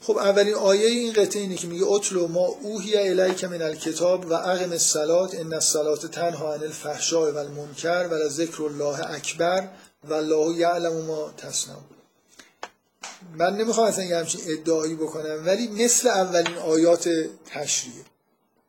[0.00, 4.32] خب اولین آیه این قطعه اینه که میگه اتلو ما اوهی الیک من الکتاب و
[4.32, 9.68] اقم الصلات ان الصلات تنها عن الفحشاء و المنکر و ذکر الله اکبر
[10.04, 11.84] و الله یعلم ما تصنعون.
[13.34, 17.08] من نمی‌خوام اصلا یه همچین ادعایی بکنم ولی مثل اولین آیات
[17.46, 18.04] تشریعه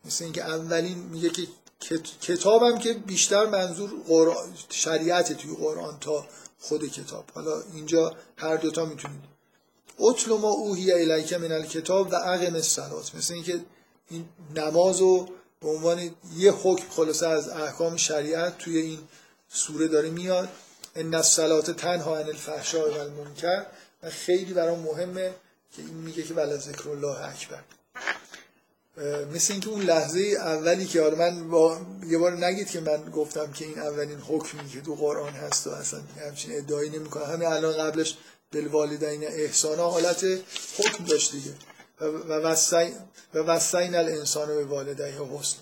[0.06, 1.48] مثل اینکه اولین میگه که
[2.22, 3.92] کتابم که بیشتر منظور
[4.70, 6.26] شریعت توی قرآن تا
[6.60, 7.26] خود کتاب.
[7.34, 9.22] حالا اینجا هر دوتا می‌تونید.
[10.00, 13.16] اطل ما اوهی الیک من الکتاب و اقم الصلات.
[13.16, 13.60] مثل اینکه
[14.10, 15.30] این نماز رو
[15.62, 19.00] به عنوان یه حکم خلاصه از احکام شریعت توی این
[19.50, 20.50] سوره داره میاد.
[20.96, 23.66] ان الصلات تنها عن الفحشاء و المنکر.
[24.04, 25.36] و خیلی برام مهمه
[25.76, 27.64] که این میگه که ولا ذکر الله اکبر.
[29.34, 31.82] مثل اینکه اون لحظه اولی که حالا من با...
[32.08, 35.70] یه بار نگید که من گفتم که این اولین حکمی که تو قرآن هست و
[35.70, 37.26] اصلا همچین ادعایی نمی‌کنه.
[37.26, 38.18] همین الان قبلش
[38.54, 40.24] بالوالدین احسانا حالت
[40.78, 41.52] حکم داشت دیگه.
[42.02, 42.94] و وسین
[43.34, 43.50] و
[43.96, 45.58] الانسان به والدیه حسن.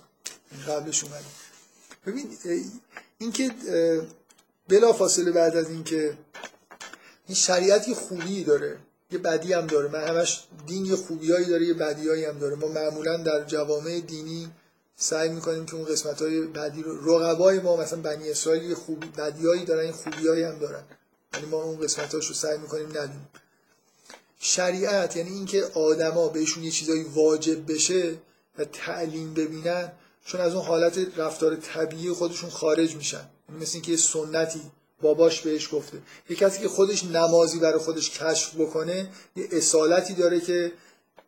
[0.68, 1.24] قبلش اومد.
[2.06, 2.38] ببین
[3.18, 3.52] اینکه
[4.68, 6.18] بلا فاصله بعد از اینکه
[7.28, 8.78] این شریعتی خوبی داره.
[9.12, 9.90] یه بدی هم داره.
[9.90, 12.56] من همش دین یه خوبیایی داره یه بدیایی هم داره.
[12.56, 14.52] ما معمولا در جوامع دینی
[14.96, 19.08] سعی می‌کنیم که اون قسمت های بدی رو رقبای ما مثلا بنی اسرائیل یه خوبی
[19.08, 20.84] بدیایی دارن این خوبیایی هم دارن.
[21.34, 23.30] ولی ما اون قسمت رو سعی می‌کنیم ندیم
[24.40, 28.18] شریعت یعنی اینکه آدما بهشون یه چیزایی واجب بشه
[28.58, 29.92] و تعلیم ببینن
[30.26, 33.30] چون از اون حالت رفتار طبیعی خودشون خارج میشن.
[33.50, 34.62] یعنی مثل اینکه یه سنتی
[35.02, 35.98] باباش بهش گفته.
[36.30, 40.72] یه کسی که خودش نمازی برای خودش کشف بکنه یه اصالتی داره که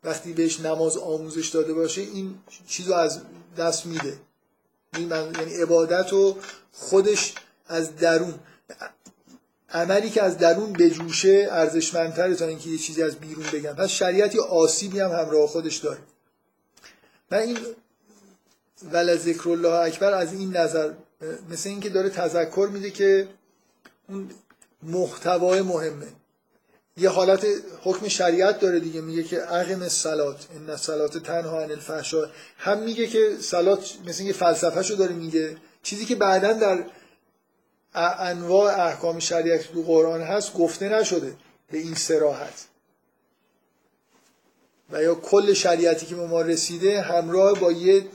[0.03, 2.35] وقتی بهش نماز آموزش داده باشه این
[2.67, 3.21] چیزو از
[3.57, 4.17] دست میده.
[4.93, 6.37] یعنی عبادت رو
[6.71, 7.33] خودش
[7.67, 8.33] از درون.
[9.69, 13.73] عملی که از درون بجوشه ارزشمندتره تا اینکه یه چیزی از بیرون بگم.
[13.73, 15.99] پس شریعت یه آسیبی هم همراه خودش داره.
[17.31, 17.57] من این
[18.91, 20.93] ول ذکر الله اکبر از این نظر
[21.49, 23.27] مثل اینکه داره تذکر میده که
[24.09, 24.29] اون
[24.83, 26.07] محتوای مهمه.
[26.97, 27.47] یه حالت
[27.83, 32.27] حکم شریعت داره دیگه میگه که اقم الصلات ان الصلات تنها عن الفحشاء.
[32.57, 35.57] هم میگه که صلات مثل اینکه فلسفه شو داره میگه.
[35.83, 36.85] چیزی که بعدا در
[38.19, 41.35] انواع احکام شریعت تو قرآن هست گفته نشده
[41.71, 42.67] به این سراحت
[44.91, 48.05] و یا کل شریعتی که ما رسیده همراه با یه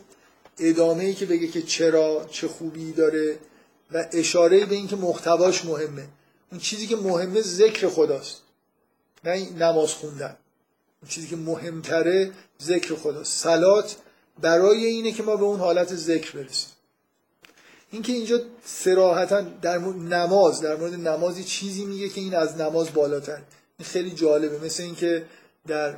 [0.58, 3.38] ادامه ای که بگه که چرا چه خوبی داره.
[3.94, 6.08] و اشاره به اینکه محتواش مهمه.
[6.50, 8.42] اون چیزی که مهمه ذکر خداست.
[9.24, 10.36] نه نماز خوندن.
[11.02, 12.30] اون چیزی که مهمتره
[12.62, 13.42] ذکر خداست.
[13.42, 13.96] سلات
[14.40, 16.68] برای اینه که ما به اون حالت ذکر برسیم.
[17.90, 22.92] اینکه اینجا سراحتا در مورد نماز در مورد نمازی چیزی میگه که این از نماز
[22.92, 23.42] بالاتر.
[23.78, 24.58] این خیلی جالبه.
[24.58, 25.24] مثل اینکه
[25.66, 25.96] در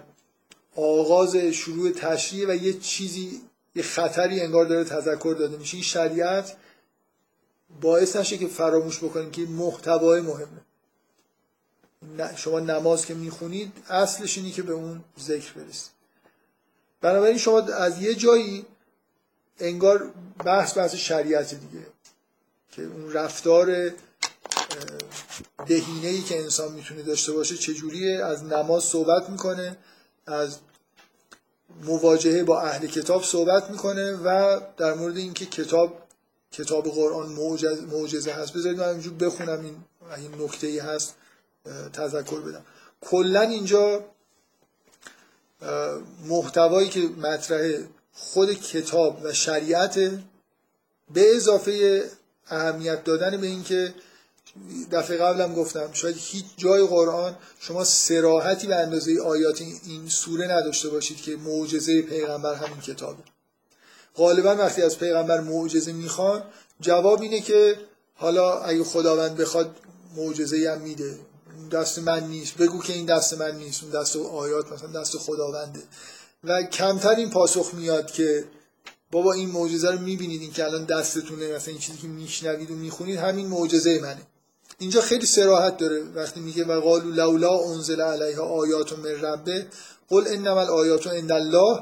[0.77, 3.41] آغاز شروع تشریع و یه چیزی
[3.75, 5.75] یه خطری انگار داره تذکر داده میشه.
[5.75, 6.57] این شریعت
[7.81, 10.61] باعث نشه که فراموش بکنیم که محتوای مهمه.
[12.37, 15.91] شما نماز که می‌خونید اصلش اینی که به اون ذکر برسید.
[17.01, 18.67] بنابراین شما از یه جایی
[19.59, 20.11] انگار
[20.45, 21.87] بحث بحث شریعت دیگه.
[22.73, 23.91] که اون رفتار
[25.67, 29.77] دهینه ای که انسان می‌تونه داشته باشه چجوریه؟ از نماز صحبت می‌کنه
[30.27, 30.59] از
[31.83, 36.04] مواجهه با اهل کتاب صحبت می‌کنه و در مورد اینکه کتاب
[36.57, 37.29] کتاب قرآن
[37.93, 38.53] معجزه هست.
[38.53, 39.77] بذارید من اینجور بخونم این
[40.17, 41.15] این نکته ای هست
[41.93, 42.65] تذکر بدم.
[43.01, 44.05] کلا اینجا
[46.25, 47.79] محتوایی که مطرح
[48.13, 49.99] خود کتاب و شریعت
[51.15, 52.05] به اضافه
[52.47, 53.95] اهمیت دادن به اینکه
[54.93, 60.89] دفعه قبلم گفتم شاید هیچ جای قرآن شما سراحتی به اندازه آیات این سوره نداشته
[60.89, 63.23] باشید که معجزه پیغمبر همین کتابه.
[64.17, 66.43] غالبا وقتی از پیغمبر معجزه می‌خوان
[66.81, 67.77] جواب اینه که
[68.15, 69.77] حالا اگه خداوند بخواد
[70.17, 71.19] معجزه هم میده.
[71.73, 72.57] دست من نیست.
[72.57, 73.83] بگو که این دست من نیست.
[73.83, 75.81] اون دست آیات مثلا دست خداونده.
[76.45, 78.45] و کمتر این پاسخ میاد که
[79.11, 80.41] بابا این معجزه رو می‌بینید.
[80.41, 81.53] این که الان دستتونه.
[81.53, 84.23] مثلا این چیزی که میشنوید و می‌خونید همین معجزه منه.
[84.79, 86.03] اینجا خیلی سراحت داره.
[86.15, 89.67] وقتی میگه و قالو لولا انزل علیها آیات من ربه
[90.09, 91.81] قل انما الآیات عند الله.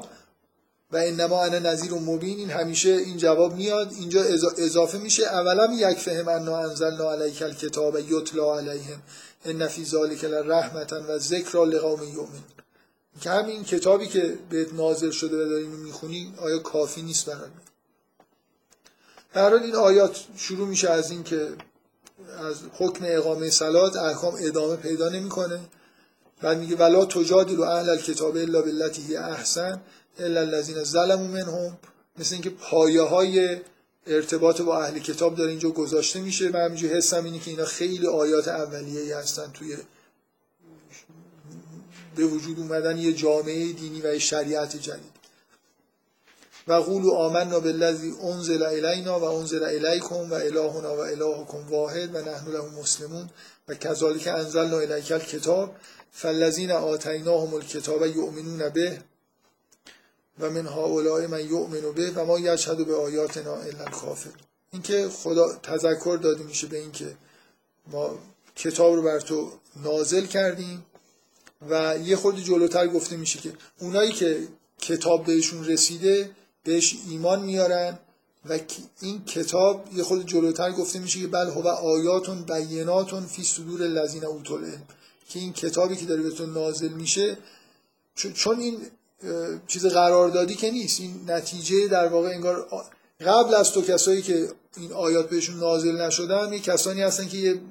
[0.93, 2.37] و انما انا نذیر و مبین.
[2.37, 3.93] این همیشه این جواب میاد.
[3.99, 4.23] اینجا
[4.57, 5.23] اضافه میشه.
[5.23, 9.01] اولا یک فهم انا انزلنا علیک الکتاب یتلا علیهم
[9.45, 12.43] ان فی ذلک لرحمتا و ذکر لقوم یؤمنون.
[13.21, 17.49] که همین کتابی که بهت نازل شده و داری می‌خونی آیا کافی نیست برای
[19.33, 21.47] در این آیات شروع میشه از این که
[22.39, 25.59] از حکم اقامه سلات احکام ادامه پیدا نمی‌کنه.
[26.41, 29.81] بعد میگه ولا تجادل و اهل الکتاب الا بالتي احسن.
[30.19, 31.77] الا الذين ظلموا منهم.
[32.17, 33.59] مثل اینکه پایه های
[34.07, 38.07] ارتباط با اهل کتاب داره اینجا گذاشته میشه من همینجوری حسم اینه که اینا خیلی
[38.07, 39.77] آیات اولیه هستن توی
[42.15, 45.13] به وجود اومدن یه جامعه دینی و شریعت جدید.
[46.67, 52.17] و قولو آمنا بالذی انزل الینا و انزل الیکم و الهنا و الهکم واحد و
[52.17, 53.29] نحن له مسلمون.
[53.67, 55.75] و کذالک انزلنا الیک الکتاب.
[56.11, 59.01] فالذین آتیناهم الکتاب یؤمنون به.
[60.39, 64.29] و من هؤلاء من یؤمن به و ما یشهد به آیاتنا الا الکافر
[64.71, 67.15] اینکه خدا تذکر داده میشه به اینکه
[67.91, 68.19] ما
[68.55, 69.51] کتاب رو بر تو
[69.83, 70.85] نازل کردیم
[71.69, 74.47] و یه خورده جلوتر گفته میشه که اونایی که
[74.79, 76.31] کتاب بهشون رسیده
[76.63, 77.99] بهش ایمان میارن
[78.49, 78.59] و
[79.01, 84.25] این کتاب یه خود جلوتر گفته میشه که بل هو آیاتون بیناتون فی صدور لذین
[84.25, 84.71] اوتول
[85.29, 87.37] که این کتابی که داره بهتون نازل میشه
[88.15, 88.81] چون این
[89.67, 90.99] چیز قراردادی که نیست.
[90.99, 92.67] این نتیجه در واقع انگار
[93.21, 97.61] قبل از تو کسایی که این آیات بهشون نازل نشدن یه کسانی هستن که یه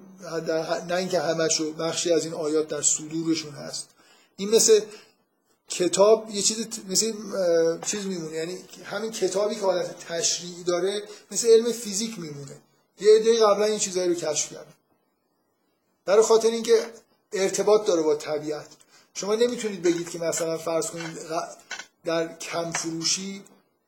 [0.89, 3.89] نه اینکه همشو بخشی از این آیات در صدورشون هست.
[4.37, 4.81] این مثل
[5.69, 7.13] کتاب یه چیز مثل
[7.87, 8.37] چیز میمونه.
[8.37, 12.57] یعنی همین کتابی که حالت تشریعی داره مثل علم فیزیک میمونه.
[13.01, 14.67] یه عده قبلا این چیزایی رو کشف کرد
[16.05, 16.87] برای خاطر اینکه
[17.33, 18.67] ارتباط داره با طبیعت.
[19.15, 21.19] شما نمی‌تونید بگید که مثلا فرض کنید
[22.05, 23.43] در کم فروشی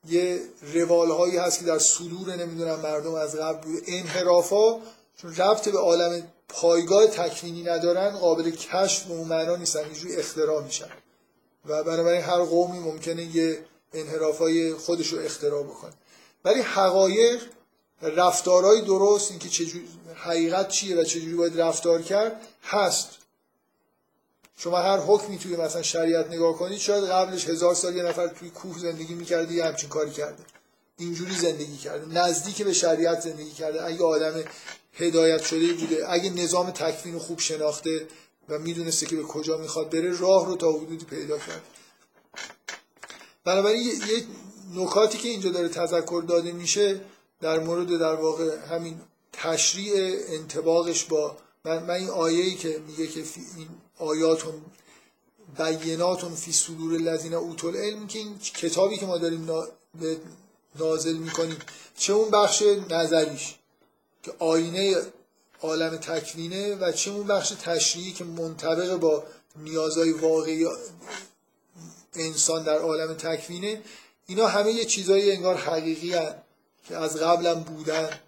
[0.09, 0.41] یه
[0.75, 4.81] روال هایی هست که در صدور نمی‌دونم مردم از قبل بود انحرافا
[5.17, 10.63] چون ربط به عالم پایگاه تکوینی ندارن قابل کشف به اون معنا نیستن اینجوری اختراع
[10.63, 10.89] میشن.
[11.67, 15.93] و بنابراین هر قومی ممکنه یه انحرافای خودش رو اختراع بکنه.
[16.45, 17.43] ولی حقایق
[18.03, 23.09] رفتارهای درست اینکه چجوری حقیقت چیه و چجوری باید رفتار کرد هست.
[24.57, 28.51] شما هر حکمی توی مثلا شریعت نگاه کنید شاید قبلش هزار سال یه نفر توی
[28.51, 30.43] کوه زندگی می‌کرده یه همچین کاری کرده.
[30.99, 32.19] اینجوری زندگی کرده.
[32.19, 33.85] نزدیک به شریعت زندگی کرده.
[33.85, 34.45] اگه آدم
[34.93, 38.07] هدایت شده بوده اگه نظام تکوین خوب شناخته
[38.49, 41.63] و می‌دونسته که به کجا می‌خواد بره راه رو تا حدودی پیدا کرد
[43.45, 44.27] بنابراین یه
[44.75, 47.01] نکاتی که اینجا داره تذکر داده میشه
[47.41, 49.01] در مورد در واقع همین
[49.33, 53.25] تشریع انتباقش با من, من این آیه‌ای که میگه که
[53.57, 53.69] این
[53.99, 54.55] آیاتون
[55.59, 59.49] بیناتون فی صدور الذین اوتوا العلم که این کتابی که ما داریم
[60.79, 61.59] نازل می‌کنیم
[61.97, 63.55] چه اون بخش نظریش
[64.23, 64.97] که آینه
[65.61, 69.25] عالم تکوینه و چه اون بخش تشریعی که منطبق با
[69.57, 70.67] نیازهای واقعی
[72.15, 73.83] انسان در عالم تکوینه.
[74.27, 76.35] اینا همه یه چیزایی انگار حقیقی هن
[76.89, 78.21] که از قبلم بودن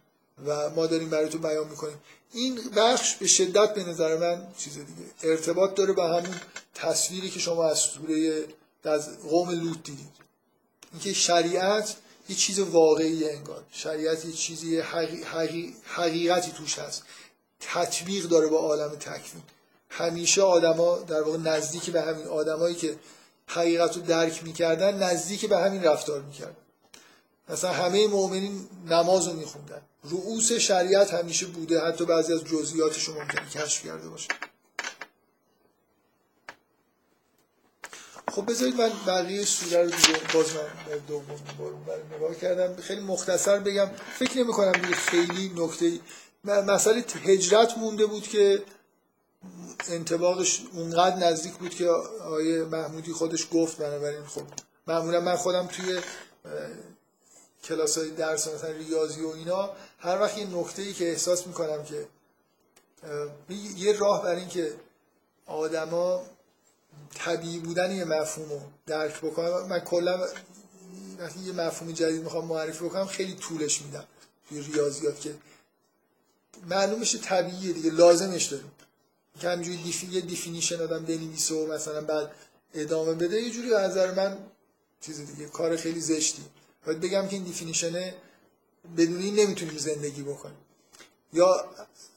[0.47, 1.97] و ما داریم برای تو بیان می‌کنیم.
[2.33, 6.41] این بخش به شدت به نظر من چیز دیگه ارتباط داره با همون
[6.75, 8.45] تصویری که شما از سوره
[8.85, 10.09] از قوم لوط دیدید.
[10.93, 11.97] اینکه شریعت
[12.29, 13.65] یه چیز واقعی انگار.
[13.73, 17.03] شریعت یه چیزی حقی- حقی- حقیقتی توش هست.
[17.61, 19.43] تطبیق داره با عالم تکوین.
[19.91, 22.97] همیشه آدما در واقع نزدیک به همین آدمایی که
[23.47, 26.57] حقیقت رو درک می‌کردن نزدیک به همین رفتار می‌کردن.
[27.49, 29.83] مثلا همه مؤمنین نماز رو میخوندن.
[30.05, 34.29] رؤوس شریعت همیشه بوده حتی بعضی از جزئیاتش رو ممکنه کشف کرده باشه.
[38.33, 41.25] خب بذارید من بقیه سوره رو دیگه باز من دوم
[41.59, 42.83] اونور نگاه کردم.
[42.83, 46.01] خیلی مختصر بگم فکر نمی کنم دیگه خیلی نکته
[46.45, 48.63] مسئله هجرت مونده بود که
[49.89, 51.89] انتباقش اونقدر نزدیک بود که
[52.25, 53.79] آیه محمودی خودش گفت.
[53.79, 54.43] بنابراین خب
[54.87, 56.01] معمولا من خودم توی
[57.69, 61.85] کلاس های درس مثلا ریاضی و اینا هر وقت یه نکته ای که احساس می‌کنم
[61.85, 62.07] که
[63.77, 64.75] یه راه برای این که
[65.47, 66.23] آدما
[67.15, 70.29] طبیعی بودن یه مفهوم رو درک بکنم من کلا
[71.19, 74.05] وقتی یه مفهوم جدید می‌خوام معرفی بکنم خیلی طولش میدم
[74.49, 75.35] توی ریاضیات که
[76.69, 78.73] معلومش طبیعیه دیگه لازمش داریم.
[79.41, 80.07] که همینجوری defi...
[80.07, 82.31] یه definition آدم بنویسه و مثلا بعد
[82.75, 84.39] ادامه بده یه جوری از من
[85.01, 86.43] چیز دیگه کار خیلی زشتی.
[86.87, 88.15] باید بگم که این definition ه
[88.97, 90.57] بدون این نمی‌تونیم زندگی بکنیم.
[91.33, 91.65] یا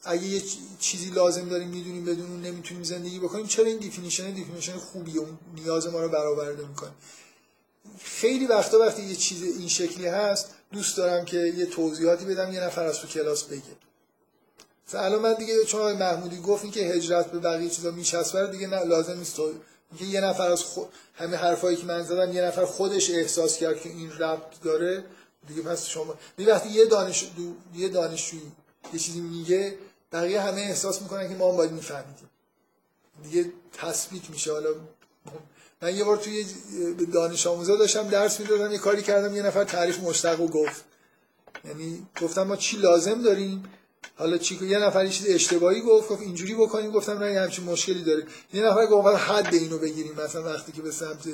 [0.04, 0.42] اگه یه
[0.80, 5.18] چیزی لازم داریم می‌دونیم بدون اون نمی‌تونیم زندگی بکنیم چرا این definition definition خوبیه.
[5.18, 6.90] اون نیاز ما رو برآورده می‌کنه.
[8.04, 12.60] خیلی وقتا وقتی یه چیز این شکلی هست دوست دارم که یه توضیحاتی بدم یه
[12.60, 13.62] نفر از تو کلاس بگه.
[14.94, 19.18] الان من دیگه چون محمودی گفت که هجرت به بقیه چیزا میچسبه دیگه نه لازم
[19.18, 19.40] نیست
[19.90, 23.80] اینکه یه نفر از خود همه حرفایی که من زدم یه نفر خودش احساس کرد
[23.80, 25.04] که این ربط داره.
[25.48, 27.54] دیگه پس شما می وقتی یه دانش دو...
[27.78, 28.52] یه دانشجویی
[28.92, 29.78] یه چیزی میگه
[30.12, 32.30] بقیه همه احساس می‌کنن که ما هم باید میفهمیدیم.
[33.22, 34.52] دیگه تثبیت میشه.
[34.52, 34.68] حالا
[35.82, 36.46] من یه بار توی
[37.12, 40.84] دانش آموزا داشتم درس می‌دادم یه کاری کردم یه نفر تعریف مشتق رو گفت.
[41.64, 43.64] یعنی گفتم ما چی لازم داریم؟
[44.20, 47.64] حالا چی یه نفر یه چیز اشتباهی گفت گفت اینجوری بکنیم گفتم نه یه همچین
[47.64, 48.26] مشکلی داره.
[48.52, 51.28] یه نفر گفت حد اینو بگیریم مثلا وقتی که به سمت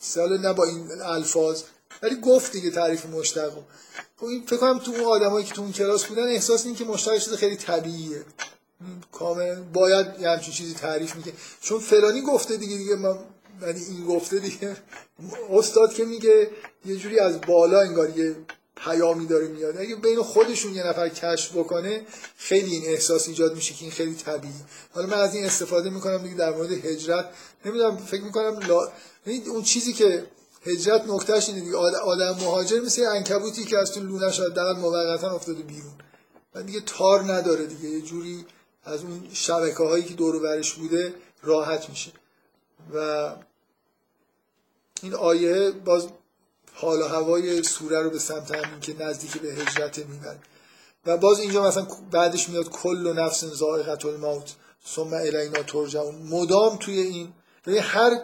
[0.00, 1.62] سال نه با این الفاظ.
[2.02, 3.52] ولی گفت دیگه تعریف مشتق
[4.16, 6.84] خب این فکر کنم تو اون آدمایی که تو اون کلاس بودن احساس این که
[6.84, 8.24] مشتق چیز خیلی طبیعیه.
[9.12, 13.18] کاملا باید یه همچین چیزی تعریف می‌کنه چون فلانی گفته دیگه دیگه من
[13.62, 14.76] یعنی این گفته دیگه.
[15.50, 16.50] استاد که میگه
[16.84, 18.36] یه جوری از بالا انگار یه
[18.76, 19.78] پیامی داره میاد.
[19.78, 24.14] اگه بین خودشون یه نفر کشف بکنه خیلی این احساس ایجاد میشه که این خیلی
[24.14, 24.54] طبیعی.
[24.92, 27.30] حالا من از این استفاده می‌کنم دیگه در مورد هجرت.
[27.64, 28.92] نمی‌دونم فکر می‌کنم لا...
[29.46, 30.26] اون چیزی که
[30.66, 31.76] هجرت نکتهش اینه دیگه.
[31.76, 35.92] آدم مهاجر مثل انکبوتی که از تو شاید دقیقا موقتا افتاده بیرون.
[36.54, 37.88] و دیگه تار نداره دیگه.
[37.88, 38.44] یه جوری
[38.84, 42.12] از اون شبکه هایی که دور برش بوده راحت میشه.
[42.94, 43.28] و
[45.02, 46.06] این آیه باز
[46.74, 50.38] حال و هوای سوره رو به سمت همین که نزدیک به هجرت می‌بره
[51.06, 54.54] و باز اینجا مثلا بعدش میاد کل و نفس زائقت الموت
[54.86, 56.14] ثم الینا ترجعون.
[56.14, 57.32] مدام توی این
[57.66, 58.22] یعنی هر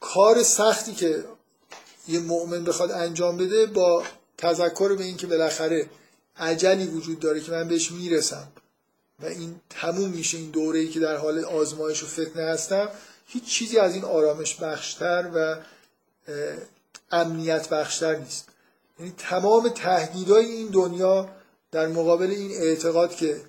[0.00, 1.24] کار سختی که
[2.08, 4.02] یه مؤمن بخواد انجام بده با
[4.38, 5.90] تذکر به این که بالاخره
[6.36, 8.48] عجلی وجود داره که من بهش می‌رسم
[9.20, 12.88] و این تموم میشه این دوره ای که در حال آزمایش و فتنه هستم
[13.26, 15.56] هیچ چیزی از این آرامش بخشتر و
[17.10, 18.48] امنیت بخشتر نیست.
[18.98, 21.28] یعنی تمام تهدیدهای این دنیا
[21.70, 23.40] در مقابل این اعتقاد که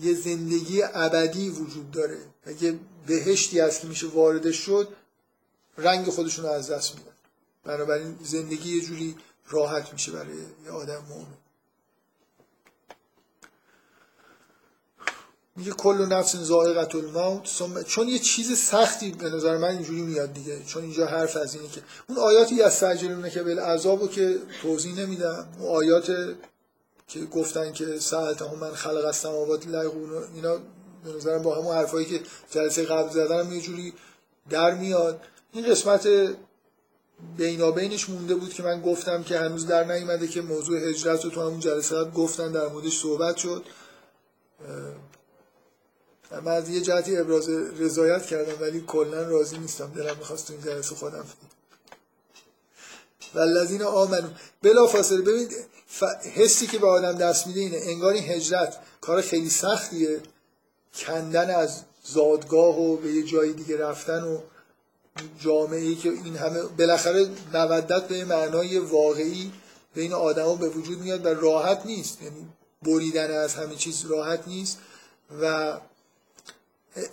[0.00, 2.18] یه زندگی ابدی وجود داره.
[2.46, 4.88] و یه بهشتی هست که میشه واردش شد
[5.78, 7.12] رنگ خودشون رو از دست میدن.
[7.64, 9.16] بنابراین زندگی یه جوری
[9.48, 11.45] راحت میشه برای یه آدم مؤمن.
[15.56, 20.62] میگه کل نفس زائقت الموت چون یه چیز سختی به نظر من اینجوری میاد دیگه
[20.66, 25.48] چون اینجا حرف از اینه که اون آیاتی از سجلونه که بالعذابو که توضیح نمیدم
[25.58, 26.06] اون آیات
[27.08, 30.56] که گفتن که ساعت هم من خلق السماوات لغون اینا
[31.04, 32.20] به نظرم با همون حرفایی که
[32.50, 33.92] جلسه قبل زدن یه جوری
[34.50, 35.20] در میاد.
[35.52, 36.08] این قسمت
[37.36, 41.40] بینابینش مونده بود که من گفتم که هنوز در نیومده که موضوع هجرت رو تو
[41.40, 43.64] همون جلسه گفتن در موردش صحبت شد.
[46.30, 47.48] من از یه جهتی ابراز
[47.78, 49.92] رضایت کردم ولی کلا راضی نیستم.
[49.96, 51.24] دلم می‌خواست تو این جلسه خودم.
[53.34, 54.28] والذین آمنو
[54.62, 56.02] بلا فاصله ببینید ف...
[56.34, 58.78] حسی که به آدم دست میده اینه انگار این هجرت.
[59.00, 60.20] کار خیلی سختیه.
[60.94, 64.38] کندن از زادگاه و به یه جای دیگه رفتن و
[65.40, 69.52] جامعه که این همه بالاخره مودت به معنای واقعی
[69.94, 72.22] بین آدما به وجود میاد و راحت نیست.
[72.22, 72.48] یعنی
[72.82, 74.78] بریدن از همه چیز راحت نیست.
[75.42, 75.76] و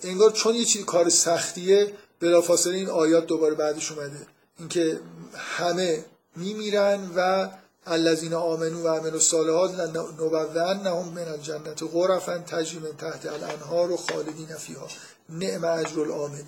[0.04, 4.28] انگار چون یه چیز کار سختیه بلافاصله این آیات دوباره بعدش اومده.
[4.60, 5.00] اینکه
[5.36, 6.06] همه
[6.36, 7.50] میمیرن و
[7.86, 9.80] الذین آمنو و عملوا الصالحات
[10.84, 14.88] نهم من الجنت غرفا تجری من تحت الانهار و خالدین فیها.
[15.30, 16.46] نعم اجر العاملین.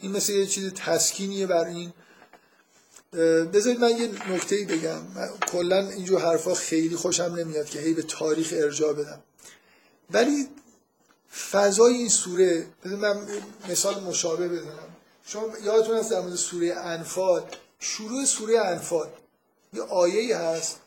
[0.00, 1.92] این مثل یه چیز تسکینیه بر این.
[3.52, 5.02] بذارید من یه نکته بگم.
[5.52, 9.20] کلا اینجور حرفا خیلی خوشم نمیاد که هی به تاریخ ارجاع بدم.
[10.10, 10.48] ولی
[11.36, 13.28] فضای این سوره بذارید من
[13.68, 14.96] مثال مشابه بزنم.
[15.26, 17.44] شما یادتون هست در مورد سوره انفال؟
[17.78, 19.08] شروع سوره انفال.
[19.72, 20.80] یه آیه هست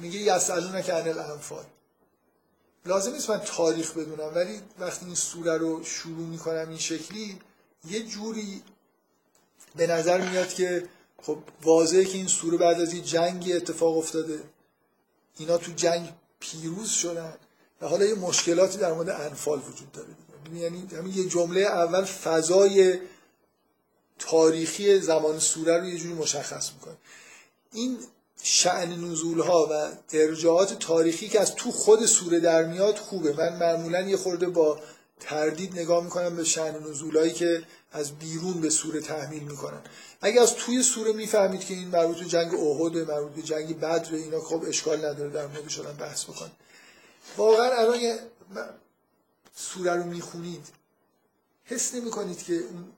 [0.00, 1.64] میگه یسالون که عن الانفال.
[2.86, 7.38] لازم نیست من تاریخ بدونم ولی وقتی این سوره رو شروع می‌کنم این شکلی
[7.90, 8.62] یه جوری
[9.76, 10.88] به نظر میاد که
[11.22, 14.42] خب واضحه که این سوره بعد از یه جنگی اتفاق افتاده.
[15.38, 17.36] اینا تو جنگ پیروز شدن.
[17.88, 20.08] حالا یه مشکلاتی در مورد انفال وجود داره
[20.54, 22.98] یعنی همین یه جمله اول فضای
[24.18, 26.96] تاریخی زمان سوره رو یه جوری مشخص می‌کنه.
[27.72, 27.98] این
[28.42, 33.32] شعن نزول ها و ارجاعات تاریخی که از تو خود سوره در میاد خوبه.
[33.32, 34.78] من معمولا یه خورده با
[35.20, 37.62] تردید نگاه می‌کنم به شعن نزول که
[37.92, 39.80] از بیرون به سوره تحمیل می‌کنن.
[40.20, 44.14] اگه از توی سوره می‌فهمید که این مربوط به جنگ احد مربوط به جنگ بدر
[44.14, 46.50] اینا خب اشکال نداره در مورد شدن بحث بکن
[47.36, 48.18] واقعا الان
[49.56, 50.66] سوره رو می‌خونید
[51.64, 52.92] حس نمی که اون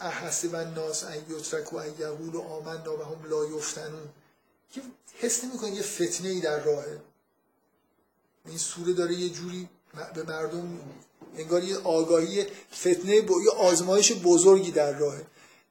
[0.00, 4.08] احسب الناس ان یترکوا ان یقولوا آمنا و هم لا یفتنون.
[4.72, 4.82] که
[5.18, 7.00] حس نمی‌کنید یه فتنه ای در راهه؟
[8.46, 9.68] این سوره داره یه جوری
[10.14, 10.80] به مردم
[11.36, 15.26] انگار یه آگاهی فتنه با یه آزمایش بزرگی در راهه.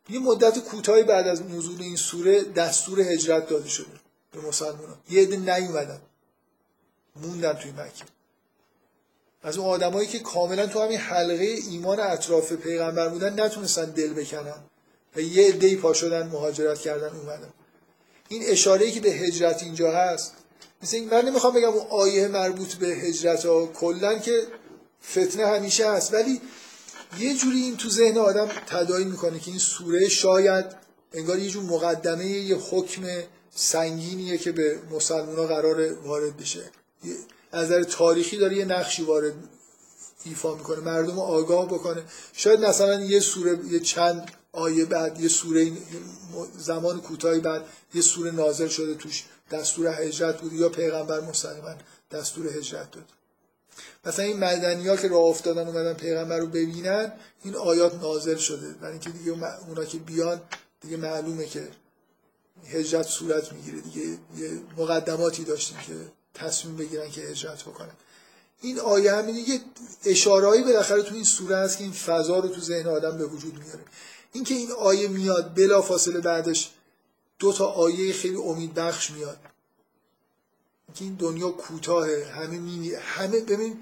[0.10, 4.00] یه مدت کوتاهی بعد از نزول این سوره دستور هجرت داده شده
[4.32, 6.02] به مسلمان یه عده نیومدن.
[7.16, 8.04] موندن توی مکه.
[9.44, 14.64] از اون آدمایی که کاملا تو همین حلقه ایمان اطراف پیغمبر بودن نتونستن دل بکنن
[15.16, 17.54] و یه عده‌ای پا شدن مهاجرت کردن اومدن.
[18.30, 20.34] این اشاره که به هجرت اینجا هست
[20.84, 24.48] مثل این من نمی‌خوام بگم اون آیه مربوط به هجرت ها کلا که
[25.12, 26.42] فتنه همیشه هست ولی
[27.20, 30.66] یه جوری این تو ذهن آدم تدایی می‌کنه که این سوره شاید
[31.14, 33.04] انگار یه جور مقدمه یه حکم
[33.56, 36.72] سنگینیه که به مسلمان ها قرار وارد بشه.
[37.52, 39.34] از نظر تاریخی داره یه نقشی وارد
[40.24, 42.04] ایفا می‌کنه مردم آگاه بکنه.
[42.34, 45.72] شاید مثلا یه سوره یه چند آیه بعد یه سوره
[46.58, 51.76] زمان کوتاهی بعد یه سوره نازل شده توش دستور هجرت بود یا پیغمبر مستقیما
[52.12, 53.06] دستور هجرت داد.
[54.06, 57.12] مثلا این مدنی ها که راه افتادن اومدن پیغمبر رو ببینن
[57.44, 58.70] این آیات نازل شده.
[58.70, 59.32] برای اینکه دیگه
[59.68, 60.42] اونا که بیان
[60.82, 61.68] دیگه معلومه که
[62.68, 63.82] هجرت صورت می‌گیره.
[63.82, 64.02] دیگه
[64.38, 65.94] یه مقدماتی داشتیم که
[66.34, 67.92] تصمیم بگیرن که هجرت بکنن.
[68.62, 69.62] این آیه همین یه
[70.06, 73.54] اشارهایی بالاخره تو این سوره هست که این فضا رو تو ذهن آدم به وجود
[73.54, 73.84] میاره.
[74.34, 76.72] اینکه این آیه میاد بلا فاصله بعدش
[77.40, 79.38] دو تا آیه خیلی امید بخش میاد.
[80.96, 83.78] که این دنیا کوتاهه همه می همه ببین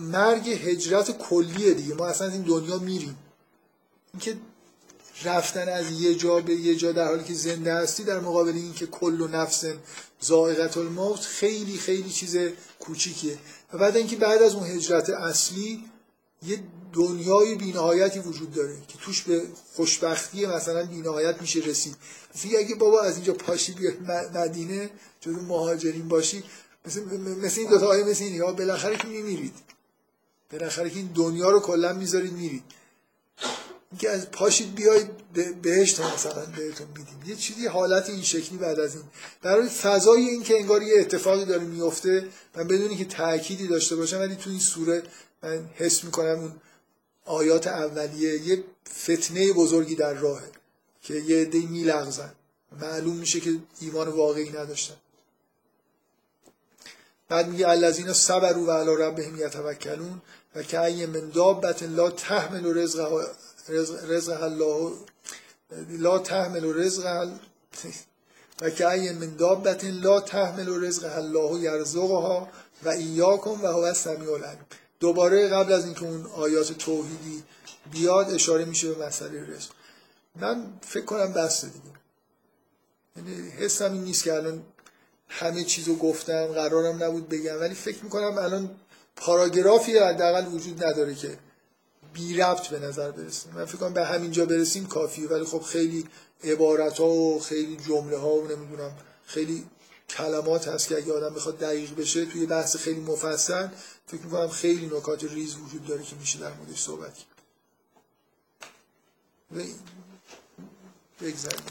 [0.00, 1.94] مرگ هجرت کلیه دیگه.
[1.94, 3.18] ما اصلا این دنیا میریم.
[4.12, 4.36] اینکه
[5.22, 8.86] رفتن از یه جا به یه جا در حالی که زنده هستی در مقابل اینکه
[8.86, 9.64] کل و نفس
[10.20, 12.36] زائقت الموت خیلی خیلی چیز
[12.80, 13.38] کوچیکیه.
[13.72, 15.84] و بعد اینکه بعد از اون هجرت اصلی
[16.42, 16.62] یه
[16.92, 19.42] دنیای بینهایتی وجود داره که توش به
[19.74, 21.96] خوشبختی مثلا بینهایت میشه رسید.
[22.34, 24.02] مثل اگه بابا از اینجا پاشی بیاد
[24.36, 26.44] مدینه جزو مهاجرین باشی
[26.86, 29.54] مثل, مثل این دوتا آیه مثل این یا بالاخره که میمیرید.
[30.52, 32.62] بالاخره که این دنیا رو کلا می‌ذارید میرید.
[33.94, 35.10] اینکه از پاشید بیاید
[35.62, 37.22] بهشت مثلا بهتون میدیم.
[37.26, 39.04] یه چیزی حالت این شکلی بعد از این.
[39.42, 44.18] برای فضای این که انگار یه اتفاقی داره میفته من بدونی که تأکیدی داشته باشم
[44.18, 45.02] ولی تو این سوره
[45.42, 46.52] من حس می‌کنم اون
[47.24, 48.64] آیات اولیه یه
[49.02, 50.50] فتنه بزرگی در راهه
[51.02, 52.32] که یه عده میلغزن.
[52.80, 54.96] معلوم میشه که ایمان واقعی نداشتن.
[57.28, 60.22] بعد میگه الذین صبروا و علی ربهم یتوکلون
[60.54, 63.26] و که ای من دابت لا تحمل رزق
[63.68, 64.92] رزق الله.
[65.88, 67.28] لا تحمل رزق
[68.60, 68.86] و که
[69.20, 72.48] من دابت لا تحمل رزق الله یرزقها
[72.82, 74.66] و ایاکم و هو السمیع العلیم.
[75.00, 77.42] دوباره قبل از اینکه اون آیات توحیدی
[77.92, 79.70] بیاد اشاره میشه به مسئله رزق.
[80.36, 81.94] من فکر کنم بسته دیگه.
[83.16, 84.62] یعنی حسم این نیست که الان
[85.28, 88.70] همه چیزو گفتم قرارم نبود بگم ولی فکر می‌کنم الان
[89.16, 91.38] پاراگرافی حداقل وجود نداره که
[92.14, 93.52] بی ربط به نظر برسیم.
[93.52, 95.28] من فکر کنم به همینجا برسیم کافیه.
[95.28, 96.08] ولی خب خیلی
[96.44, 98.92] عبارت ها و خیلی جمله ها و نمی‌دونم
[99.26, 99.66] خیلی
[100.08, 103.68] کلمات هست که اگه آدم بخواد دقیق بشه توی بحث خیلی مفصل
[104.06, 107.28] فکر می‌کنم خیلی نکات ریز وجود داره که میشه در موردش صحبت کرد.
[111.20, 111.62] بگذاریم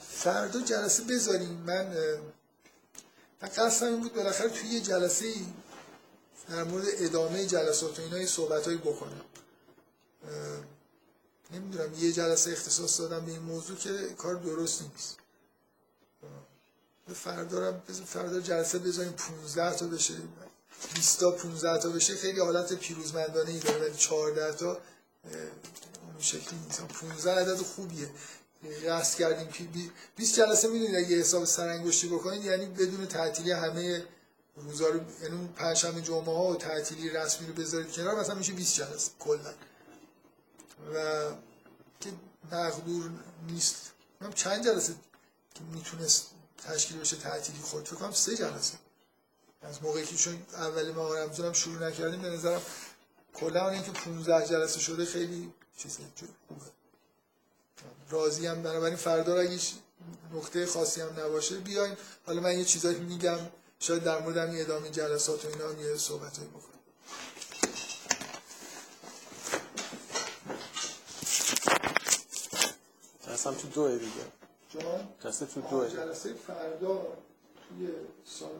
[0.00, 1.48] فردا جلسه بذاریم.
[1.66, 1.86] من
[3.42, 5.26] من قصدم این بود بالاخره توی یه جلسه
[6.48, 9.20] در مورد ادامه جلسات و اینا یه صحبتهایی بکنم
[11.50, 15.16] نمی‌دونم یه جلسه اختصاص دادم به این موضوع که کار درست نیست.
[17.14, 20.14] فردا رو فردا جلسه بذاریم 15 تا بشه.
[20.94, 22.14] 20 تا 15 تا بشه.
[22.14, 24.80] خیلی حالت پیروزمندانه ای داره ولی 14 تا اون
[26.20, 26.80] شکلی نیست.
[26.80, 28.10] 15 عدد خوبیه.
[28.88, 29.64] قصد کردیم که
[30.16, 34.04] 20 جلسه می‌دونید اگه حساب سرانگشتی بکنید یعنی بدون تعطیلی همه
[34.56, 38.52] روزا رو یعنی اون پنجشنبه جمعه ها و تعطیلی رسمی رو بذارید کنار مثلا میشه
[38.52, 39.54] 20 جلسه کلا.
[40.94, 41.30] و
[42.00, 42.10] که
[42.52, 43.10] مقدور
[43.48, 43.92] نیست.
[44.20, 44.94] من چند جلسه
[45.54, 46.26] که می‌تونست
[46.68, 48.78] تشکیل بشه تعطیلی خود؟ فکر کنم سه جلسه.
[49.62, 52.62] از موقعی که چون اولی ماه رمضان شروع نکردیم به نظرم
[53.34, 56.02] کلا اینکه 15 جلسه شده خیلی چیزی
[56.48, 56.64] خوبه.
[58.10, 59.58] راضی هم بنابراین فردا اگه
[60.34, 61.96] نقطه خاصی هم نباشه بیاین.
[62.26, 63.38] حالا من یه چیزایی میگم.
[63.80, 66.76] شاید در مورد هم ادامه جلسات و اینا هم یه صحبتایی بکنم
[73.32, 74.12] اصلا تو دوه دیگه.
[74.70, 75.88] جان؟ جلسه تو دوه.
[75.90, 77.06] جلسه فردا
[77.68, 77.88] توی
[78.24, 78.50] سالن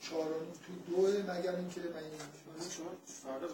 [0.00, 2.02] چهارمی توی دوه مگر اینکه من
[2.60, 2.90] این شما
[3.24, 3.46] فردا